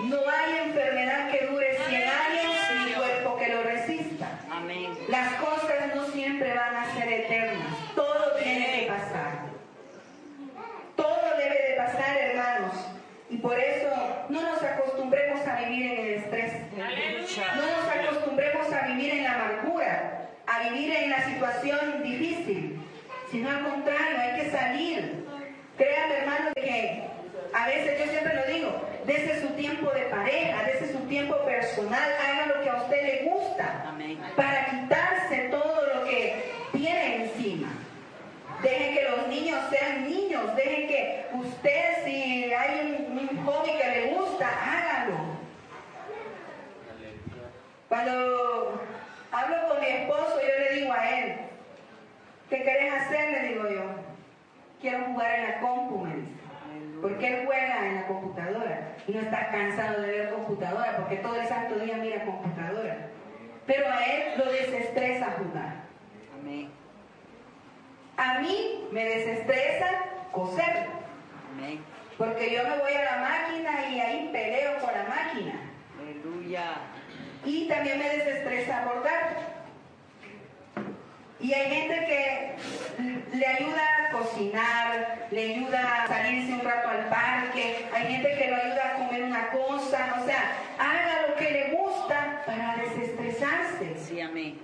no 0.00 0.18
hay 0.28 0.58
enfermedad 0.68 1.30
que 1.30 1.46
dure 1.46 1.78
100 1.88 2.02
años 2.02 2.56
ni 2.84 2.92
cuerpo 2.92 3.36
que 3.38 3.48
lo 3.48 3.62
resista. 3.62 4.28
Amén. 4.50 4.98
Las 5.08 5.34
cosas 5.34 5.94
no 5.94 6.06
siempre 6.08 6.52
van 6.54 6.76
a 6.76 6.94
ser 6.94 7.12
eternas. 7.12 7.66
Todo 7.94 8.36
tiene 8.42 8.80
que 8.80 8.86
pasar. 8.86 9.46
Todo 10.96 11.36
debe 11.38 11.70
de 11.70 11.76
pasar, 11.76 12.16
hermanos. 12.16 12.74
Y 13.30 13.38
por 13.38 13.58
eso 13.58 13.88
no 14.28 14.40
nos 14.42 14.62
acostumbremos 14.62 15.46
a 15.46 15.56
vivir 15.60 15.92
en 15.92 15.98
el 15.98 16.14
estrés. 16.14 16.52
No 16.76 17.62
nos 17.62 17.88
acostumbremos 17.88 18.72
a 18.72 18.86
vivir 18.86 19.12
en 19.12 19.24
la 19.24 19.34
amargura, 19.34 20.28
a 20.46 20.68
vivir 20.68 20.92
en 20.94 21.10
la 21.10 21.24
situación 21.24 22.02
difícil, 22.02 22.80
sino 23.30 23.50
al 23.50 23.64
contrario, 23.64 24.18
hay 24.18 24.40
que 24.42 24.50
salir. 24.50 25.26
Créanme, 25.76 26.14
hermanos, 26.18 26.52
que 26.54 27.02
a 27.52 27.66
veces 27.66 27.98
yo 27.98 28.10
siempre 28.10 28.34
lo 28.34 28.52
digo, 28.52 28.82
desde 29.06 29.40
su 29.40 29.48
tiempo 29.54 29.90
de 29.90 30.02
pareja, 30.02 30.62
desde 30.64 30.92
su 30.92 30.98
tiempo 31.06 31.36
personal, 31.44 32.10
haga 32.20 32.46
lo 32.46 32.62
que 32.62 32.70
a 32.70 32.76
usted 32.76 33.02
le 33.02 33.30
gusta 33.30 33.84
Amén. 33.88 34.18
para 34.34 34.66
quitarse 34.66 35.48
todo 35.50 35.86
lo 35.94 36.04
que 36.04 36.52
tiene 36.72 37.24
encima. 37.24 37.68
Dejen 38.62 38.94
que 38.94 39.02
los 39.04 39.28
niños 39.28 39.58
sean 39.70 40.08
niños, 40.08 40.56
dejen 40.56 40.88
que 40.88 41.26
usted, 41.34 42.04
si 42.04 42.52
hay 42.52 43.06
un, 43.10 43.18
un 43.18 43.44
hobby 43.44 43.75
hágalo. 44.48 45.16
Cuando 47.88 48.82
hablo 49.32 49.68
con 49.68 49.80
mi 49.80 49.86
esposo, 49.86 50.40
yo 50.40 50.64
le 50.64 50.80
digo 50.80 50.92
a 50.92 51.10
él, 51.10 51.36
¿qué 52.50 52.62
querés 52.62 52.92
hacer? 52.94 53.30
Le 53.30 53.48
digo 53.48 53.68
yo, 53.68 53.82
quiero 54.80 55.04
jugar 55.06 55.38
en 55.38 55.42
la 55.50 55.60
compu, 55.60 55.98
me 56.04 56.16
dice. 56.16 56.32
Porque 57.00 57.28
él 57.28 57.46
juega 57.46 57.86
en 57.86 57.94
la 57.96 58.06
computadora 58.06 58.94
y 59.06 59.12
no 59.12 59.20
está 59.20 59.50
cansado 59.50 60.00
de 60.02 60.08
ver 60.08 60.30
computadora, 60.30 60.96
porque 60.96 61.16
todo 61.16 61.36
el 61.36 61.46
santo 61.46 61.76
día 61.76 61.96
mira 61.98 62.24
computadora. 62.24 63.08
Pero 63.66 63.86
a 63.88 64.04
él 64.04 64.38
lo 64.38 64.50
desestresa 64.50 65.36
jugar. 65.38 65.74
Amén. 66.40 66.70
A 68.16 68.40
mí 68.40 68.88
me 68.92 69.04
desestresa 69.04 69.86
coser, 70.32 70.86
Amén. 71.52 71.84
Porque 72.18 72.54
yo 72.54 72.62
me 72.62 72.78
voy 72.78 72.92
a 72.92 73.04
la 73.04 73.16
máquina 73.18 73.90
y 73.90 74.00
ahí 74.00 74.30
peleo 74.32 74.78
con 74.78 74.92
la 74.92 75.04
máquina. 75.04 75.60
Aleluya. 76.00 76.78
Y 77.44 77.68
también 77.68 77.98
me 77.98 78.08
desestresa 78.08 78.84
bordar. 78.84 79.56
Y 81.38 81.52
hay 81.52 81.70
gente 81.70 81.94
que 82.06 83.36
le 83.36 83.46
ayuda 83.46 83.82
a 83.82 84.10
cocinar, 84.10 85.28
le 85.30 85.54
ayuda 85.54 86.04
a 86.04 86.08
salirse 86.08 86.54
un 86.54 86.60
rato 86.60 86.88
al 86.88 87.08
parque, 87.08 87.86
hay 87.92 88.06
gente 88.06 88.36
que 88.38 88.50
lo 88.50 88.56
ayuda 88.56 88.94
a 88.94 88.94
comer 88.94 89.22
una 89.22 89.50
cosa, 89.50 90.16
o 90.22 90.26
sea, 90.26 90.56
haga 90.78 91.28
lo 91.28 91.36
que 91.36 91.50
le 91.50 91.70
gusta 91.72 92.42
para 92.46 92.76
desestresarse. 92.76 93.96
Sí, 93.98 94.20
amén. 94.20 94.58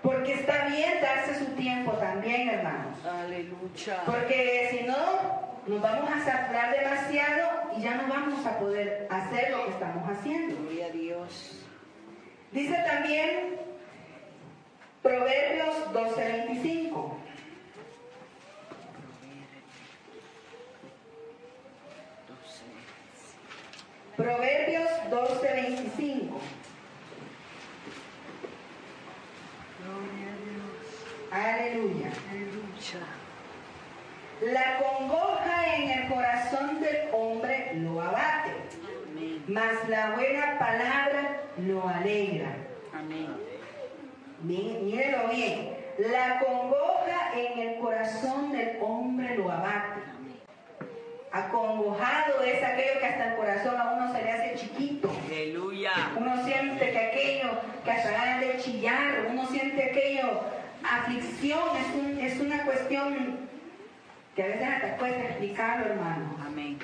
Porque 0.00 0.34
está 0.34 0.66
bien 0.66 1.00
darse 1.00 1.38
su 1.38 1.46
tiempo 1.52 1.92
también, 1.92 2.48
hermanos. 2.48 3.04
Aleluya. 3.04 4.02
Porque 4.06 4.68
si 4.70 4.86
no, 4.86 5.51
nos 5.66 5.80
vamos 5.80 6.10
a 6.10 6.24
saturar 6.24 6.76
demasiado 6.76 7.70
y 7.76 7.82
ya 7.82 7.94
no 7.94 8.08
vamos 8.08 8.44
a 8.44 8.58
poder 8.58 9.06
hacer 9.10 9.50
lo 9.50 9.64
que 9.64 9.70
estamos 9.70 10.08
haciendo. 10.10 10.56
Gloria 10.56 10.86
a 10.86 10.90
Dios. 10.90 11.64
Dice 12.50 12.74
también 12.86 13.60
Proverbios 15.02 15.92
12:25. 15.92 17.16
Doce. 22.28 22.64
Proverbios 24.16 24.90
12:25. 25.10 26.40
Gloria 29.78 30.28
a 30.28 30.36
Dios. 30.44 30.84
Aleluya. 31.32 32.12
Aleluya. 32.30 33.21
La 34.44 34.78
congoja 34.78 35.76
en 35.76 35.90
el 35.90 36.08
corazón 36.08 36.80
del 36.80 36.96
hombre 37.12 37.72
lo 37.76 38.00
abate, 38.00 38.50
Amén. 39.12 39.44
mas 39.46 39.88
la 39.88 40.10
buena 40.12 40.58
palabra 40.58 41.40
lo 41.58 41.88
alegra. 41.88 42.56
Amén. 42.92 43.28
Mí- 44.42 44.78
Mírenlo 44.82 45.28
bien. 45.28 45.76
La 45.98 46.40
congoja 46.40 47.32
en 47.36 47.58
el 47.68 47.78
corazón 47.78 48.50
del 48.52 48.78
hombre 48.80 49.36
lo 49.36 49.50
abate. 49.50 50.00
Amén. 50.16 50.40
Acongojado 51.30 52.42
es 52.42 52.62
aquello 52.64 52.98
que 52.98 53.06
hasta 53.06 53.28
el 53.30 53.36
corazón 53.36 53.80
a 53.80 53.92
uno 53.92 54.12
se 54.12 54.22
le 54.22 54.30
hace 54.32 54.54
chiquito. 54.56 55.10
Aleluya. 55.26 55.92
Uno 56.16 56.44
siente 56.44 56.90
que 56.90 56.98
aquello, 56.98 57.50
que 57.84 57.90
hasta 57.92 58.38
de 58.40 58.56
chillar, 58.58 59.26
uno 59.30 59.46
siente 59.46 59.84
aquello, 59.84 60.40
aflicción, 60.82 61.60
es, 61.76 61.94
un- 61.94 62.18
es 62.20 62.40
una 62.40 62.64
cuestión 62.64 63.41
que 64.34 64.42
a 64.42 64.46
veces 64.46 64.68
hasta 64.68 64.96
cuesta 64.96 65.24
explicarlo, 65.24 65.86
hermano. 65.86 66.36
Amén. 66.44 66.78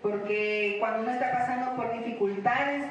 Porque 0.00 0.76
cuando 0.80 1.02
uno 1.02 1.10
está 1.12 1.32
pasando 1.32 1.76
por 1.76 1.92
dificultades, 1.92 2.86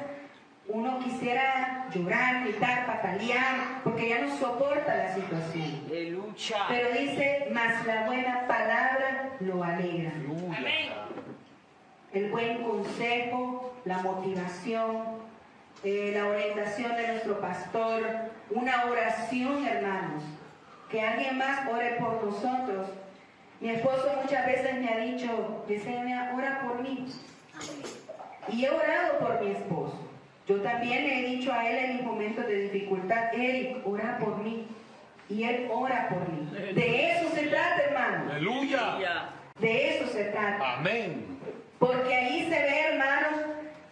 uno 0.68 0.98
quisiera 1.00 1.88
llorar, 1.92 2.44
gritar, 2.44 2.86
patalear, 2.86 3.82
porque 3.84 4.08
ya 4.08 4.20
no 4.22 4.36
soporta 4.36 4.96
la 4.96 5.14
situación. 5.14 5.82
Aleluya. 5.86 6.56
Pero 6.68 6.92
dice, 6.92 7.48
mas 7.52 7.84
la 7.86 8.06
buena 8.06 8.46
palabra 8.46 9.30
lo 9.40 9.62
alegra. 9.62 10.12
Amén. 10.56 10.92
El 12.12 12.30
buen 12.30 12.62
consejo, 12.62 13.74
la 13.84 13.98
motivación, 13.98 15.22
eh, 15.82 16.12
la 16.14 16.26
orientación 16.26 16.94
de 16.96 17.08
nuestro 17.08 17.40
pastor, 17.40 18.02
una 18.50 18.84
oración, 18.84 19.66
hermanos, 19.66 20.22
que 20.88 21.00
alguien 21.00 21.38
más 21.38 21.66
ore 21.68 21.96
por 21.98 22.22
nosotros. 22.24 22.88
Mi 23.62 23.70
esposo 23.70 24.10
muchas 24.20 24.44
veces 24.44 24.74
me 24.80 24.88
ha 24.88 24.98
dicho, 24.98 25.64
Yesenia, 25.68 26.32
ora 26.36 26.62
por 26.66 26.82
mí. 26.82 27.06
Y 28.48 28.64
he 28.64 28.70
orado 28.70 29.18
por 29.20 29.40
mi 29.40 29.52
esposo. 29.52 29.96
Yo 30.48 30.60
también 30.62 31.04
le 31.06 31.18
he 31.20 31.36
dicho 31.36 31.52
a 31.52 31.70
él 31.70 31.76
en 31.76 31.96
mis 31.98 32.04
momentos 32.04 32.44
de 32.48 32.62
dificultad, 32.62 33.32
Eric, 33.32 33.86
ora 33.86 34.18
por 34.18 34.38
mí. 34.38 34.66
Y 35.28 35.44
él 35.44 35.68
ora 35.72 36.08
por 36.08 36.28
mí. 36.28 36.74
De 36.74 37.12
eso 37.12 37.30
se 37.36 37.46
trata, 37.46 37.82
hermano. 37.84 38.32
Aleluya. 38.32 38.94
Aleluya. 38.94 39.28
De 39.60 39.96
eso 39.96 40.12
se 40.12 40.24
trata. 40.24 40.78
Amén. 40.78 41.38
Porque 41.78 42.12
ahí 42.12 42.42
se 42.50 42.60
ve, 42.60 42.80
hermanos, 42.94 43.42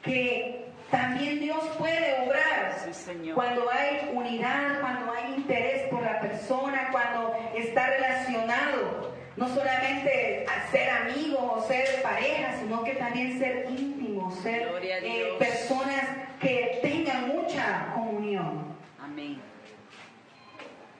que 0.02 0.66
también 0.90 1.38
Dios 1.38 1.64
puede 1.78 2.26
obrar. 2.26 2.74
Sí, 2.84 2.92
Señor. 2.92 3.36
Cuando 3.36 3.70
hay 3.70 4.10
unidad, 4.12 4.80
cuando 4.80 5.12
hay 5.12 5.34
interés 5.36 5.88
por 5.90 6.02
la 6.02 6.18
persona, 6.18 6.88
cuando 6.90 7.36
está 7.54 7.86
relacionado, 7.86 8.99
no 9.40 9.48
solamente 9.48 10.44
ser 10.70 10.90
amigos 10.90 11.40
o 11.42 11.66
ser 11.66 12.02
pareja, 12.02 12.60
sino 12.60 12.84
que 12.84 12.92
también 12.92 13.38
ser 13.38 13.66
íntimos, 13.70 14.38
ser 14.40 14.68
eh, 14.82 15.34
personas 15.38 16.04
que 16.38 16.78
tengan 16.82 17.28
mucha 17.28 17.90
comunión. 17.94 18.66
Amén. 19.02 19.40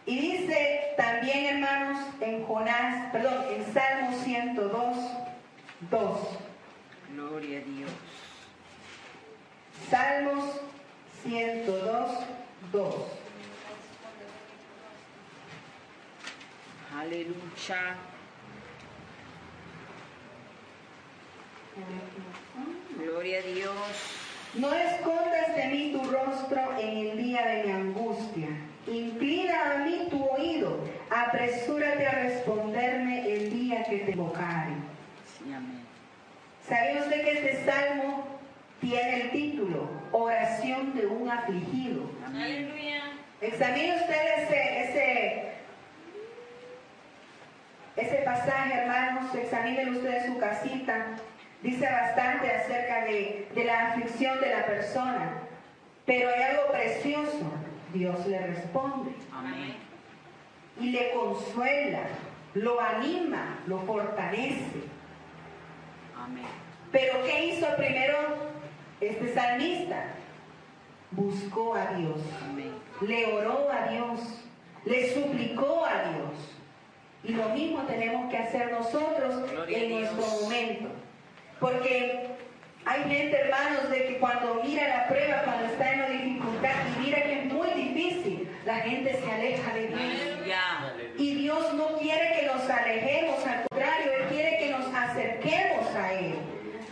Y 0.07 0.18
dice 0.18 0.95
también, 0.97 1.57
hermanos, 1.57 1.99
en 2.22 2.47
Jonás, 2.47 3.12
perdón, 3.12 3.45
en 3.55 3.74
Salmo 3.74 4.18
102, 4.24 4.97
2. 5.91 6.20
Gloria 7.12 7.59
a 7.59 7.62
Dios. 7.62 7.91
Salmos 9.91 10.61
102, 11.24 12.11
2. 12.72 12.95
Aleluya. 16.99 18.09
Gloria 22.99 23.39
a 23.39 23.43
Dios. 23.43 23.74
No 24.55 24.74
escondas 24.74 25.55
de 25.57 25.66
mí 25.66 25.93
tu 25.93 26.11
rostro 26.11 26.61
en 26.78 26.97
el 26.99 27.16
día 27.16 27.47
de 27.47 27.64
mi 27.64 27.72
angustia. 27.72 28.49
Inclina 28.87 29.74
a 29.74 29.78
mí 29.78 30.09
tu 30.11 30.24
oído. 30.24 30.78
Apresúrate 31.11 32.07
a 32.07 32.11
responderme 32.11 33.33
el 33.33 33.51
día 33.51 33.85
que 33.85 33.99
te 33.99 34.11
invocare. 34.12 34.72
Sí, 35.39 35.53
amén. 35.53 35.81
¿Sabía 36.68 37.03
usted 37.03 37.24
que 37.24 37.33
este 37.33 37.64
salmo 37.64 38.26
tiene 38.81 39.22
el 39.22 39.31
título 39.31 39.89
Oración 40.12 40.95
de 40.95 41.07
un 41.07 41.28
afligido? 41.31 42.11
Amén. 42.26 42.43
Aleluya. 42.43 43.03
Examine 43.41 43.97
usted 43.97 44.43
ese, 44.43 44.81
ese, 44.85 45.53
ese 47.97 48.16
pasaje, 48.22 48.74
hermanos, 48.74 49.35
examínelo 49.35 49.93
usted 49.93 50.26
su 50.26 50.39
casita. 50.39 51.16
Dice 51.62 51.86
bastante 51.90 52.50
acerca 52.50 53.04
de, 53.04 53.48
de 53.54 53.64
la 53.64 53.88
aflicción 53.88 54.40
de 54.40 54.50
la 54.50 54.66
persona. 54.66 55.32
Pero 56.06 56.30
hay 56.30 56.42
algo 56.42 56.72
precioso. 56.72 57.52
Dios 57.92 58.26
le 58.26 58.38
responde 58.38 59.11
Amén. 59.32 59.74
y 60.78 60.90
le 60.90 61.11
consuela, 61.12 62.02
lo 62.54 62.80
anima, 62.80 63.58
lo 63.66 63.78
fortalece. 63.80 64.84
Amén. 66.16 66.44
Pero 66.92 67.24
¿qué 67.24 67.46
hizo 67.46 67.66
primero 67.76 68.16
este 69.00 69.34
salmista? 69.34 70.04
buscó 71.12 71.74
a 71.74 71.94
Dios, 71.94 72.20
Amén. 72.48 72.72
le 73.00 73.32
oró 73.34 73.68
a 73.70 73.88
Dios, 73.88 74.20
le 74.84 75.12
suplicó 75.12 75.84
a 75.84 76.11
Dios. 76.11 76.56
Y 77.24 77.32
lo 77.34 77.48
mismo 77.50 77.82
tenemos 77.82 78.30
que 78.30 78.38
hacer 78.38 78.70
nosotros 78.72 79.50
Gloria 79.50 79.78
en 79.78 79.90
nuestro 79.90 80.24
momento. 80.42 80.88
Porque 81.61 82.26
hay 82.86 83.02
gente, 83.02 83.36
hermanos, 83.36 83.90
de 83.90 84.06
que 84.06 84.18
cuando 84.18 84.62
mira 84.64 84.88
la 84.88 85.08
prueba, 85.08 85.42
cuando 85.44 85.66
está 85.66 85.92
en 85.92 86.00
la 86.00 86.08
dificultad 86.08 86.70
y 86.96 87.00
mira 87.04 87.22
que 87.22 87.40
es 87.40 87.44
muy 87.52 87.68
difícil, 87.70 88.50
la 88.64 88.76
gente 88.76 89.20
se 89.22 89.30
aleja 89.30 89.74
de 89.74 89.88
Dios. 89.88 90.00
Y 91.18 91.34
Dios 91.34 91.74
no 91.74 91.98
quiere 91.98 92.40
que 92.40 92.46
nos 92.46 92.68
alejemos, 92.68 93.46
al 93.46 93.66
contrario, 93.70 94.12
Él 94.12 94.28
quiere 94.30 94.58
que 94.58 94.70
nos 94.70 94.86
acerquemos 94.94 95.94
a 95.94 96.12
Él. 96.14 96.34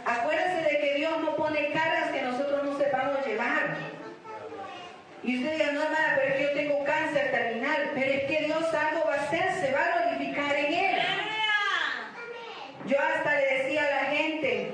Acuérdense 0.04 0.70
de 0.70 0.80
que 0.80 0.94
Dios 0.96 1.12
no 1.22 1.34
pone 1.34 1.72
cargas 1.72 2.10
que 2.10 2.22
nosotros 2.22 2.64
no 2.64 2.78
sepamos 2.78 3.26
llevar. 3.26 3.76
Y 5.22 5.38
usted 5.38 5.52
diga, 5.52 5.72
no 5.72 5.82
hermana, 5.82 6.14
pero 6.16 6.28
es 6.28 6.34
que 6.36 6.42
yo 6.42 6.52
tengo 6.52 6.84
cáncer 6.84 7.30
terminal. 7.30 7.90
Pero 7.94 8.12
es 8.12 8.24
que 8.24 8.44
Dios 8.44 8.74
algo 8.74 9.04
va 9.06 9.14
a 9.14 9.22
hacer, 9.22 9.52
se 9.60 9.72
va 9.72 9.80
a. 9.80 10.07
Yo 12.88 12.96
hasta 12.98 13.34
le 13.34 13.62
decía 13.62 13.82
a 13.86 14.02
la 14.02 14.10
gente, 14.16 14.72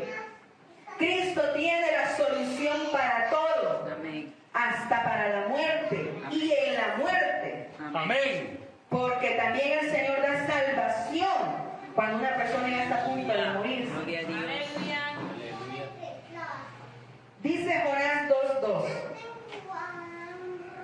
Cristo 0.99 1.43
tiene 1.57 1.91
la 1.91 2.17
solución 2.17 2.77
para 2.93 3.29
todo, 3.29 3.89
Amén. 3.93 4.33
hasta 4.53 5.03
para 5.03 5.29
la 5.41 5.49
muerte 5.49 6.15
y 6.31 6.53
en 6.53 6.75
la 6.77 6.97
muerte. 6.97 7.71
Amén. 7.93 8.61
Porque 8.89 9.31
también 9.31 9.81
el 9.81 9.91
Señor 9.91 10.23
da 10.23 10.47
salvación 10.47 11.65
cuando 11.97 12.19
una 12.19 12.37
persona 12.37 12.69
ya 12.69 12.85
está 12.85 13.03
a 13.03 13.05
punto 13.07 13.33
de 13.33 13.51
morir. 13.51 13.91
Gloria 13.91 14.21
a 14.21 14.23
Dios. 14.23 14.39
Aleluya. 14.45 15.01
Dice 17.43 17.83
Jonás 17.85 18.31
2.2. 18.63 18.85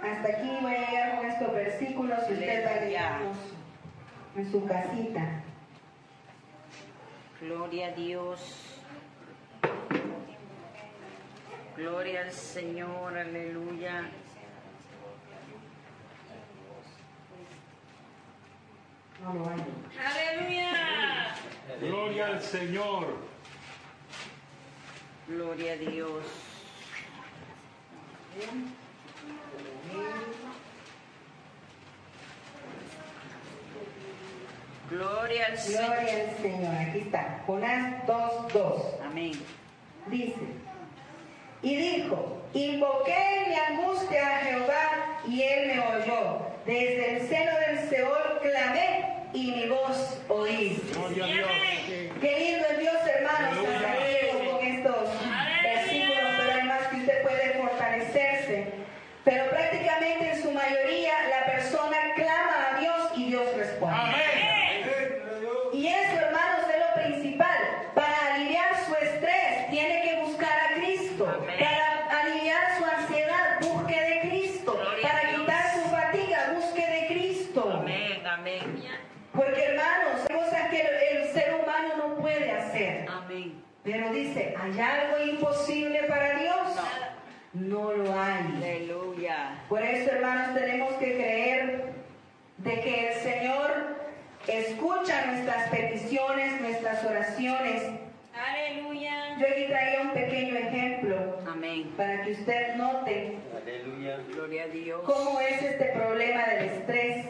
Hasta 0.02 0.28
aquí 0.28 0.58
voy 0.60 0.74
a 0.74 0.90
llegar 0.90 1.16
con 1.16 1.30
estos 1.30 1.52
versículos 1.52 2.18
y 2.28 2.32
usted 2.32 2.66
va 2.66 2.70
a 2.70 3.20
en 4.36 4.50
su 4.50 4.66
casita. 4.66 5.39
Gloria 7.40 7.86
a 7.86 7.92
Dios. 7.92 8.40
Gloria 11.74 12.24
al 12.24 12.32
Señor, 12.32 13.16
aleluya. 13.16 14.10
Aleluya. 19.24 21.34
Gloria 21.80 22.26
al 22.26 22.42
Señor. 22.42 23.16
Gloria 25.26 25.72
a 25.72 25.76
Dios. 25.76 26.24
Gloria 34.90 35.46
al 35.46 35.58
Señor. 35.58 35.84
Gloria 35.86 36.24
al 36.30 36.42
Señor. 36.42 36.74
Aquí 36.88 36.98
está. 36.98 37.42
Jonás 37.46 38.06
2.2. 38.06 38.82
Amén. 39.04 39.32
Dice, 40.06 40.34
y 41.62 41.76
dijo, 41.76 42.42
invoqué 42.54 43.14
en 43.36 43.48
mi 43.50 43.54
angustia 43.80 44.36
a 44.36 44.40
Jehová 44.40 45.20
y 45.28 45.42
él 45.42 45.66
me 45.68 45.80
oyó. 45.80 46.38
Desde 46.66 47.16
el 47.16 47.28
seno 47.28 47.52
del 47.58 47.88
Seol 47.88 48.40
clamé 48.42 49.04
y 49.32 49.52
mi 49.52 49.68
voz 49.68 50.20
oí. 50.28 50.82
Gloria 50.94 51.24
a 51.24 51.26
Dios. 51.28 51.48
Qué 52.20 52.38
lindo 52.38 52.66
es 52.70 52.78
Dios, 52.78 52.96
hermanos, 53.14 53.58
con 53.58 54.66
estos 54.66 55.04
versículos, 55.62 56.18
pero 56.38 56.52
además 56.52 56.80
que 56.90 56.96
usted 56.96 57.22
puede 57.22 57.54
fortalecerse. 57.60 58.72
Pero 59.24 59.50
prácticamente 59.50 60.30
en 60.32 60.42
su 60.42 60.50
mayoría 60.50 61.12
la 61.28 61.52
persona 61.52 61.96
clama 62.16 62.68
a 62.74 62.80
Dios 62.80 63.10
y 63.16 63.26
Dios 63.28 63.56
responde. 63.56 63.96
Amén. 63.96 64.50
Y 65.72 65.86
eso, 65.86 66.16
hermanos, 66.16 66.66
es 66.74 66.80
lo 66.80 67.02
principal. 67.02 67.58
Para 67.94 68.34
aliviar 68.34 68.76
su 68.86 68.94
estrés, 68.96 69.70
tiene 69.70 70.02
que 70.02 70.20
buscar 70.24 70.52
a 70.58 70.74
Cristo. 70.74 71.26
Amén. 71.42 71.56
Para 71.58 72.20
aliviar 72.22 72.78
su 72.78 72.84
ansiedad, 72.84 73.60
busque 73.60 73.98
de 74.00 74.20
Cristo. 74.28 74.72
Gloria 74.74 75.08
a 75.08 75.12
Para 75.12 75.28
Dios. 75.30 75.40
quitar 75.40 75.74
su 75.74 75.88
fatiga, 75.90 76.52
busque 76.54 76.86
de 76.86 77.06
Cristo. 77.06 77.70
Amén, 77.72 78.26
amén. 78.26 78.82
Porque, 79.34 79.64
hermanos, 79.64 80.20
hay 80.28 80.36
cosas 80.36 80.68
que 80.70 80.80
el, 80.80 81.18
el 81.18 81.28
ser 81.32 81.54
humano 81.54 81.96
no 81.96 82.16
puede 82.16 82.50
hacer. 82.50 83.06
Amén. 83.08 83.62
Pero 83.84 84.12
dice, 84.12 84.54
¿hay 84.72 84.80
algo 84.80 85.24
imposible 85.24 86.02
para 86.08 86.38
Dios? 86.38 86.56
No 87.52 87.92
lo 87.92 88.20
hay. 88.20 88.44
Aleluya. 88.56 89.58
Por 89.68 89.82
eso, 89.82 90.10
hermanos, 90.12 90.54
tenemos 90.54 90.92
que 90.94 91.14
creer 91.14 91.92
de 92.58 92.80
que 92.80 93.08
el 93.08 93.14
Señor 93.20 93.96
escucha 94.46 95.26
nuestras 95.26 95.68
peticiones, 95.70 96.60
nuestras 96.60 97.04
oraciones. 97.04 97.82
Aleluya. 98.34 99.36
Yo 99.38 99.46
aquí 99.46 99.64
traía 99.66 100.00
un 100.02 100.10
pequeño 100.12 100.56
ejemplo 100.56 101.38
Amén. 101.50 101.92
para 101.96 102.22
que 102.22 102.32
usted 102.32 102.74
note 102.76 103.36
Gloria 104.32 104.64
a 104.64 104.68
Dios. 104.68 105.00
cómo 105.04 105.40
es 105.40 105.62
este 105.62 105.84
problema 105.86 106.44
del 106.46 106.64
estrés. 106.66 107.26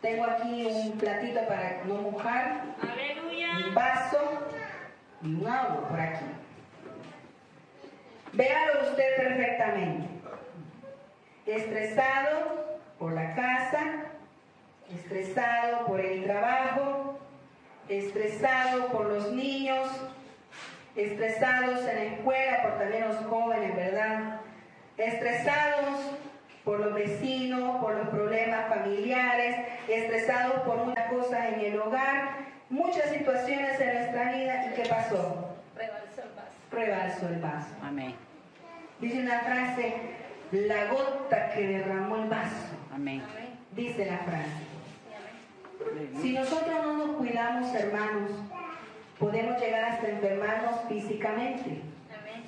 Tengo 0.00 0.24
aquí 0.24 0.66
un 0.66 0.98
platito 0.98 1.40
para 1.46 1.82
no 1.86 1.94
mojar, 1.94 2.62
Aleluya. 2.82 3.66
un 3.68 3.74
vaso 3.74 4.18
y 5.24 5.34
un 5.34 5.46
agua 5.46 5.88
por 5.88 6.00
aquí. 6.00 6.24
Véalo 8.32 8.90
usted 8.90 9.16
perfectamente. 9.16 10.08
Estresado 11.46 12.78
por 12.98 13.12
la 13.12 13.34
casa, 13.34 14.04
estresado 14.94 15.86
por 15.86 16.00
el 16.00 16.24
trabajo, 16.24 17.18
estresado 17.88 18.88
por 18.88 19.06
los 19.06 19.32
niños, 19.32 19.88
estresados 20.96 21.80
en 21.80 21.96
la 21.96 22.04
escuela 22.04 22.62
por 22.62 22.78
también 22.78 23.08
los 23.08 23.16
jóvenes, 23.26 23.76
¿verdad? 23.76 24.40
Estresados 24.96 26.00
por 26.64 26.80
los 26.80 26.94
vecinos, 26.94 27.80
por 27.80 27.94
los 27.94 28.08
problemas 28.08 28.68
familiares, 28.68 29.66
estresados 29.88 30.62
por 30.62 30.76
muchas 30.78 31.10
cosas 31.10 31.52
en 31.52 31.60
el 31.60 31.80
hogar, 31.80 32.53
muchas 32.74 33.10
situaciones 33.10 33.80
en 33.80 33.94
nuestra 33.94 34.32
vida. 34.32 34.66
¿Y 34.66 34.74
qué 34.74 34.88
pasó? 34.88 35.56
Rebalsó 36.70 37.28
el 37.28 37.40
vaso. 37.40 37.68
Amén. 37.82 38.14
Dice 39.00 39.20
una 39.20 39.40
frase, 39.40 39.94
la 40.50 40.86
gota 40.86 41.50
que 41.50 41.66
derramó 41.66 42.16
el 42.16 42.28
vaso. 42.28 42.74
Amén. 42.92 43.22
Dice 43.76 44.06
la 44.06 44.18
frase. 44.18 44.74
Si 46.20 46.32
nosotros 46.32 46.74
no 46.84 47.06
nos 47.06 47.16
cuidamos, 47.16 47.72
hermanos, 47.74 48.30
podemos 49.18 49.60
llegar 49.60 49.84
hasta 49.84 50.08
enfermarnos 50.08 50.80
físicamente. 50.88 51.82
Amén. 52.10 52.42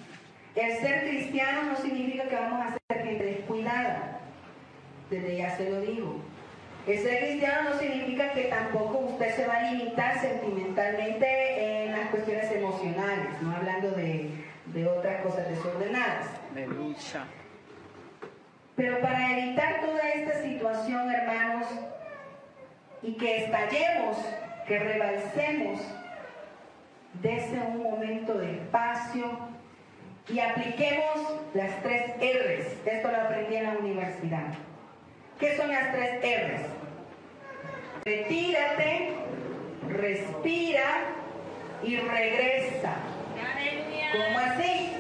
El 0.54 0.76
ser 0.78 1.08
cristiano 1.08 1.64
no 1.64 1.76
significa 1.76 2.24
que 2.24 2.34
vamos 2.34 2.66
a 2.66 2.70
ser 2.70 3.04
gente 3.04 3.24
descuidada. 3.24 4.20
Desde 5.10 5.36
ya 5.36 5.56
se 5.56 5.70
lo 5.70 5.80
digo. 5.82 6.20
El 6.86 6.98
ser 7.00 7.18
cristiano 7.18 7.70
no 7.70 7.78
significa 7.80 8.30
que 8.30 8.44
tampoco 8.44 8.98
usted 8.98 9.34
se 9.34 9.46
va 9.46 9.56
a 9.56 9.72
limitar 9.72 10.20
sentimentalmente 10.20 11.84
en 11.84 11.92
las 11.92 12.10
cuestiones 12.10 12.50
emocionales, 12.52 13.42
no 13.42 13.56
hablando 13.56 13.90
de, 13.90 14.30
de 14.66 14.86
otras 14.86 15.20
cosas 15.22 15.48
desordenadas. 15.48 16.28
Aleluya. 16.52 17.24
Pero 18.76 19.00
para 19.00 19.36
evitar 19.36 19.80
toda 19.80 20.00
esta 20.10 20.42
situación, 20.42 21.10
hermanos, 21.10 21.66
y 23.02 23.14
que 23.14 23.44
estallemos, 23.44 24.16
que 24.68 24.78
rebalsemos, 24.78 25.80
dese 27.14 27.58
un 27.58 27.82
momento 27.82 28.34
de 28.34 28.58
espacio 28.58 29.38
y 30.28 30.38
apliquemos 30.38 31.40
las 31.54 31.82
tres 31.82 32.12
R's. 32.18 32.76
Esto 32.86 33.10
lo 33.10 33.16
aprendí 33.16 33.56
en 33.56 33.64
la 33.64 33.78
universidad. 33.78 34.54
¿Qué 35.38 35.56
son 35.56 35.68
las 35.68 35.92
tres 35.92 36.20
R's? 36.22 36.75
Retírate, 38.06 39.14
respira 39.88 41.06
y 41.82 41.96
regresa. 41.96 42.98
¿Cómo 44.12 44.38
así? 44.38 44.92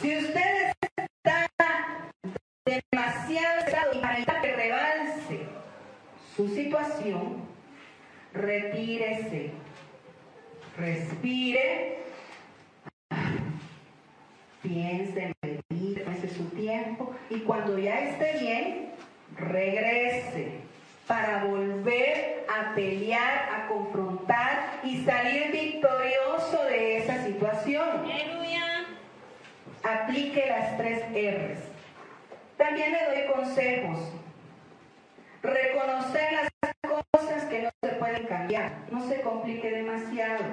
Si 0.00 0.16
usted 0.16 0.72
está 0.96 1.48
demasiado 2.64 3.66
y 3.94 3.98
para 3.98 4.40
que 4.40 4.54
rebalse 4.54 5.40
su 6.36 6.54
situación, 6.54 7.42
retírese, 8.32 9.50
respire, 10.76 11.98
piense, 14.62 15.32
medite, 15.42 16.00
tómese 16.02 16.28
su 16.28 16.44
tiempo 16.50 17.12
y 17.28 17.40
cuando 17.40 17.76
ya 17.76 17.98
esté 18.02 18.38
bien, 18.38 18.92
regrese 19.36 20.65
para 21.06 21.44
volver 21.44 22.44
a 22.48 22.74
pelear, 22.74 23.48
a 23.54 23.68
confrontar 23.68 24.80
y 24.82 25.04
salir 25.04 25.52
victorioso 25.52 26.64
de 26.64 26.98
esa 26.98 27.24
situación. 27.24 27.88
Aleluya. 28.00 28.86
aplique 29.82 30.46
las 30.46 30.76
tres 30.76 31.04
R's. 31.10 31.60
También 32.56 32.92
le 32.92 33.04
doy 33.04 33.32
consejos. 33.32 33.98
Reconocer 35.42 36.32
las 36.32 36.72
cosas 37.12 37.44
que 37.44 37.62
no 37.62 37.70
se 37.82 37.94
pueden 37.96 38.26
cambiar. 38.26 38.72
No 38.90 39.06
se 39.06 39.20
complique 39.20 39.70
demasiado. 39.70 40.44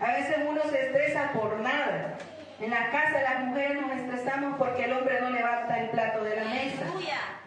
A 0.00 0.12
veces 0.12 0.36
uno 0.48 0.62
se 0.70 0.86
estresa 0.86 1.32
por 1.32 1.58
nada. 1.58 2.16
En 2.60 2.70
la 2.70 2.90
casa 2.90 3.20
las 3.20 3.44
mujeres 3.44 3.80
nos 3.80 3.92
estresamos 3.92 4.56
porque 4.58 4.84
el 4.84 4.92
hombre 4.92 5.20
no 5.20 5.30
levanta 5.30 5.80
el 5.80 5.90
plato 5.90 6.24
de 6.24 6.36
la 6.36 6.44
mesa. 6.44 6.82
Aleluya. 6.86 7.37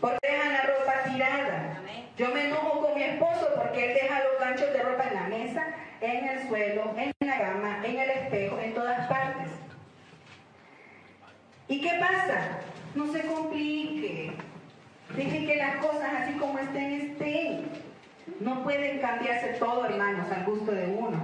Porque 0.00 0.18
deja 0.22 0.48
la 0.50 0.62
ropa 0.62 0.92
tirada. 1.10 1.80
Yo 2.16 2.28
me 2.34 2.46
enojo 2.46 2.80
con 2.80 2.94
mi 2.94 3.02
esposo 3.02 3.48
porque 3.56 3.86
él 3.86 3.98
deja 4.02 4.22
los 4.24 4.40
ganchos 4.40 4.72
de 4.72 4.82
ropa 4.82 5.04
en 5.08 5.14
la 5.14 5.28
mesa, 5.28 5.66
en 6.00 6.28
el 6.28 6.48
suelo, 6.48 6.94
en 6.96 7.12
la 7.20 7.38
cama, 7.38 7.80
en 7.84 7.98
el 7.98 8.10
espejo, 8.10 8.58
en 8.58 8.74
todas 8.74 9.06
partes. 9.08 9.50
¿Y 11.68 11.80
qué 11.80 11.98
pasa? 12.00 12.60
No 12.94 13.12
se 13.12 13.22
complique. 13.26 14.32
Deje 15.14 15.46
que 15.46 15.56
las 15.56 15.76
cosas 15.76 16.10
así 16.22 16.32
como 16.34 16.58
estén, 16.58 16.92
estén. 16.92 17.64
No 18.40 18.62
pueden 18.62 19.00
cambiarse 19.00 19.54
todo, 19.58 19.86
hermanos, 19.86 20.30
al 20.30 20.44
gusto 20.44 20.72
de 20.72 20.86
uno. 20.86 21.18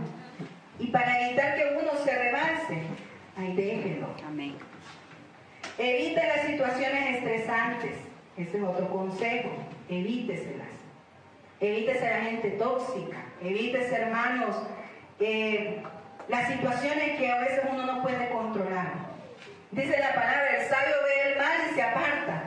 Y 0.79 0.89
para 0.89 1.27
evitar 1.27 1.55
que 1.57 1.77
uno 1.81 1.93
se 2.05 2.15
rebalse, 2.17 2.83
ahí 3.37 3.55
déjelo. 3.55 4.09
Amén. 4.27 4.57
Evite 5.79 6.27
las 6.27 6.47
situaciones 6.47 7.17
estresantes. 7.17 8.14
Ese 8.37 8.59
es 8.59 8.65
otro 8.65 8.89
consejo. 8.91 9.51
Evíteselas. 9.89 10.69
Evítese 11.61 12.11
la 12.11 12.21
gente 12.23 12.51
tóxica. 12.53 13.25
Evítese, 13.43 13.95
hermanos, 13.95 14.57
eh, 15.21 15.83
las 16.29 16.49
situaciones 16.49 17.19
que 17.19 17.31
a 17.31 17.41
veces 17.41 17.61
uno 17.71 17.87
no 17.87 18.03
puede 18.03 18.29
controlar. 18.31 18.93
Dice 19.71 19.99
la 19.99 20.15
palabra, 20.15 20.57
el 20.57 20.69
sabio 20.69 20.95
ve 21.05 21.33
el 21.33 21.39
mal 21.39 21.53
y 21.71 21.75
se 21.75 21.83
aparta. 21.83 22.43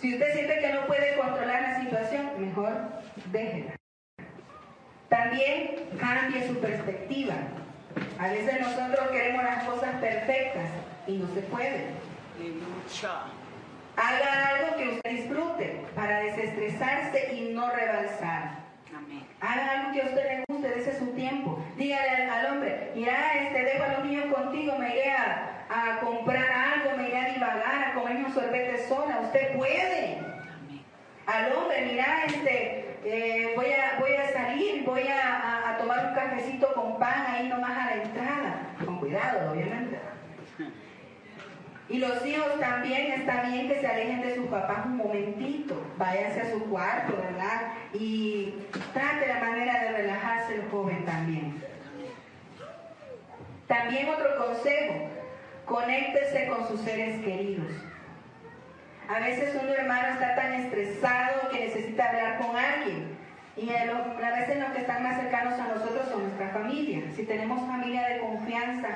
Si 0.00 0.12
usted 0.14 0.34
siente 0.34 0.58
que 0.58 0.72
no 0.72 0.86
puede 0.86 1.16
controlar 1.16 1.62
la 1.62 1.80
situación, 1.80 2.30
mejor 2.38 2.72
déjela. 3.32 3.76
También 5.08 5.76
cambie 5.98 6.46
su 6.46 6.58
perspectiva. 6.58 7.34
A 8.18 8.28
veces 8.28 8.60
nosotros 8.60 9.10
queremos 9.10 9.44
las 9.44 9.64
cosas 9.64 9.94
perfectas 10.00 10.68
y 11.06 11.18
no 11.18 11.32
se 11.34 11.40
puede. 11.42 11.86
Aleluya. 12.36 13.43
Haga 13.96 14.48
algo 14.48 14.76
que 14.76 14.88
usted 14.88 15.10
disfrute 15.10 15.84
para 15.94 16.20
desestresarse 16.20 17.34
y 17.34 17.52
no 17.54 17.70
rebalsar. 17.70 18.58
Amén. 18.96 19.24
Haga 19.40 19.70
algo 19.80 19.92
que 19.92 20.02
a 20.02 20.06
usted 20.06 20.24
le 20.24 20.44
guste, 20.48 20.78
ese 20.78 20.98
su 20.98 21.06
tiempo. 21.14 21.62
Dígale 21.76 22.30
al, 22.30 22.46
hombre, 22.46 22.90
mira, 22.94 23.34
este, 23.42 23.62
dejo 23.64 23.84
a 23.84 23.88
los 23.88 24.04
niños 24.04 24.34
contigo, 24.34 24.76
me 24.78 24.90
iré 24.94 25.12
a, 25.12 25.66
a 25.70 26.00
comprar 26.00 26.44
algo, 26.50 26.96
me 26.96 27.08
iré 27.08 27.18
a 27.18 27.28
divagar, 27.34 27.84
a 27.90 27.94
comerme 27.94 28.24
un 28.26 28.34
sorbete 28.34 28.86
sola. 28.88 29.20
Usted 29.22 29.56
puede. 29.56 30.18
Amén. 30.18 30.82
Al 31.26 31.52
hombre, 31.52 31.86
mira, 31.90 32.24
este, 32.26 32.96
eh, 33.04 33.52
voy, 33.54 33.66
a, 33.72 33.98
voy 34.00 34.12
a 34.14 34.32
salir, 34.32 34.82
voy 34.84 35.06
a, 35.08 35.36
a- 35.36 35.70
a 35.74 35.78
tomar 35.78 36.06
un 36.08 36.14
cafecito 36.14 36.72
con 36.74 36.98
pan 36.98 37.26
ahí 37.28 37.48
nomás 37.48 37.70
a 37.78 37.94
la 37.96 38.02
entrada. 38.02 38.54
Con 38.84 38.98
cuidado, 38.98 39.52
obviamente. 39.52 39.98
Y 41.88 41.98
los 41.98 42.24
hijos 42.24 42.58
también 42.60 43.12
está 43.12 43.42
bien 43.42 43.68
que 43.68 43.80
se 43.80 43.86
alejen 43.86 44.22
de 44.22 44.36
sus 44.36 44.46
papás 44.46 44.86
un 44.86 44.96
momentito. 44.96 45.80
Váyanse 45.98 46.40
a 46.40 46.50
su 46.50 46.64
cuarto, 46.64 47.14
¿verdad? 47.16 47.72
Y 47.92 48.54
trate 48.92 49.28
la 49.28 49.40
manera 49.40 49.82
de 49.82 49.92
relajarse 49.92 50.54
el 50.54 50.70
joven 50.70 51.04
también. 51.04 51.62
También 53.66 54.08
otro 54.08 54.46
consejo, 54.46 55.10
conéctese 55.66 56.48
con 56.48 56.66
sus 56.68 56.80
seres 56.80 57.22
queridos. 57.22 57.70
A 59.08 59.18
veces 59.20 59.54
un 59.62 59.68
hermano 59.68 60.14
está 60.14 60.34
tan 60.34 60.54
estresado 60.54 61.50
que 61.50 61.66
necesita 61.66 62.08
hablar 62.08 62.38
con 62.38 62.56
alguien. 62.56 63.14
Y 63.56 63.70
a 63.70 64.30
veces 64.36 64.58
los 64.58 64.72
que 64.72 64.80
están 64.80 65.02
más 65.02 65.20
cercanos 65.20 65.60
a 65.60 65.68
nosotros 65.68 66.08
son 66.08 66.22
nuestra 66.22 66.48
familia. 66.48 67.02
Si 67.14 67.24
tenemos 67.24 67.60
familia 67.68 68.08
de 68.08 68.18
confianza, 68.20 68.88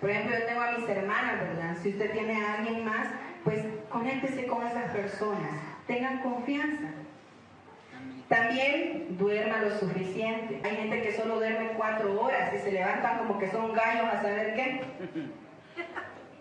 por 0.00 0.10
ejemplo, 0.10 0.38
yo 0.38 0.46
tengo 0.46 0.60
a 0.60 0.72
mis 0.72 0.88
hermanas, 0.88 1.40
¿verdad? 1.40 1.76
Si 1.82 1.90
usted 1.90 2.10
tiene 2.12 2.44
a 2.44 2.54
alguien 2.54 2.84
más, 2.84 3.08
pues 3.44 3.64
conéctese 3.88 4.46
con 4.46 4.66
esas 4.66 4.90
personas. 4.92 5.50
Tengan 5.86 6.18
confianza. 6.18 6.88
También 8.28 9.16
duerma 9.16 9.58
lo 9.58 9.78
suficiente. 9.78 10.60
Hay 10.64 10.76
gente 10.76 11.02
que 11.02 11.12
solo 11.12 11.36
duerme 11.36 11.70
cuatro 11.76 12.20
horas 12.20 12.52
y 12.54 12.58
se 12.58 12.72
levantan 12.72 13.18
como 13.18 13.38
que 13.38 13.50
son 13.50 13.72
gallos 13.72 14.06
a 14.12 14.20
saber 14.20 14.54
qué. 14.54 14.80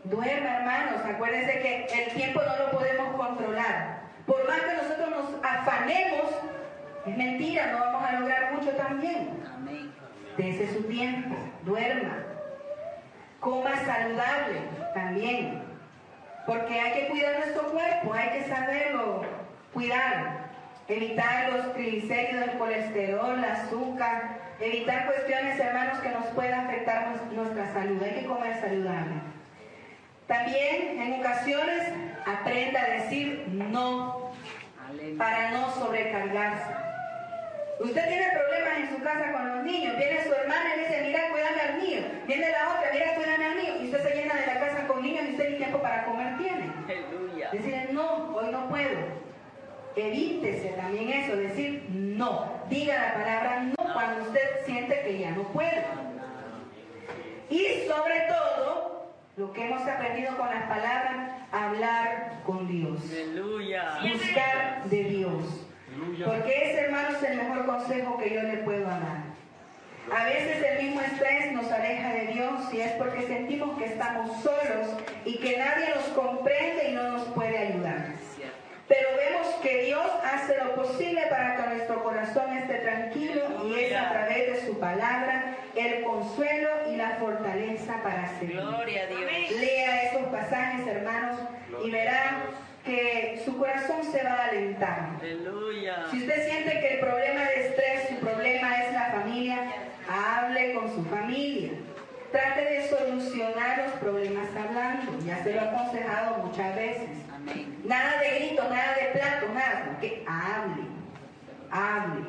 Duerma, 0.03 0.57
hermanos. 0.57 1.05
Acuérdense 1.05 1.59
que 1.59 2.03
el 2.03 2.13
tiempo 2.13 2.41
no 2.41 2.65
lo 2.65 2.71
podemos 2.71 3.15
controlar. 3.15 4.01
Por 4.25 4.47
más 4.47 4.61
que 4.61 4.75
nosotros 4.75 5.09
nos 5.11 5.45
afanemos, 5.45 6.25
es 7.05 7.17
mentira, 7.17 7.71
no 7.71 7.79
vamos 7.79 8.03
a 8.03 8.19
lograr 8.19 8.53
mucho 8.53 8.71
también. 8.71 9.29
Dese 10.37 10.73
su 10.73 10.83
tiempo, 10.83 11.35
duerma. 11.63 12.34
Coma 13.45 13.75
saludable 13.85 14.57
también. 14.95 15.61
Porque 16.47 16.79
hay 16.79 16.93
que 16.93 17.07
cuidar 17.09 17.37
nuestro 17.37 17.67
cuerpo, 17.71 18.11
hay 18.11 18.29
que 18.39 18.49
saberlo 18.49 19.21
cuidar. 19.71 20.45
Evitar 20.87 21.49
los 21.53 21.73
triglicéridos, 21.73 22.43
el 22.49 22.57
colesterol, 22.57 23.37
el 23.37 23.45
azúcar. 23.45 24.39
Evitar 24.59 25.05
cuestiones, 25.05 25.59
hermanos, 25.59 25.99
que 25.99 26.09
nos 26.09 26.25
puedan 26.27 26.65
afectar 26.65 27.09
nues- 27.09 27.31
nuestra 27.33 27.71
salud. 27.71 28.01
Hay 28.01 28.11
que 28.21 28.25
comer 28.25 28.59
saludable. 28.59 29.13
También, 30.25 30.99
en 31.01 31.19
ocasiones, 31.19 31.93
aprenda 32.25 32.81
a 32.81 32.89
decir 32.89 33.45
no 33.51 34.31
para 35.19 35.51
no 35.51 35.69
sobrecargarse. 35.71 36.71
Usted 37.79 38.07
tiene 38.07 38.27
problemas 38.31 38.77
en 38.79 38.89
su 38.95 39.03
casa 39.03 39.31
con 39.33 39.47
los 39.49 39.63
niños, 39.65 39.97
viene 39.97 40.23
su 40.23 40.33
hermana 40.33 40.75
y 40.75 40.77
le 40.79 40.87
dice, 40.87 41.01
mira, 41.03 41.29
cuídame 41.29 41.61
al 41.61 41.81
mío. 41.81 42.01
Viene 42.25 42.49
la 42.51 42.69
otra, 42.69 42.89
mira, 42.93 43.15
cuídame 43.15 43.45
al 43.45 43.55
mío. 43.55 43.73
Y 43.81 43.85
usted 43.85 44.03
se 44.03 44.15
llena 44.15 44.35
de 44.35 44.47
la 44.47 44.59
casa 44.59 44.87
con 44.87 45.01
niños 45.01 45.25
y 45.27 45.31
usted 45.31 45.49
ni 45.51 45.57
tiempo 45.57 45.81
para 45.81 46.05
comer 46.05 46.37
tiene. 46.37 46.71
Aleluya. 46.85 47.49
Decirle, 47.51 47.87
no, 47.91 48.35
hoy 48.35 48.51
no 48.51 48.69
puedo. 48.69 49.25
Evítese 49.95 50.69
también 50.69 51.09
eso, 51.09 51.35
decir 51.35 51.85
no. 51.89 52.63
Diga 52.69 52.95
la 52.95 53.13
palabra 53.13 53.63
no 53.63 53.93
cuando 53.93 54.23
usted 54.23 54.65
siente 54.65 55.01
que 55.01 55.19
ya 55.19 55.31
no 55.31 55.43
puede. 55.49 55.85
Y 57.49 57.87
sobre 57.87 58.21
todo, 58.27 59.13
lo 59.37 59.53
que 59.53 59.65
hemos 59.65 59.81
aprendido 59.87 60.35
con 60.37 60.49
las 60.49 60.63
palabras, 60.63 61.31
hablar 61.51 62.41
con 62.45 62.67
Dios 62.67 62.99
Aleluya. 63.11 63.99
buscar 64.01 64.83
de 64.85 65.03
Dios. 65.03 65.64
Aleluya. 65.95 66.25
Porque 66.25 66.71
ese, 66.71 66.81
hermano, 66.81 67.09
es 67.17 67.23
el 67.23 67.37
mejor 67.37 67.65
consejo 67.65 68.17
que 68.17 68.33
yo 68.33 68.41
le 68.41 68.57
puedo 68.57 68.83
dar. 68.85 69.35
A 70.13 70.25
veces 70.25 70.63
el 70.63 70.85
mismo 70.85 71.01
estrés 71.01 71.51
nos 71.53 71.71
aleja 71.71 72.13
de 72.13 72.27
Dios 72.27 72.73
y 72.73 72.79
es 72.79 72.91
porque 72.93 73.25
sentimos 73.25 73.77
que 73.77 73.85
estamos 73.85 74.39
solos 74.43 74.97
y 75.25 75.37
que 75.37 75.57
nadie 75.57 75.89
nos 75.95 76.05
comprende 76.09 76.89
y 76.89 76.93
no 76.93 77.11
nos 77.11 77.23
puede 77.29 77.57
ayudar. 77.57 78.13
Pero 78.87 79.09
vemos 79.17 79.47
que 79.63 79.83
Dios 79.85 80.05
hace 80.23 80.57
lo 80.63 80.75
posible 80.75 81.23
para 81.27 81.55
que 81.55 81.75
nuestro 81.75 82.03
corazón 82.03 82.55
esté 82.55 82.75
tranquilo 82.75 83.65
y 83.65 83.79
es 83.79 83.95
a 83.95 84.11
través 84.11 84.53
de 84.53 84.67
su 84.67 84.79
palabra 84.79 85.55
el 85.75 86.03
consuelo 86.03 86.69
y 86.91 86.95
la 86.95 87.15
fortaleza 87.15 88.03
para 88.03 88.29
seguir. 88.37 88.61
Gloria 88.61 89.03
a 89.03 89.07
Dios. 89.07 89.51
Lea 89.59 90.03
esos 90.03 90.27
pasajes, 90.27 90.85
hermanos, 90.85 91.39
y 91.83 91.89
verá 91.89 92.43
que 92.85 93.41
su 93.43 93.57
corazón 93.57 94.03
se 94.11 94.23
va 94.23 94.33
a 94.33 94.47
alentar. 94.49 95.09
Aleluya. 95.19 96.05
Si 96.11 96.19
usted 96.19 96.47
siente 96.47 96.79
que 96.79 96.93
el 96.95 96.99
problema 96.99 97.41
de 97.41 97.67
estrés, 97.67 98.09
su 98.09 98.15
problema 98.17 98.83
es 98.83 98.93
la 98.93 99.05
familia, 99.11 99.57
hable 100.07 100.73
con 100.75 100.93
su 100.93 101.03
familia. 101.05 101.71
Trate 102.31 102.65
de 102.65 102.87
solucionar 102.87 103.77
los 103.79 103.93
problemas 103.93 104.47
hablando. 104.55 105.17
Ya 105.25 105.43
se 105.43 105.53
lo 105.53 105.61
he 105.61 105.63
aconsejado 105.67 106.37
muchas 106.43 106.75
veces. 106.75 107.09
Amén. 107.33 107.81
Nada 107.85 108.19
de 108.19 108.39
grito, 108.39 108.63
nada 108.63 108.95
de 108.95 109.19
plato, 109.19 109.47
nada. 109.53 109.97
Que 109.99 110.25
hable, 110.27 110.83
hable, 111.71 112.25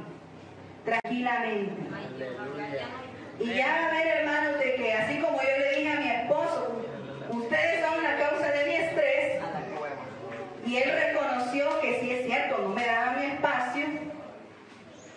tranquilamente. 0.85 1.73
Aleluya. 1.93 2.87
Y 3.39 3.55
ya 3.55 3.67
va 3.67 3.87
a 3.89 3.93
ver, 3.93 4.07
hermanos, 4.19 4.59
de 4.59 4.75
que 4.77 4.93
así 4.95 5.19
como 5.19 5.37
yo 5.37 5.59
le 5.59 5.79
dije 5.79 5.93
a 5.93 6.01
mi 6.01 6.09
esposo, 6.09 6.83
ustedes 7.31 7.85
son 7.85 8.03
la 8.03 8.17
causa 8.17 8.51
de 8.51 8.65
mi 8.65 8.75
estrés, 8.75 9.16
y 10.67 10.77
él 10.77 10.91
reconoció 10.91 11.81
que 11.81 12.01
sí 12.01 12.11
es 12.11 12.27
cierto, 12.27 12.59
no 12.59 12.71
me 12.71 12.85
daba 12.85 13.13
mi 13.13 13.27
espacio, 13.27 13.85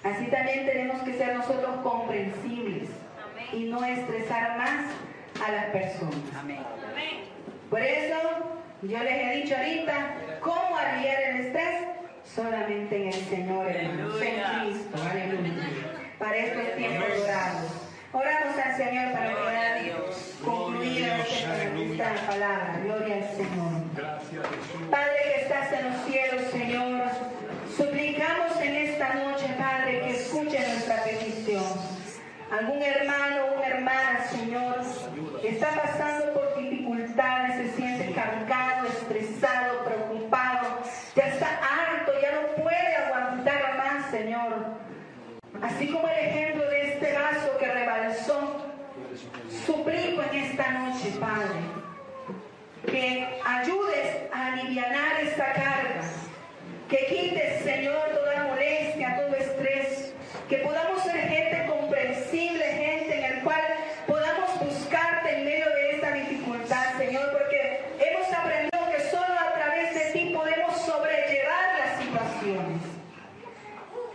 así 0.04 0.26
también 0.28 0.66
tenemos 0.66 1.02
que 1.02 1.14
ser 1.14 1.36
nosotros 1.36 1.78
comprensibles 1.84 2.90
y 3.52 3.64
no 3.66 3.84
estresar 3.84 4.58
más 4.58 4.86
a 5.44 5.52
las 5.52 5.66
personas. 5.66 6.14
Amén. 6.40 6.60
Por 7.70 7.82
eso 7.82 8.16
yo 8.84 9.04
les 9.04 9.14
he 9.14 9.42
dicho 9.42 9.56
ahorita 9.56 9.94
cómo 10.40 10.78
aliviar 10.78 11.22
el 11.22 11.46
estrés 11.46 11.84
solamente 12.24 12.96
en 12.96 13.08
el 13.08 13.14
Señor, 13.14 13.68
hermanos, 13.68 14.22
en. 14.22 14.70
Cristo, 14.70 15.00
aleluya. 15.10 15.54
Para 16.18 16.38
estos 16.38 16.76
tiempos 16.76 17.18
dorados. 17.18 17.72
Oramos 18.12 18.58
al 18.58 18.76
Señor 18.76 19.14
para 19.14 19.32
poder 19.38 19.96
concluir 20.44 21.06
esta, 21.06 21.64
esta 21.64 22.28
palabra. 22.28 22.82
Gloria 22.84 23.16
al 23.16 23.36
Señor. 23.36 23.79
Gracias 24.00 24.48
Jesús. 24.48 24.88
Padre 24.90 25.18
que 25.24 25.42
estás 25.42 25.74
en 25.74 25.92
los 25.92 26.06
cielos, 26.06 26.52
Señor, 26.52 27.02
suplicamos 27.76 28.62
en 28.62 28.76
esta 28.76 29.14
noche, 29.16 29.46
Padre, 29.58 30.02
que 30.02 30.12
escuche 30.12 30.58
nuestra 30.58 31.04
petición. 31.04 31.64
Algún 32.50 32.82
hermano 32.82 33.46
o 33.46 33.58
una 33.58 33.68
hermana, 33.68 34.26
Señor, 34.32 34.78
que 35.42 35.50
está 35.50 35.70
pasando 35.82 36.34
por 36.34 36.58
dificultades, 36.58 37.58
se 37.58 37.76
siente 37.76 38.14
cargado, 38.14 38.88
estresado, 38.88 39.84
preocupado, 39.84 40.80
ya 41.16 41.28
está 41.28 41.60
harto, 41.60 42.14
ya 42.22 42.32
no 42.42 42.64
puede 42.64 42.96
aguantar 42.96 43.78
más, 43.78 44.10
Señor. 44.12 44.66
Así 45.62 45.92
como 45.92 46.08
el 46.08 46.26
ejemplo 46.26 46.64
de 46.70 46.94
este 46.94 47.14
vaso 47.14 47.58
que 47.60 47.68
rebalsó, 47.68 48.66
suplico 49.66 50.24
en 50.32 50.40
esta 50.40 50.72
noche, 50.72 51.12
Padre, 51.20 51.60
que 53.00 53.40
ayudes 53.46 54.18
a 54.34 54.54
aliviar 54.54 55.22
esta 55.22 55.54
carga, 55.54 56.02
que 56.90 57.06
quites, 57.06 57.64
Señor, 57.64 58.10
toda 58.14 58.44
molestia, 58.44 59.16
estrés, 59.40 60.14
que 60.50 60.58
podamos 60.58 61.02
ser 61.04 61.18
gente 61.30 61.66
comprensible, 61.68 62.62
gente 62.66 63.18
en 63.18 63.24
el 63.36 63.44
cual 63.44 63.62
podamos 64.06 64.60
buscarte 64.60 65.34
en 65.34 65.46
medio 65.46 65.66
de 65.68 65.92
esta 65.92 66.12
dificultad, 66.12 66.98
Señor, 66.98 67.32
porque 67.32 67.80
hemos 68.00 68.34
aprendido 68.34 68.92
que 68.92 69.02
solo 69.10 69.40
a 69.48 69.54
través 69.54 69.94
de 69.94 70.12
ti 70.12 70.34
podemos 70.36 70.76
sobrellevar 70.82 71.80
las 71.80 72.04
situaciones. 72.04 72.82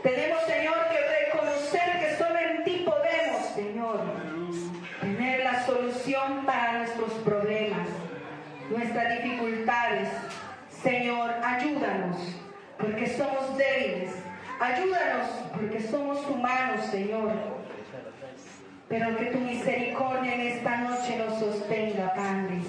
Tenemos, 0.02 0.42
Señor, 0.42 0.76
que 0.90 1.24
reconocer 1.24 2.00
que 2.00 2.16
solo 2.18 2.38
en 2.38 2.64
ti 2.64 2.84
podemos, 2.84 3.46
Señor, 3.54 4.00
tener 5.00 5.42
la 5.42 5.64
solución 5.64 6.44
para 6.44 6.80
nuestros 6.80 7.12
problemas, 7.24 7.88
nuestras 8.70 9.22
dificultades. 9.22 10.08
Señor, 10.82 11.30
ayúdanos, 11.42 12.18
porque 12.78 13.06
somos 13.06 13.56
débiles. 13.56 14.10
Ayúdanos, 14.64 15.28
porque 15.52 15.78
somos 15.78 16.26
humanos, 16.26 16.86
Señor. 16.86 17.34
Pero 18.88 19.14
que 19.18 19.26
tu 19.26 19.38
misericordia 19.40 20.34
en 20.36 20.40
esta 20.40 20.78
noche 20.78 21.18
nos 21.18 21.38
sostenga, 21.38 22.14
Padre. 22.14 22.62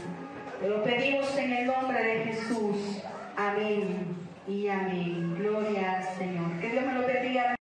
Te 0.60 0.68
lo 0.68 0.84
pedimos 0.84 1.38
en 1.38 1.54
el 1.54 1.68
nombre 1.68 2.04
de 2.04 2.26
Jesús. 2.26 3.02
Amén 3.38 4.14
y 4.46 4.68
amén. 4.68 5.38
Gloria 5.38 6.00
al 6.00 6.18
Señor. 6.18 6.60
Que 6.60 6.70
Dios 6.70 6.86
me 6.86 6.94
lo 6.96 7.08
bendiga. 7.08 7.56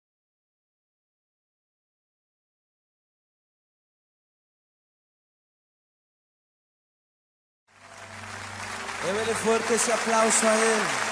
Démele 9.06 9.34
fuerte 9.34 9.74
ese 9.74 9.92
aplauso 9.92 10.48
a 10.48 10.54
Él. 10.54 11.03